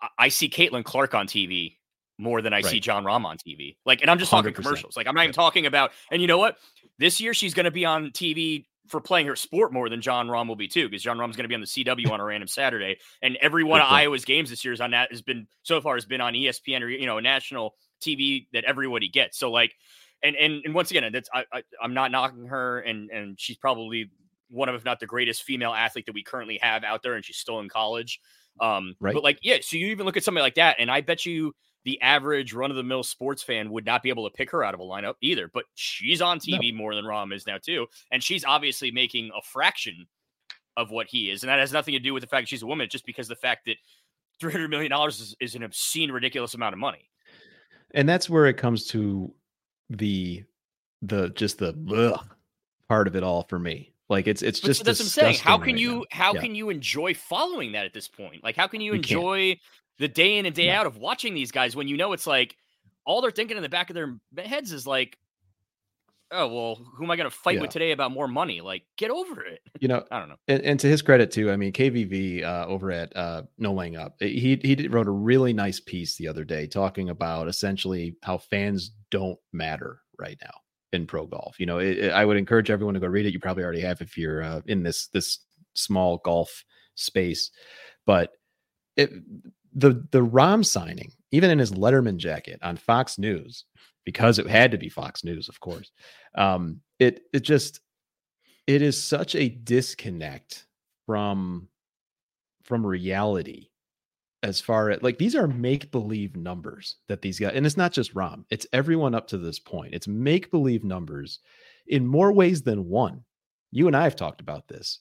I, 0.00 0.08
I, 0.18 0.28
see 0.28 0.48
Caitlin 0.48 0.84
Clark 0.84 1.12
on 1.14 1.26
TV 1.26 1.76
more 2.18 2.40
than 2.40 2.52
I 2.52 2.58
right. 2.58 2.66
see 2.66 2.78
Jon 2.78 3.02
Rahm 3.02 3.24
on 3.24 3.36
TV. 3.36 3.76
Like, 3.84 4.00
and 4.00 4.10
I'm 4.10 4.20
just 4.20 4.30
100%. 4.30 4.36
talking 4.36 4.54
commercials. 4.54 4.96
Like, 4.96 5.08
I'm 5.08 5.14
not 5.16 5.24
even 5.24 5.34
talking 5.34 5.66
about. 5.66 5.90
And 6.12 6.22
you 6.22 6.28
know 6.28 6.38
what? 6.38 6.58
This 7.00 7.20
year 7.20 7.34
she's 7.34 7.52
going 7.52 7.64
to 7.64 7.72
be 7.72 7.84
on 7.84 8.10
TV 8.10 8.66
for 8.88 9.00
playing 9.00 9.26
her 9.26 9.36
sport 9.36 9.72
more 9.72 9.88
than 9.88 10.00
Jon 10.00 10.28
Rahm 10.28 10.46
will 10.46 10.56
be 10.56 10.68
too, 10.68 10.88
because 10.88 11.02
Jon 11.02 11.16
Rahm's 11.16 11.36
going 11.36 11.44
to 11.44 11.48
be 11.48 11.54
on 11.54 11.60
the 11.60 11.66
CW 11.66 12.10
on 12.10 12.20
a 12.20 12.24
random 12.24 12.48
Saturday, 12.48 12.98
and 13.22 13.36
every 13.40 13.64
one 13.64 13.80
of 13.80 13.86
Iowa's 13.88 14.24
games 14.24 14.50
this 14.50 14.64
year 14.64 14.74
is 14.74 14.80
on 14.80 14.90
that 14.90 15.10
has 15.10 15.22
been 15.22 15.46
so 15.62 15.80
far 15.80 15.94
has 15.94 16.04
been 16.04 16.20
on 16.20 16.34
ESPN 16.34 16.82
or 16.82 16.88
you 16.88 17.06
know 17.06 17.18
national 17.20 17.74
TV 18.00 18.46
that 18.52 18.64
everybody 18.64 19.08
gets. 19.08 19.38
So 19.38 19.50
like, 19.50 19.72
and 20.22 20.36
and 20.36 20.62
and 20.64 20.74
once 20.74 20.90
again, 20.90 21.10
that's 21.12 21.28
I, 21.32 21.44
I 21.52 21.62
I'm 21.82 21.94
not 21.94 22.10
knocking 22.10 22.46
her, 22.46 22.80
and 22.80 23.10
and 23.10 23.40
she's 23.40 23.56
probably 23.56 24.10
one 24.50 24.68
of, 24.68 24.74
if 24.74 24.84
not 24.84 25.00
the 25.00 25.06
greatest 25.06 25.42
female 25.42 25.72
athlete 25.72 26.06
that 26.06 26.14
we 26.14 26.22
currently 26.22 26.58
have 26.62 26.84
out 26.84 27.02
there, 27.02 27.14
and 27.14 27.24
she's 27.24 27.38
still 27.38 27.60
in 27.60 27.68
college. 27.68 28.20
Um, 28.60 28.94
right. 29.00 29.14
But 29.14 29.24
like, 29.24 29.38
yeah, 29.42 29.56
so 29.60 29.76
you 29.76 29.88
even 29.88 30.06
look 30.06 30.16
at 30.16 30.24
somebody 30.24 30.42
like 30.42 30.54
that, 30.56 30.76
and 30.78 30.90
I 30.90 31.00
bet 31.00 31.26
you 31.26 31.54
the 31.84 32.00
average 32.00 32.52
run 32.52 32.70
of 32.70 32.76
the 32.76 32.82
mill 32.82 33.02
sports 33.02 33.42
fan 33.42 33.70
would 33.70 33.84
not 33.84 34.02
be 34.02 34.08
able 34.08 34.28
to 34.28 34.34
pick 34.34 34.50
her 34.50 34.64
out 34.64 34.74
of 34.74 34.80
a 34.80 34.84
lineup 34.84 35.14
either. 35.20 35.50
But 35.52 35.64
she's 35.74 36.22
on 36.22 36.38
TV 36.38 36.72
no. 36.72 36.78
more 36.78 36.94
than 36.94 37.04
Rahm 37.04 37.34
is 37.34 37.46
now, 37.46 37.58
too. 37.58 37.86
And 38.10 38.22
she's 38.22 38.44
obviously 38.44 38.90
making 38.90 39.30
a 39.36 39.42
fraction 39.42 40.06
of 40.76 40.90
what 40.90 41.06
he 41.06 41.30
is. 41.30 41.42
And 41.42 41.50
that 41.50 41.58
has 41.58 41.72
nothing 41.72 41.92
to 41.92 42.00
do 42.00 42.14
with 42.14 42.22
the 42.22 42.26
fact 42.26 42.44
that 42.44 42.48
she's 42.48 42.62
a 42.62 42.66
woman, 42.66 42.88
just 42.90 43.06
because 43.06 43.28
the 43.28 43.36
fact 43.36 43.66
that 43.66 43.76
$300 44.42 44.70
million 44.70 44.92
is, 45.08 45.36
is 45.40 45.54
an 45.54 45.62
obscene, 45.62 46.10
ridiculous 46.10 46.54
amount 46.54 46.72
of 46.72 46.78
money. 46.78 47.10
And 47.92 48.08
that's 48.08 48.28
where 48.28 48.46
it 48.46 48.56
comes 48.56 48.86
to 48.88 49.32
the, 49.90 50.42
the, 51.02 51.28
just 51.30 51.58
the 51.58 51.76
ugh 51.94 52.26
part 52.88 53.06
of 53.06 53.16
it 53.16 53.22
all 53.22 53.44
for 53.44 53.58
me 53.58 53.94
like 54.08 54.26
it's 54.26 54.42
it's 54.42 54.60
just 54.60 54.84
that's 54.84 54.98
what 54.98 55.04
I'm 55.06 55.08
saying. 55.08 55.38
How 55.38 55.56
can 55.56 55.72
right 55.72 55.78
you 55.78 55.94
now. 55.94 56.04
how 56.10 56.34
yeah. 56.34 56.40
can 56.42 56.54
you 56.54 56.68
enjoy 56.68 57.14
following 57.14 57.72
that 57.72 57.86
at 57.86 57.94
this 57.94 58.06
point? 58.06 58.44
Like 58.44 58.54
how 58.54 58.66
can 58.66 58.80
you, 58.80 58.92
you 58.92 58.96
enjoy 58.96 59.48
can't. 59.48 59.60
The 59.98 60.08
day 60.08 60.38
in 60.38 60.46
and 60.46 60.54
day 60.54 60.68
no. 60.68 60.74
out 60.74 60.86
of 60.86 60.96
watching 60.96 61.34
these 61.34 61.52
guys 61.52 61.76
when 61.76 61.88
you 61.88 61.96
know 61.96 62.12
it's 62.12 62.26
like 62.26 62.56
all 63.04 63.20
they're 63.20 63.30
thinking 63.30 63.56
in 63.56 63.62
the 63.62 63.68
back 63.68 63.90
of 63.90 63.94
their 63.94 64.18
heads 64.44 64.72
is 64.72 64.86
like, 64.86 65.18
oh 66.30 66.48
well, 66.48 66.74
who 66.96 67.04
am 67.04 67.10
I 67.10 67.16
going 67.16 67.30
to 67.30 67.36
fight 67.36 67.56
yeah. 67.56 67.62
with 67.62 67.70
today 67.70 67.92
about 67.92 68.10
more 68.10 68.28
money? 68.28 68.60
Like 68.60 68.82
get 68.96 69.10
over 69.10 69.44
it. 69.44 69.60
You 69.80 69.88
know, 69.88 70.04
I 70.10 70.18
don't 70.18 70.28
know. 70.28 70.36
And, 70.48 70.62
and 70.62 70.80
to 70.80 70.86
his 70.88 71.02
credit 71.02 71.30
too, 71.30 71.50
I 71.50 71.56
mean 71.56 71.72
KVV 71.72 72.44
uh, 72.44 72.66
over 72.66 72.90
at 72.90 73.14
uh, 73.16 73.42
No 73.58 73.72
Laying 73.72 73.96
Up, 73.96 74.16
he 74.20 74.58
he 74.62 74.88
wrote 74.88 75.08
a 75.08 75.12
really 75.12 75.52
nice 75.52 75.80
piece 75.80 76.16
the 76.16 76.28
other 76.28 76.44
day 76.44 76.66
talking 76.66 77.10
about 77.10 77.48
essentially 77.48 78.16
how 78.22 78.38
fans 78.38 78.90
don't 79.10 79.38
matter 79.52 80.00
right 80.18 80.38
now 80.42 80.54
in 80.92 81.06
pro 81.06 81.26
golf. 81.26 81.58
You 81.58 81.66
know, 81.66 81.78
it, 81.78 81.98
it, 81.98 82.12
I 82.12 82.24
would 82.24 82.36
encourage 82.36 82.70
everyone 82.70 82.94
to 82.94 83.00
go 83.00 83.06
read 83.06 83.26
it. 83.26 83.32
You 83.32 83.40
probably 83.40 83.64
already 83.64 83.80
have 83.80 84.00
if 84.00 84.16
you're 84.16 84.42
uh, 84.42 84.60
in 84.66 84.82
this 84.82 85.08
this 85.08 85.40
small 85.74 86.18
golf 86.24 86.64
space, 86.94 87.50
but 88.06 88.32
it 88.96 89.10
the 89.74 90.06
the 90.10 90.24
Rahm 90.24 90.64
signing, 90.64 91.12
even 91.30 91.50
in 91.50 91.58
his 91.58 91.72
Letterman 91.72 92.16
jacket 92.16 92.58
on 92.62 92.76
Fox 92.76 93.18
News, 93.18 93.64
because 94.04 94.38
it 94.38 94.46
had 94.46 94.70
to 94.70 94.78
be 94.78 94.88
Fox 94.88 95.24
News, 95.24 95.48
of 95.48 95.60
course. 95.60 95.90
Um, 96.36 96.80
it 96.98 97.22
it 97.32 97.40
just 97.40 97.80
it 98.66 98.82
is 98.82 99.02
such 99.02 99.34
a 99.34 99.48
disconnect 99.48 100.66
from 101.06 101.68
from 102.62 102.86
reality 102.86 103.68
as 104.42 104.60
far 104.60 104.90
as 104.90 105.02
like 105.02 105.18
these 105.18 105.34
are 105.34 105.48
make 105.48 105.90
believe 105.90 106.36
numbers 106.36 106.96
that 107.08 107.22
these 107.22 107.38
guys, 107.38 107.52
and 107.54 107.66
it's 107.66 107.76
not 107.76 107.92
just 107.92 108.14
Rahm, 108.14 108.44
it's 108.50 108.66
everyone 108.72 109.14
up 109.14 109.26
to 109.28 109.38
this 109.38 109.58
point. 109.58 109.94
It's 109.94 110.06
make 110.06 110.50
believe 110.50 110.84
numbers 110.84 111.40
in 111.86 112.06
more 112.06 112.32
ways 112.32 112.62
than 112.62 112.88
one. 112.88 113.24
You 113.72 113.86
and 113.86 113.96
I 113.96 114.04
have 114.04 114.16
talked 114.16 114.40
about 114.40 114.68
this. 114.68 115.00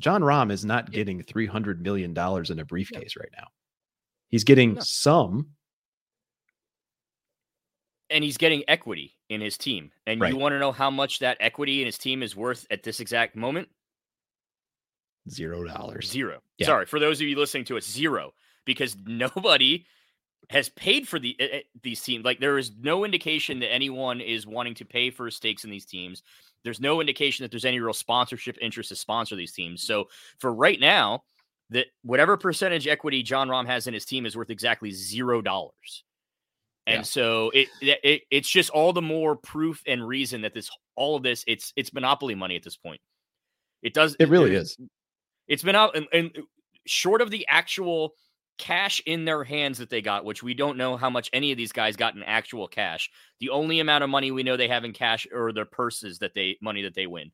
Jon 0.00 0.22
Rahm 0.22 0.52
is 0.52 0.64
not 0.64 0.92
getting 0.92 1.22
$300 1.22 1.80
million 1.80 2.12
in 2.16 2.58
a 2.58 2.64
briefcase 2.64 3.16
right 3.16 3.28
now. 3.36 3.48
He's 4.28 4.44
getting 4.44 4.74
no. 4.74 4.80
some. 4.82 5.48
And 8.10 8.24
he's 8.24 8.38
getting 8.38 8.64
equity 8.68 9.16
in 9.28 9.40
his 9.40 9.58
team. 9.58 9.90
And 10.06 10.20
right. 10.20 10.32
you 10.32 10.38
want 10.38 10.54
to 10.54 10.58
know 10.58 10.72
how 10.72 10.90
much 10.90 11.18
that 11.18 11.36
equity 11.40 11.80
in 11.82 11.86
his 11.86 11.98
team 11.98 12.22
is 12.22 12.34
worth 12.34 12.66
at 12.70 12.82
this 12.82 13.00
exact 13.00 13.36
moment? 13.36 13.68
Zero 15.28 15.64
dollars. 15.64 16.10
Zero. 16.10 16.40
Yeah. 16.56 16.66
Sorry. 16.66 16.86
For 16.86 16.98
those 16.98 17.20
of 17.20 17.26
you 17.26 17.36
listening 17.36 17.64
to 17.66 17.76
it, 17.76 17.84
zero 17.84 18.32
because 18.64 18.96
nobody 19.06 19.84
has 20.50 20.68
paid 20.70 21.06
for 21.06 21.18
the 21.18 21.36
uh, 21.40 21.58
these 21.82 22.00
teams. 22.00 22.24
Like 22.24 22.40
there 22.40 22.58
is 22.58 22.72
no 22.80 23.04
indication 23.04 23.58
that 23.60 23.72
anyone 23.72 24.20
is 24.20 24.46
wanting 24.46 24.74
to 24.76 24.84
pay 24.84 25.10
for 25.10 25.30
stakes 25.30 25.64
in 25.64 25.70
these 25.70 25.84
teams. 25.84 26.22
There's 26.64 26.80
no 26.80 27.00
indication 27.00 27.44
that 27.44 27.50
there's 27.50 27.64
any 27.64 27.80
real 27.80 27.92
sponsorship 27.92 28.56
interest 28.60 28.88
to 28.88 28.96
sponsor 28.96 29.36
these 29.36 29.52
teams. 29.52 29.82
So 29.82 30.08
for 30.38 30.52
right 30.52 30.80
now, 30.80 31.24
that 31.70 31.86
whatever 32.02 32.36
percentage 32.36 32.86
equity 32.86 33.22
Jon 33.22 33.48
Rahm 33.48 33.66
has 33.66 33.86
in 33.86 33.94
his 33.94 34.04
team 34.04 34.26
is 34.26 34.36
worth 34.36 34.50
exactly 34.50 34.90
zero 34.90 35.42
dollars. 35.42 36.04
And 36.86 36.98
yeah. 36.98 37.02
so 37.02 37.50
it, 37.52 37.68
it 37.82 38.22
it's 38.30 38.48
just 38.48 38.70
all 38.70 38.94
the 38.94 39.02
more 39.02 39.36
proof 39.36 39.82
and 39.86 40.06
reason 40.06 40.40
that 40.42 40.54
this 40.54 40.70
all 40.96 41.16
of 41.16 41.22
this 41.22 41.44
it's 41.46 41.72
it's 41.76 41.92
monopoly 41.92 42.34
money 42.34 42.56
at 42.56 42.62
this 42.62 42.76
point. 42.76 43.00
It 43.82 43.92
does 43.92 44.16
it 44.18 44.28
really 44.28 44.54
is. 44.54 44.78
It's 45.46 45.62
been 45.62 45.76
out 45.76 45.96
and, 45.96 46.06
and 46.12 46.30
short 46.86 47.20
of 47.20 47.30
the 47.30 47.46
actual 47.48 48.14
cash 48.56 49.00
in 49.06 49.24
their 49.24 49.44
hands 49.44 49.78
that 49.78 49.90
they 49.90 50.02
got, 50.02 50.24
which 50.24 50.42
we 50.42 50.54
don't 50.54 50.78
know 50.78 50.96
how 50.96 51.10
much 51.10 51.30
any 51.32 51.52
of 51.52 51.58
these 51.58 51.72
guys 51.72 51.94
got 51.96 52.14
in 52.14 52.22
actual 52.22 52.66
cash. 52.66 53.10
The 53.40 53.50
only 53.50 53.80
amount 53.80 54.04
of 54.04 54.10
money 54.10 54.30
we 54.30 54.42
know 54.42 54.56
they 54.56 54.68
have 54.68 54.84
in 54.84 54.92
cash 54.92 55.26
or 55.32 55.52
their 55.52 55.64
purses 55.64 56.18
that 56.18 56.34
they 56.34 56.56
money 56.60 56.82
that 56.82 56.94
they 56.94 57.06
win. 57.06 57.30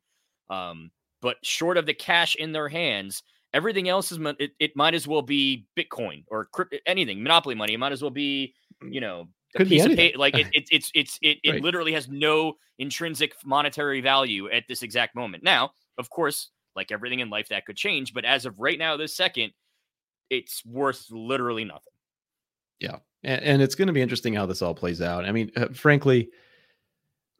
Um, 0.49 0.91
but 1.21 1.37
short 1.43 1.77
of 1.77 1.85
the 1.85 1.93
cash 1.93 2.35
in 2.35 2.51
their 2.51 2.69
hands, 2.69 3.23
everything 3.55 3.89
else 3.89 4.11
is 4.11 4.19
it, 4.37 4.51
it 4.59 4.75
might 4.75 4.93
as 4.93 5.07
well 5.07 5.21
be 5.21 5.65
Bitcoin 5.77 6.23
or 6.27 6.49
anything 6.85 7.23
monopoly 7.23 7.55
money. 7.55 7.73
It 7.73 7.79
might 7.79 7.93
as 7.93 8.01
well 8.01 8.11
be 8.11 8.53
mm, 8.83 8.93
you 8.93 9.01
know 9.01 9.27
a 9.55 9.59
Could 9.59 9.69
piece 9.69 9.85
of 9.85 9.95
pay, 9.95 10.13
like 10.15 10.37
it, 10.37 10.47
it, 10.53 10.67
it's 10.69 10.91
it's 10.93 11.17
it 11.21 11.37
it 11.43 11.51
right. 11.51 11.63
literally 11.63 11.93
has 11.93 12.07
no 12.09 12.53
intrinsic 12.77 13.33
monetary 13.45 14.01
value 14.01 14.51
at 14.51 14.65
this 14.67 14.83
exact 14.83 15.15
moment. 15.15 15.43
Now, 15.43 15.71
of 15.97 16.09
course, 16.09 16.51
like 16.75 16.91
everything 16.91 17.21
in 17.21 17.29
life, 17.29 17.49
that 17.49 17.65
could 17.65 17.77
change. 17.77 18.13
But 18.13 18.25
as 18.25 18.45
of 18.45 18.59
right 18.59 18.77
now, 18.77 18.97
this 18.97 19.15
second, 19.15 19.53
it's 20.29 20.63
worth 20.65 21.05
literally 21.09 21.63
nothing. 21.63 21.93
Yeah. 22.79 22.97
And, 23.23 23.41
and 23.41 23.61
it's 23.61 23.75
going 23.75 23.87
to 23.87 23.93
be 23.93 24.01
interesting 24.01 24.33
how 24.33 24.45
this 24.45 24.61
all 24.61 24.75
plays 24.75 25.01
out. 25.01 25.25
I 25.25 25.31
mean, 25.31 25.51
uh, 25.55 25.67
frankly, 25.73 26.29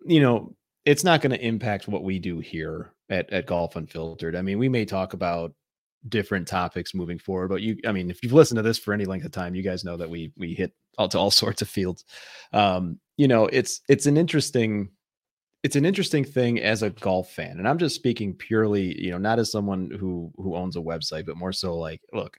you 0.05 0.21
know, 0.21 0.55
it's 0.85 1.03
not 1.03 1.21
going 1.21 1.31
to 1.31 1.45
impact 1.45 1.87
what 1.87 2.03
we 2.03 2.17
do 2.17 2.39
here 2.39 2.93
at, 3.09 3.31
at 3.33 3.45
Golf 3.45 3.75
Unfiltered. 3.75 4.35
I 4.35 4.41
mean, 4.41 4.57
we 4.57 4.69
may 4.69 4.85
talk 4.85 5.13
about 5.13 5.53
different 6.09 6.47
topics 6.47 6.93
moving 6.93 7.19
forward, 7.19 7.49
but 7.49 7.61
you, 7.61 7.77
I 7.85 7.91
mean, 7.91 8.09
if 8.09 8.21
you've 8.23 8.33
listened 8.33 8.57
to 8.57 8.61
this 8.61 8.77
for 8.77 8.93
any 8.93 9.05
length 9.05 9.25
of 9.25 9.31
time, 9.31 9.55
you 9.55 9.63
guys 9.63 9.83
know 9.83 9.97
that 9.97 10.09
we, 10.09 10.31
we 10.37 10.53
hit 10.53 10.73
all 10.97 11.07
to 11.09 11.19
all 11.19 11.31
sorts 11.31 11.61
of 11.61 11.69
fields. 11.69 12.05
Um, 12.53 12.99
you 13.17 13.27
know, 13.27 13.47
it's, 13.47 13.81
it's 13.89 14.05
an 14.05 14.17
interesting, 14.17 14.89
it's 15.63 15.75
an 15.75 15.85
interesting 15.85 16.23
thing 16.23 16.59
as 16.59 16.83
a 16.83 16.91
golf 16.91 17.31
fan. 17.31 17.57
And 17.57 17.67
I'm 17.67 17.77
just 17.77 17.95
speaking 17.95 18.33
purely, 18.33 19.01
you 19.01 19.11
know, 19.11 19.17
not 19.17 19.39
as 19.39 19.51
someone 19.51 19.89
who, 19.91 20.31
who 20.37 20.55
owns 20.55 20.75
a 20.75 20.81
website, 20.81 21.25
but 21.25 21.37
more 21.37 21.53
so 21.53 21.75
like, 21.75 22.01
look, 22.13 22.37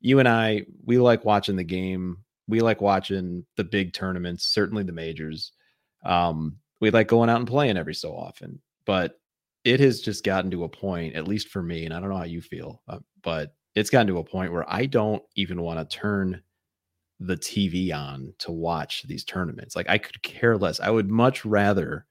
you 0.00 0.18
and 0.18 0.28
I, 0.28 0.66
we 0.84 0.98
like 0.98 1.24
watching 1.24 1.56
the 1.56 1.64
game. 1.64 2.18
We 2.48 2.60
like 2.60 2.80
watching 2.80 3.46
the 3.56 3.64
big 3.64 3.92
tournaments, 3.92 4.44
certainly 4.44 4.82
the 4.82 4.92
majors. 4.92 5.52
Um, 6.04 6.56
we 6.80 6.90
like 6.90 7.06
going 7.06 7.30
out 7.30 7.38
and 7.38 7.46
playing 7.46 7.78
every 7.78 7.94
so 7.94 8.12
often, 8.12 8.60
but 8.84 9.20
it 9.64 9.80
has 9.80 10.00
just 10.00 10.24
gotten 10.24 10.50
to 10.50 10.64
a 10.64 10.68
point, 10.68 11.14
at 11.14 11.28
least 11.28 11.48
for 11.48 11.62
me, 11.62 11.84
and 11.84 11.94
I 11.94 12.00
don't 12.00 12.10
know 12.10 12.16
how 12.16 12.24
you 12.24 12.40
feel, 12.40 12.82
uh, 12.88 12.98
but 13.22 13.54
it's 13.74 13.90
gotten 13.90 14.08
to 14.08 14.18
a 14.18 14.24
point 14.24 14.52
where 14.52 14.70
I 14.70 14.86
don't 14.86 15.22
even 15.36 15.62
want 15.62 15.78
to 15.78 15.96
turn 15.96 16.42
the 17.20 17.36
TV 17.36 17.94
on 17.94 18.34
to 18.38 18.50
watch 18.52 19.04
these 19.04 19.24
tournaments. 19.24 19.76
Like 19.76 19.88
I 19.88 19.98
could 19.98 20.22
care 20.22 20.56
less. 20.58 20.80
I 20.80 20.90
would 20.90 21.10
much 21.10 21.44
rather 21.44 22.06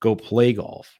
go 0.00 0.14
play 0.14 0.52
golf 0.52 0.98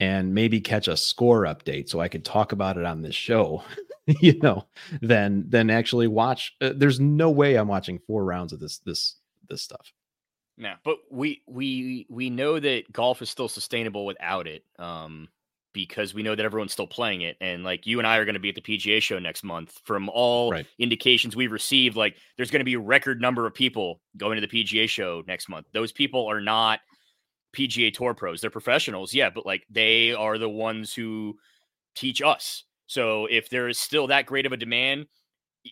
and 0.00 0.34
maybe 0.34 0.60
catch 0.60 0.86
a 0.88 0.96
score 0.96 1.42
update 1.42 1.88
so 1.88 2.00
I 2.00 2.08
could 2.08 2.24
talk 2.24 2.52
about 2.52 2.76
it 2.76 2.84
on 2.84 3.02
this 3.02 3.14
show 3.14 3.64
you 4.20 4.38
know, 4.42 4.66
than 5.02 5.48
than 5.48 5.70
actually 5.70 6.06
watch. 6.06 6.56
Uh, 6.60 6.72
there's 6.74 6.98
no 6.98 7.30
way 7.30 7.56
I'm 7.56 7.68
watching 7.68 7.98
four 8.06 8.24
rounds 8.24 8.52
of 8.52 8.60
this 8.60 8.78
this 8.78 9.16
this 9.48 9.62
stuff. 9.62 9.92
Yeah, 10.58 10.74
but 10.84 10.98
we 11.10 11.42
we 11.46 12.06
we 12.10 12.30
know 12.30 12.58
that 12.58 12.92
golf 12.92 13.22
is 13.22 13.30
still 13.30 13.48
sustainable 13.48 14.04
without 14.04 14.48
it, 14.48 14.64
um, 14.78 15.28
because 15.72 16.14
we 16.14 16.24
know 16.24 16.34
that 16.34 16.44
everyone's 16.44 16.72
still 16.72 16.86
playing 16.86 17.22
it. 17.22 17.36
And 17.40 17.62
like 17.62 17.86
you 17.86 17.98
and 17.98 18.06
I 18.06 18.16
are 18.16 18.24
going 18.24 18.34
to 18.34 18.40
be 18.40 18.48
at 18.48 18.56
the 18.56 18.60
PGA 18.60 19.00
show 19.00 19.20
next 19.20 19.44
month. 19.44 19.78
From 19.84 20.08
all 20.08 20.50
right. 20.50 20.66
indications 20.78 21.36
we've 21.36 21.52
received, 21.52 21.96
like 21.96 22.16
there's 22.36 22.50
going 22.50 22.60
to 22.60 22.64
be 22.64 22.74
a 22.74 22.80
record 22.80 23.20
number 23.20 23.46
of 23.46 23.54
people 23.54 24.00
going 24.16 24.40
to 24.40 24.46
the 24.46 24.64
PGA 24.64 24.88
show 24.88 25.22
next 25.28 25.48
month. 25.48 25.66
Those 25.72 25.92
people 25.92 26.26
are 26.26 26.40
not 26.40 26.80
PGA 27.56 27.94
Tour 27.94 28.14
pros. 28.14 28.40
They're 28.40 28.50
professionals, 28.50 29.14
yeah, 29.14 29.30
but 29.30 29.46
like 29.46 29.64
they 29.70 30.12
are 30.12 30.38
the 30.38 30.48
ones 30.48 30.92
who 30.92 31.36
teach 31.94 32.20
us. 32.20 32.64
So 32.88 33.26
if 33.26 33.48
there 33.48 33.68
is 33.68 33.78
still 33.78 34.08
that 34.08 34.26
great 34.26 34.46
of 34.46 34.52
a 34.52 34.56
demand 34.56 35.06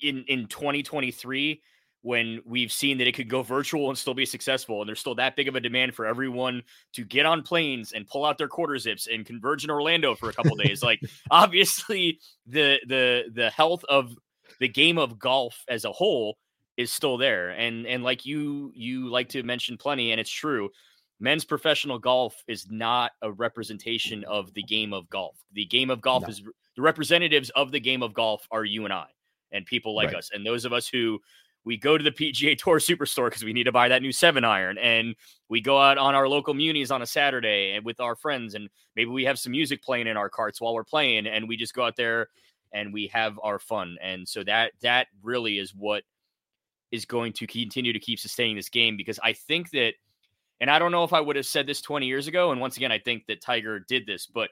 in 0.01 0.25
in 0.29 0.47
2023 0.47 1.61
when 2.07 2.41
we've 2.45 2.71
seen 2.71 2.99
that 2.99 3.09
it 3.09 3.17
could 3.17 3.29
go 3.29 3.43
virtual 3.43 3.89
and 3.89 3.99
still 3.99 4.15
be 4.15 4.25
successful 4.25 4.81
and 4.81 4.89
there's 4.89 5.01
still 5.01 5.17
that 5.17 5.35
big 5.35 5.49
of 5.49 5.57
a 5.57 5.61
demand 5.61 5.93
for 5.93 6.07
everyone 6.07 6.63
to 6.93 7.05
get 7.05 7.27
on 7.27 7.43
planes 7.43 7.91
and 7.91 8.07
pull 8.07 8.25
out 8.25 8.39
their 8.39 8.47
quarter 8.47 8.79
zips 8.79 9.09
and 9.09 9.27
converge 9.27 9.65
in 9.65 9.71
Orlando 9.71 10.15
for 10.15 10.31
a 10.31 10.33
couple 10.33 10.55
days 10.55 10.85
like 10.85 11.01
obviously 11.33 12.21
the 12.47 12.79
the 12.87 13.25
the 13.35 13.51
health 13.51 13.85
of 13.89 14.17
the 14.61 14.69
game 14.69 14.99
of 14.99 15.19
golf 15.19 15.65
as 15.69 15.85
a 15.85 15.91
whole 15.91 16.39
is 16.77 16.93
still 16.93 17.17
there 17.19 17.51
and 17.51 17.89
and 17.89 18.05
like 18.05 18.25
you 18.25 18.71
you 18.77 19.09
like 19.09 19.31
to 19.31 19.43
mention 19.43 19.77
plenty 19.77 20.13
and 20.13 20.21
it's 20.21 20.31
true 20.31 20.71
men's 21.19 21.45
professional 21.45 21.99
golf 21.99 22.41
is 22.47 22.71
not 22.71 23.11
a 23.23 23.33
representation 23.33 24.23
of 24.25 24.53
the 24.55 24.63
game 24.63 24.93
of 24.93 25.09
golf. 25.09 25.37
The 25.53 25.65
game 25.65 25.91
of 25.91 26.01
golf 26.01 26.23
no. 26.23 26.29
is 26.29 26.43
the 26.77 26.83
representatives 26.83 27.51
of 27.51 27.73
the 27.73 27.81
game 27.81 28.03
of 28.03 28.13
golf 28.13 28.47
are 28.51 28.65
you 28.65 28.85
and 28.85 28.93
I 28.93 29.07
and 29.53 29.65
people 29.65 29.95
like 29.95 30.09
right. 30.09 30.17
us. 30.17 30.31
And 30.33 30.45
those 30.45 30.65
of 30.65 30.73
us 30.73 30.89
who 30.89 31.21
we 31.67 31.77
go 31.77 31.99
to 31.99 32.05
the 32.05 32.13
PGA 32.13 32.57
Tour 32.63 32.79
Superstore 32.79 33.27
because 33.27 33.45
we 33.45 33.53
need 33.53 33.65
to 33.65 33.73
buy 33.73 33.89
that 33.89 34.01
new 34.01 34.13
seven 34.13 34.45
iron, 34.45 34.79
and 34.79 35.15
we 35.51 35.61
go 35.61 35.79
out 35.79 35.99
on 35.99 36.15
our 36.15 36.27
local 36.29 36.55
munis 36.55 36.91
on 36.91 37.03
a 37.03 37.07
Saturday 37.07 37.73
and 37.73 37.85
with 37.85 38.01
our 38.01 38.17
friends, 38.17 38.55
and 38.55 38.71
maybe 38.95 39.11
we 39.11 39.25
have 39.25 39.39
some 39.39 39.51
music 39.51 39.83
playing 39.83 40.07
in 40.07 40.17
our 40.17 40.31
carts 40.31 40.61
while 40.61 40.73
we're 40.73 40.85
playing, 40.85 41.27
and 41.27 41.47
we 41.47 41.57
just 41.59 41.75
go 41.75 41.85
out 41.85 41.97
there 41.97 42.29
and 42.73 42.93
we 42.93 43.09
have 43.09 43.39
our 43.43 43.59
fun. 43.59 43.97
And 44.03 44.27
so 44.27 44.45
that 44.45 44.73
that 44.81 45.09
really 45.23 45.59
is 45.59 45.75
what 45.75 46.05
is 46.91 47.05
going 47.05 47.33
to 47.35 47.47
continue 47.47 47.93
to 47.93 47.99
keep 47.99 48.19
sustaining 48.19 48.57
this 48.57 48.69
game 48.69 48.97
because 48.97 49.19
I 49.23 49.33
think 49.33 49.71
that 49.71 49.95
and 50.61 50.71
I 50.71 50.79
don't 50.79 50.93
know 50.93 51.05
if 51.05 51.13
I 51.13 51.21
would 51.21 51.37
have 51.37 51.47
said 51.47 51.67
this 51.67 51.83
20 51.83 52.07
years 52.07 52.29
ago. 52.29 52.51
And 52.51 52.61
once 52.61 52.79
again, 52.79 52.91
I 52.91 52.99
think 52.99 53.27
that 53.27 53.43
Tiger 53.43 53.79
did 53.79 54.07
this, 54.07 54.27
but 54.27 54.49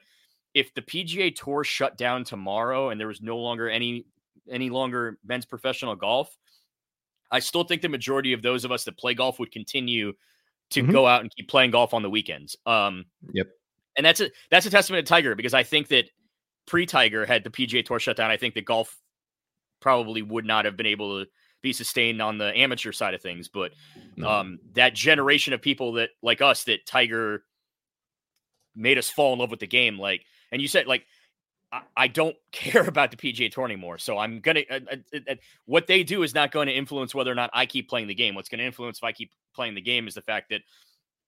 if 0.53 0.71
the 0.73 0.81
PGA 0.81 1.35
Tour 1.35 1.63
shut 1.63 1.97
down 1.97 2.23
tomorrow 2.23 2.89
and 2.89 2.99
there 2.99 3.07
was 3.07 3.21
no 3.21 3.37
longer 3.37 3.69
any 3.69 4.05
any 4.49 4.69
longer 4.69 5.17
men's 5.25 5.45
professional 5.45 5.95
golf, 5.95 6.37
I 7.35 7.39
still 7.39 7.63
think 7.63 7.81
the 7.81 7.89
majority 7.89 8.33
of 8.33 8.41
those 8.41 8.63
of 8.63 8.71
us 8.71 8.85
that 8.85 8.97
play 8.97 9.13
golf 9.13 9.39
would 9.39 9.51
continue 9.51 10.13
to 10.71 10.81
mm-hmm. 10.81 10.91
go 10.91 11.05
out 11.05 11.21
and 11.21 11.29
keep 11.35 11.49
playing 11.49 11.71
golf 11.71 11.93
on 11.93 12.01
the 12.01 12.09
weekends. 12.09 12.55
Um, 12.65 13.05
yep. 13.33 13.47
And 13.97 14.05
that's 14.05 14.21
a 14.21 14.29
that's 14.49 14.65
a 14.65 14.69
testament 14.69 15.05
to 15.05 15.09
Tiger 15.09 15.35
because 15.35 15.53
I 15.53 15.63
think 15.63 15.89
that 15.89 16.05
pre-Tiger 16.65 17.25
had 17.25 17.43
the 17.43 17.49
PGA 17.49 17.85
Tour 17.85 17.99
shut 17.99 18.17
down. 18.17 18.31
I 18.31 18.37
think 18.37 18.53
that 18.55 18.65
golf 18.65 18.97
probably 19.79 20.21
would 20.21 20.45
not 20.45 20.65
have 20.65 20.75
been 20.75 20.85
able 20.85 21.19
to 21.23 21.29
be 21.61 21.73
sustained 21.73 22.21
on 22.21 22.37
the 22.37 22.55
amateur 22.57 22.91
side 22.91 23.13
of 23.13 23.21
things. 23.21 23.47
But 23.47 23.73
no. 24.15 24.29
um, 24.29 24.59
that 24.73 24.93
generation 24.95 25.53
of 25.53 25.61
people 25.61 25.93
that 25.93 26.11
like 26.21 26.41
us 26.41 26.63
that 26.65 26.85
Tiger 26.85 27.43
made 28.75 28.97
us 28.97 29.09
fall 29.09 29.33
in 29.33 29.39
love 29.39 29.51
with 29.51 29.59
the 29.59 29.67
game, 29.67 29.99
like, 29.99 30.23
and 30.51 30.61
you 30.61 30.67
said 30.67 30.87
like. 30.87 31.05
I, 31.95 32.07
don't 32.07 32.35
care 32.51 32.87
about 32.87 33.11
the 33.11 33.17
PGA 33.17 33.51
Tour 33.51 33.65
anymore, 33.65 33.97
so 33.97 34.17
I'm 34.17 34.39
gonna. 34.39 34.63
Uh, 34.69 34.79
uh, 34.91 35.19
uh, 35.29 35.35
what 35.65 35.87
they 35.87 36.03
do 36.03 36.23
is 36.23 36.33
not 36.33 36.51
going 36.51 36.67
to 36.67 36.73
influence 36.73 37.15
whether 37.15 37.31
or 37.31 37.35
not 37.35 37.49
I 37.53 37.65
keep 37.65 37.89
playing 37.89 38.07
the 38.07 38.15
game. 38.15 38.35
What's 38.35 38.49
going 38.49 38.59
to 38.59 38.65
influence 38.65 38.97
if 38.97 39.03
I 39.03 39.11
keep 39.11 39.31
playing 39.53 39.75
the 39.75 39.81
game 39.81 40.07
is 40.07 40.13
the 40.13 40.21
fact 40.21 40.49
that 40.49 40.61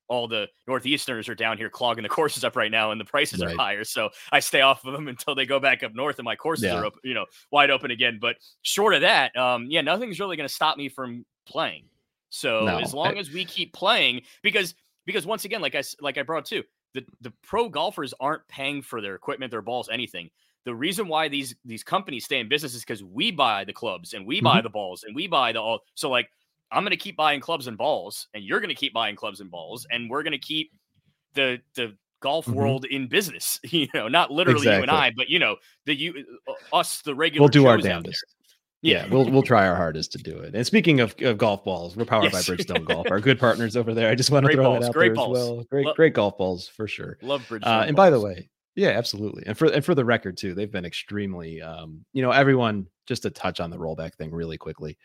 all 0.09 0.27
the 0.27 0.47
northeasterners 0.69 1.27
are 1.27 1.35
down 1.35 1.57
here 1.57 1.69
clogging 1.69 2.03
the 2.03 2.09
courses 2.17 2.43
up 2.43 2.55
right 2.55 2.71
now 2.71 2.91
and 2.91 2.99
the 2.99 3.05
prices 3.05 3.41
right. 3.41 3.53
are 3.53 3.57
higher 3.57 3.83
so 3.83 4.09
i 4.31 4.39
stay 4.39 4.61
off 4.61 4.85
of 4.85 4.93
them 4.93 5.07
until 5.07 5.35
they 5.35 5.45
go 5.45 5.59
back 5.59 5.83
up 5.83 5.93
north 5.93 6.17
and 6.17 6.25
my 6.25 6.35
courses 6.35 6.65
yeah. 6.65 6.75
are 6.75 6.85
open 6.85 6.99
you 7.03 7.13
know 7.13 7.25
wide 7.51 7.69
open 7.69 7.91
again 7.91 8.17
but 8.19 8.37
short 8.61 8.93
of 8.93 9.01
that 9.01 9.35
um 9.35 9.65
yeah 9.69 9.81
nothing's 9.81 10.19
really 10.19 10.37
going 10.37 10.47
to 10.47 10.53
stop 10.53 10.77
me 10.77 10.89
from 10.89 11.25
playing 11.45 11.83
so 12.29 12.65
no, 12.65 12.79
as 12.79 12.93
long 12.93 13.17
I, 13.17 13.19
as 13.19 13.31
we 13.31 13.45
keep 13.45 13.73
playing 13.73 14.21
because 14.43 14.75
because 15.05 15.25
once 15.25 15.45
again 15.45 15.61
like 15.61 15.75
i 15.75 15.83
like 15.99 16.17
i 16.17 16.23
brought 16.23 16.45
too 16.45 16.63
the 16.99 17.05
the 17.21 17.33
pro 17.43 17.69
golfers 17.69 18.13
aren't 18.19 18.47
paying 18.47 18.81
for 18.81 19.01
their 19.01 19.15
equipment 19.15 19.51
their 19.51 19.61
balls 19.61 19.89
anything 19.91 20.29
the 20.65 20.75
reason 20.75 21.07
why 21.07 21.27
these 21.27 21.55
these 21.65 21.83
companies 21.83 22.25
stay 22.25 22.39
in 22.39 22.49
business 22.49 22.73
is 22.73 22.81
because 22.81 23.03
we 23.03 23.31
buy 23.31 23.63
the 23.63 23.73
clubs 23.73 24.13
and 24.13 24.25
we 24.25 24.37
mm-hmm. 24.37 24.45
buy 24.45 24.61
the 24.61 24.69
balls 24.69 25.03
and 25.03 25.15
we 25.15 25.27
buy 25.27 25.51
the 25.51 25.59
all 25.59 25.79
so 25.95 26.09
like 26.09 26.29
I'm 26.71 26.83
going 26.83 26.91
to 26.91 26.97
keep 26.97 27.15
buying 27.15 27.39
clubs 27.39 27.67
and 27.67 27.77
balls, 27.77 28.27
and 28.33 28.43
you're 28.43 28.59
going 28.59 28.69
to 28.69 28.75
keep 28.75 28.93
buying 28.93 29.15
clubs 29.15 29.39
and 29.39 29.49
balls, 29.49 29.87
and 29.89 30.09
we're 30.09 30.23
going 30.23 30.33
to 30.33 30.37
keep 30.37 30.71
the 31.33 31.59
the 31.75 31.95
golf 32.19 32.45
mm-hmm. 32.45 32.55
world 32.55 32.85
in 32.85 33.07
business. 33.07 33.59
You 33.69 33.87
know, 33.93 34.07
not 34.07 34.31
literally 34.31 34.59
exactly. 34.59 34.77
you 34.77 34.81
and 34.83 34.91
I, 34.91 35.11
but 35.15 35.29
you 35.29 35.39
know, 35.39 35.57
the 35.85 35.95
you 35.95 36.25
uh, 36.47 36.75
us 36.75 37.01
the 37.01 37.15
regular. 37.15 37.43
We'll 37.43 37.49
do 37.49 37.67
our 37.67 37.77
damnedest. 37.77 38.23
Yeah. 38.81 39.07
we'll 39.09 39.29
we'll 39.29 39.43
try 39.43 39.67
our 39.67 39.75
hardest 39.75 40.11
to 40.13 40.17
do 40.17 40.37
it. 40.37 40.55
And 40.55 40.65
speaking 40.65 40.99
of, 40.99 41.15
of 41.21 41.37
golf 41.37 41.63
balls, 41.63 41.95
we're 41.95 42.05
powered 42.05 42.31
yes. 42.31 42.47
by 42.47 42.53
Bridgestone 42.53 42.85
Golf, 42.85 43.09
our 43.09 43.19
good 43.21 43.39
partners 43.39 43.75
over 43.75 43.93
there. 43.93 44.09
I 44.09 44.15
just 44.15 44.31
want 44.31 44.43
to 44.43 44.47
great 44.47 44.55
throw 44.55 44.63
balls, 44.65 44.81
that 44.81 44.87
out 44.89 44.93
great 44.93 45.07
there 45.09 45.15
balls. 45.15 45.37
as 45.37 45.49
well. 45.49 45.63
Great, 45.69 45.85
Lo- 45.85 45.93
great 45.93 46.13
golf 46.13 46.37
balls 46.37 46.67
for 46.67 46.87
sure. 46.87 47.17
Love 47.21 47.41
Bridgestone. 47.47 47.81
Uh, 47.81 47.85
and 47.87 47.95
by 47.95 48.09
the 48.09 48.19
way, 48.19 48.49
yeah, 48.75 48.89
absolutely. 48.89 49.43
And 49.47 49.57
for 49.57 49.65
and 49.65 49.83
for 49.83 49.95
the 49.95 50.05
record 50.05 50.37
too, 50.37 50.53
they've 50.53 50.71
been 50.71 50.85
extremely 50.85 51.61
um, 51.61 52.05
you 52.13 52.21
know, 52.21 52.31
everyone 52.31 52.87
just 53.07 53.23
to 53.23 53.29
touch 53.29 53.59
on 53.59 53.71
the 53.71 53.77
rollback 53.77 54.13
thing 54.15 54.31
really 54.31 54.57
quickly. 54.57 54.97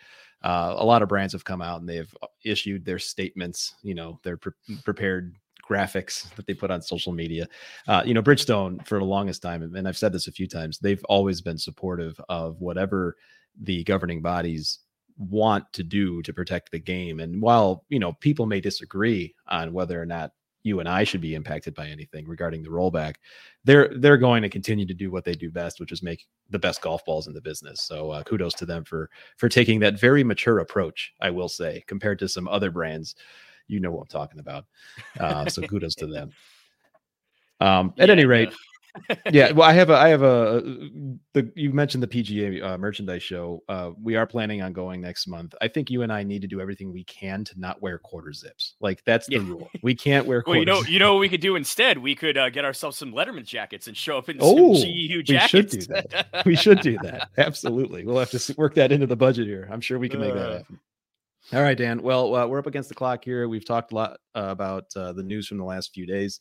Uh, 0.42 0.74
a 0.76 0.84
lot 0.84 1.02
of 1.02 1.08
brands 1.08 1.32
have 1.32 1.44
come 1.44 1.62
out 1.62 1.80
and 1.80 1.88
they've 1.88 2.14
uh, 2.22 2.26
issued 2.44 2.84
their 2.84 2.98
statements, 2.98 3.76
you 3.82 3.94
know, 3.94 4.18
their 4.24 4.36
pre- 4.36 4.52
prepared 4.84 5.36
graphics 5.66 6.34
that 6.34 6.46
they 6.46 6.52
put 6.54 6.70
on 6.70 6.82
social 6.82 7.12
media. 7.12 7.48
Uh, 7.86 8.02
you 8.04 8.12
know, 8.12 8.22
Bridgestone 8.22 8.84
for 8.86 8.98
the 8.98 9.04
longest 9.04 9.40
time, 9.40 9.62
and 9.62 9.88
I've 9.88 9.96
said 9.96 10.12
this 10.12 10.26
a 10.26 10.32
few 10.32 10.48
times, 10.48 10.78
they've 10.78 11.04
always 11.04 11.40
been 11.40 11.56
supportive 11.56 12.20
of 12.28 12.60
whatever 12.60 13.16
the 13.60 13.84
governing 13.84 14.22
bodies 14.22 14.80
want 15.16 15.70
to 15.72 15.82
do 15.82 16.22
to 16.22 16.32
protect 16.32 16.70
the 16.70 16.78
game. 16.78 17.20
And 17.20 17.40
while, 17.40 17.84
you 17.88 17.98
know, 17.98 18.12
people 18.14 18.46
may 18.46 18.60
disagree 18.60 19.34
on 19.46 19.72
whether 19.72 20.00
or 20.00 20.06
not 20.06 20.32
you 20.64 20.80
and 20.80 20.88
I 20.88 21.04
should 21.04 21.20
be 21.20 21.34
impacted 21.34 21.74
by 21.74 21.88
anything 21.88 22.26
regarding 22.26 22.62
the 22.62 22.70
rollback. 22.70 23.16
They're 23.64 23.88
they're 23.96 24.16
going 24.16 24.42
to 24.42 24.48
continue 24.48 24.86
to 24.86 24.94
do 24.94 25.10
what 25.10 25.24
they 25.24 25.34
do 25.34 25.50
best, 25.50 25.80
which 25.80 25.92
is 25.92 26.02
make 26.02 26.26
the 26.50 26.58
best 26.58 26.82
golf 26.82 27.04
balls 27.04 27.26
in 27.26 27.34
the 27.34 27.40
business. 27.40 27.82
So 27.82 28.10
uh, 28.10 28.22
kudos 28.22 28.54
to 28.54 28.66
them 28.66 28.84
for 28.84 29.10
for 29.36 29.48
taking 29.48 29.80
that 29.80 29.98
very 29.98 30.24
mature 30.24 30.60
approach. 30.60 31.12
I 31.20 31.30
will 31.30 31.48
say, 31.48 31.82
compared 31.86 32.18
to 32.20 32.28
some 32.28 32.48
other 32.48 32.70
brands, 32.70 33.16
you 33.66 33.80
know 33.80 33.90
what 33.90 34.02
I'm 34.02 34.06
talking 34.06 34.40
about. 34.40 34.66
Uh, 35.18 35.46
so 35.46 35.62
kudos 35.62 35.94
to 35.96 36.06
them. 36.06 36.30
Um, 37.60 37.94
at 37.96 38.08
yeah, 38.08 38.14
any 38.14 38.24
rate, 38.24 38.52
yeah, 39.30 39.52
well, 39.52 39.68
I 39.68 39.72
have 39.72 39.90
a, 39.90 39.96
I 39.96 40.08
have 40.08 40.22
a, 40.22 40.62
the 41.32 41.50
you 41.54 41.72
mentioned 41.72 42.02
the 42.02 42.08
PGA 42.08 42.62
uh, 42.62 42.78
merchandise 42.78 43.22
show. 43.22 43.62
Uh, 43.68 43.92
we 44.00 44.16
are 44.16 44.26
planning 44.26 44.62
on 44.62 44.72
going 44.72 45.00
next 45.00 45.26
month. 45.26 45.54
I 45.60 45.68
think 45.68 45.90
you 45.90 46.02
and 46.02 46.12
I 46.12 46.22
need 46.22 46.42
to 46.42 46.48
do 46.48 46.60
everything 46.60 46.92
we 46.92 47.04
can 47.04 47.44
to 47.44 47.58
not 47.58 47.80
wear 47.80 47.98
quarter 47.98 48.32
zips. 48.32 48.74
Like 48.80 49.02
that's 49.04 49.26
the 49.26 49.36
yeah. 49.36 49.42
rule. 49.42 49.70
We 49.82 49.94
can't 49.94 50.26
wear. 50.26 50.42
well, 50.46 50.56
you 50.56 50.64
know, 50.64 50.80
zips. 50.80 50.90
you 50.90 50.98
know 50.98 51.14
what 51.14 51.20
we 51.20 51.28
could 51.28 51.40
do 51.40 51.56
instead? 51.56 51.98
We 51.98 52.14
could 52.14 52.36
uh, 52.36 52.50
get 52.50 52.64
ourselves 52.64 52.96
some 52.96 53.12
Letterman 53.12 53.44
jackets 53.44 53.86
and 53.86 53.96
show 53.96 54.18
up 54.18 54.28
in 54.28 54.38
oh, 54.40 54.74
some 54.74 54.88
GU 54.88 55.22
jackets. 55.22 55.74
We 55.74 55.80
should 55.80 55.88
do 55.88 55.94
that. 55.94 56.46
we 56.46 56.56
should 56.56 56.80
do 56.80 56.98
that. 57.02 57.28
Absolutely. 57.38 58.04
We'll 58.04 58.18
have 58.18 58.30
to 58.30 58.54
work 58.56 58.74
that 58.74 58.92
into 58.92 59.06
the 59.06 59.16
budget 59.16 59.46
here. 59.46 59.68
I'm 59.70 59.80
sure 59.80 59.98
we 59.98 60.08
can 60.08 60.20
make 60.20 60.34
that 60.34 60.50
uh. 60.50 60.56
happen. 60.58 60.80
All 61.52 61.60
right, 61.60 61.76
Dan. 61.76 62.02
Well, 62.02 62.34
uh, 62.34 62.46
we're 62.46 62.60
up 62.60 62.66
against 62.66 62.88
the 62.88 62.94
clock 62.94 63.24
here. 63.24 63.48
We've 63.48 63.64
talked 63.64 63.92
a 63.92 63.96
lot 63.96 64.10
uh, 64.34 64.46
about 64.48 64.90
the 64.90 65.22
news 65.24 65.48
from 65.48 65.58
the 65.58 65.64
last 65.64 65.92
few 65.92 66.06
days. 66.06 66.38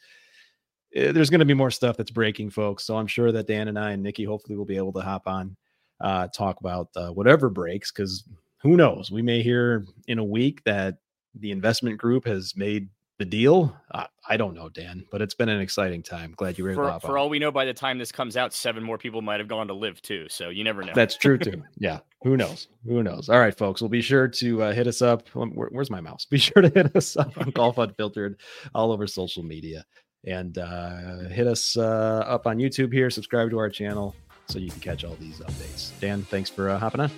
Eh, 0.95 1.11
there's 1.11 1.29
going 1.29 1.39
to 1.39 1.45
be 1.45 1.53
more 1.53 1.71
stuff 1.71 1.97
that's 1.97 2.11
breaking, 2.11 2.49
folks. 2.49 2.83
So 2.83 2.97
I'm 2.97 3.07
sure 3.07 3.31
that 3.31 3.47
Dan 3.47 3.67
and 3.67 3.79
I 3.79 3.91
and 3.91 4.03
Nikki 4.03 4.23
hopefully 4.23 4.57
will 4.57 4.65
be 4.65 4.77
able 4.77 4.93
to 4.93 5.01
hop 5.01 5.27
on, 5.27 5.55
uh, 5.99 6.27
talk 6.27 6.59
about 6.59 6.89
uh, 6.95 7.09
whatever 7.09 7.49
breaks, 7.49 7.91
because 7.91 8.23
who 8.61 8.75
knows? 8.75 9.11
We 9.11 9.21
may 9.21 9.41
hear 9.41 9.85
in 10.07 10.19
a 10.19 10.23
week 10.23 10.63
that 10.65 10.97
the 11.35 11.51
investment 11.51 11.97
group 11.97 12.25
has 12.25 12.55
made 12.55 12.89
the 13.17 13.25
deal. 13.25 13.75
Uh, 13.91 14.07
I 14.27 14.35
don't 14.35 14.55
know, 14.55 14.67
Dan, 14.67 15.05
but 15.11 15.21
it's 15.21 15.35
been 15.35 15.49
an 15.49 15.61
exciting 15.61 16.01
time. 16.01 16.33
Glad 16.35 16.57
you 16.57 16.63
were 16.63 16.71
able 16.71 16.99
for, 16.99 17.07
for 17.07 17.17
all 17.17 17.29
we 17.29 17.39
know, 17.39 17.51
by 17.51 17.65
the 17.65 17.73
time 17.73 17.97
this 17.97 18.11
comes 18.11 18.35
out, 18.35 18.53
seven 18.53 18.83
more 18.83 18.97
people 18.97 19.21
might 19.21 19.39
have 19.39 19.47
gone 19.47 19.67
to 19.67 19.73
LIV 19.73 20.01
too. 20.01 20.27
So 20.29 20.49
you 20.49 20.63
never 20.63 20.83
know. 20.83 20.93
That's 20.95 21.15
true 21.15 21.37
too. 21.37 21.63
yeah. 21.77 21.99
Who 22.23 22.35
knows? 22.35 22.67
Who 22.85 23.03
knows? 23.03 23.29
All 23.29 23.39
right, 23.39 23.55
folks. 23.55 23.81
We'll 23.81 23.89
be 23.89 24.01
sure 24.01 24.27
to 24.27 24.63
uh, 24.63 24.73
hit 24.73 24.87
us 24.87 25.01
up. 25.01 25.27
Where, 25.29 25.69
where's 25.69 25.89
my 25.89 26.01
mouse? 26.01 26.25
Be 26.25 26.37
sure 26.37 26.61
to 26.61 26.69
hit 26.69 26.95
us 26.95 27.15
up 27.15 27.37
on 27.37 27.49
Golf 27.53 27.77
Unfiltered 27.77 28.39
all 28.73 28.91
over 28.91 29.07
social 29.07 29.43
media 29.43 29.85
and 30.25 30.57
uh, 30.57 31.29
hit 31.29 31.47
us 31.47 31.77
uh, 31.77 32.23
up 32.27 32.47
on 32.47 32.57
YouTube 32.57 32.93
here. 32.93 33.09
Subscribe 33.09 33.49
to 33.49 33.57
our 33.57 33.69
channel 33.69 34.15
so 34.47 34.59
you 34.59 34.69
can 34.69 34.79
catch 34.79 35.03
all 35.03 35.15
these 35.19 35.39
updates. 35.39 35.91
Dan, 35.99 36.23
thanks 36.23 36.49
for 36.49 36.69
uh, 36.69 36.77
hopping 36.77 37.01
on. 37.01 37.11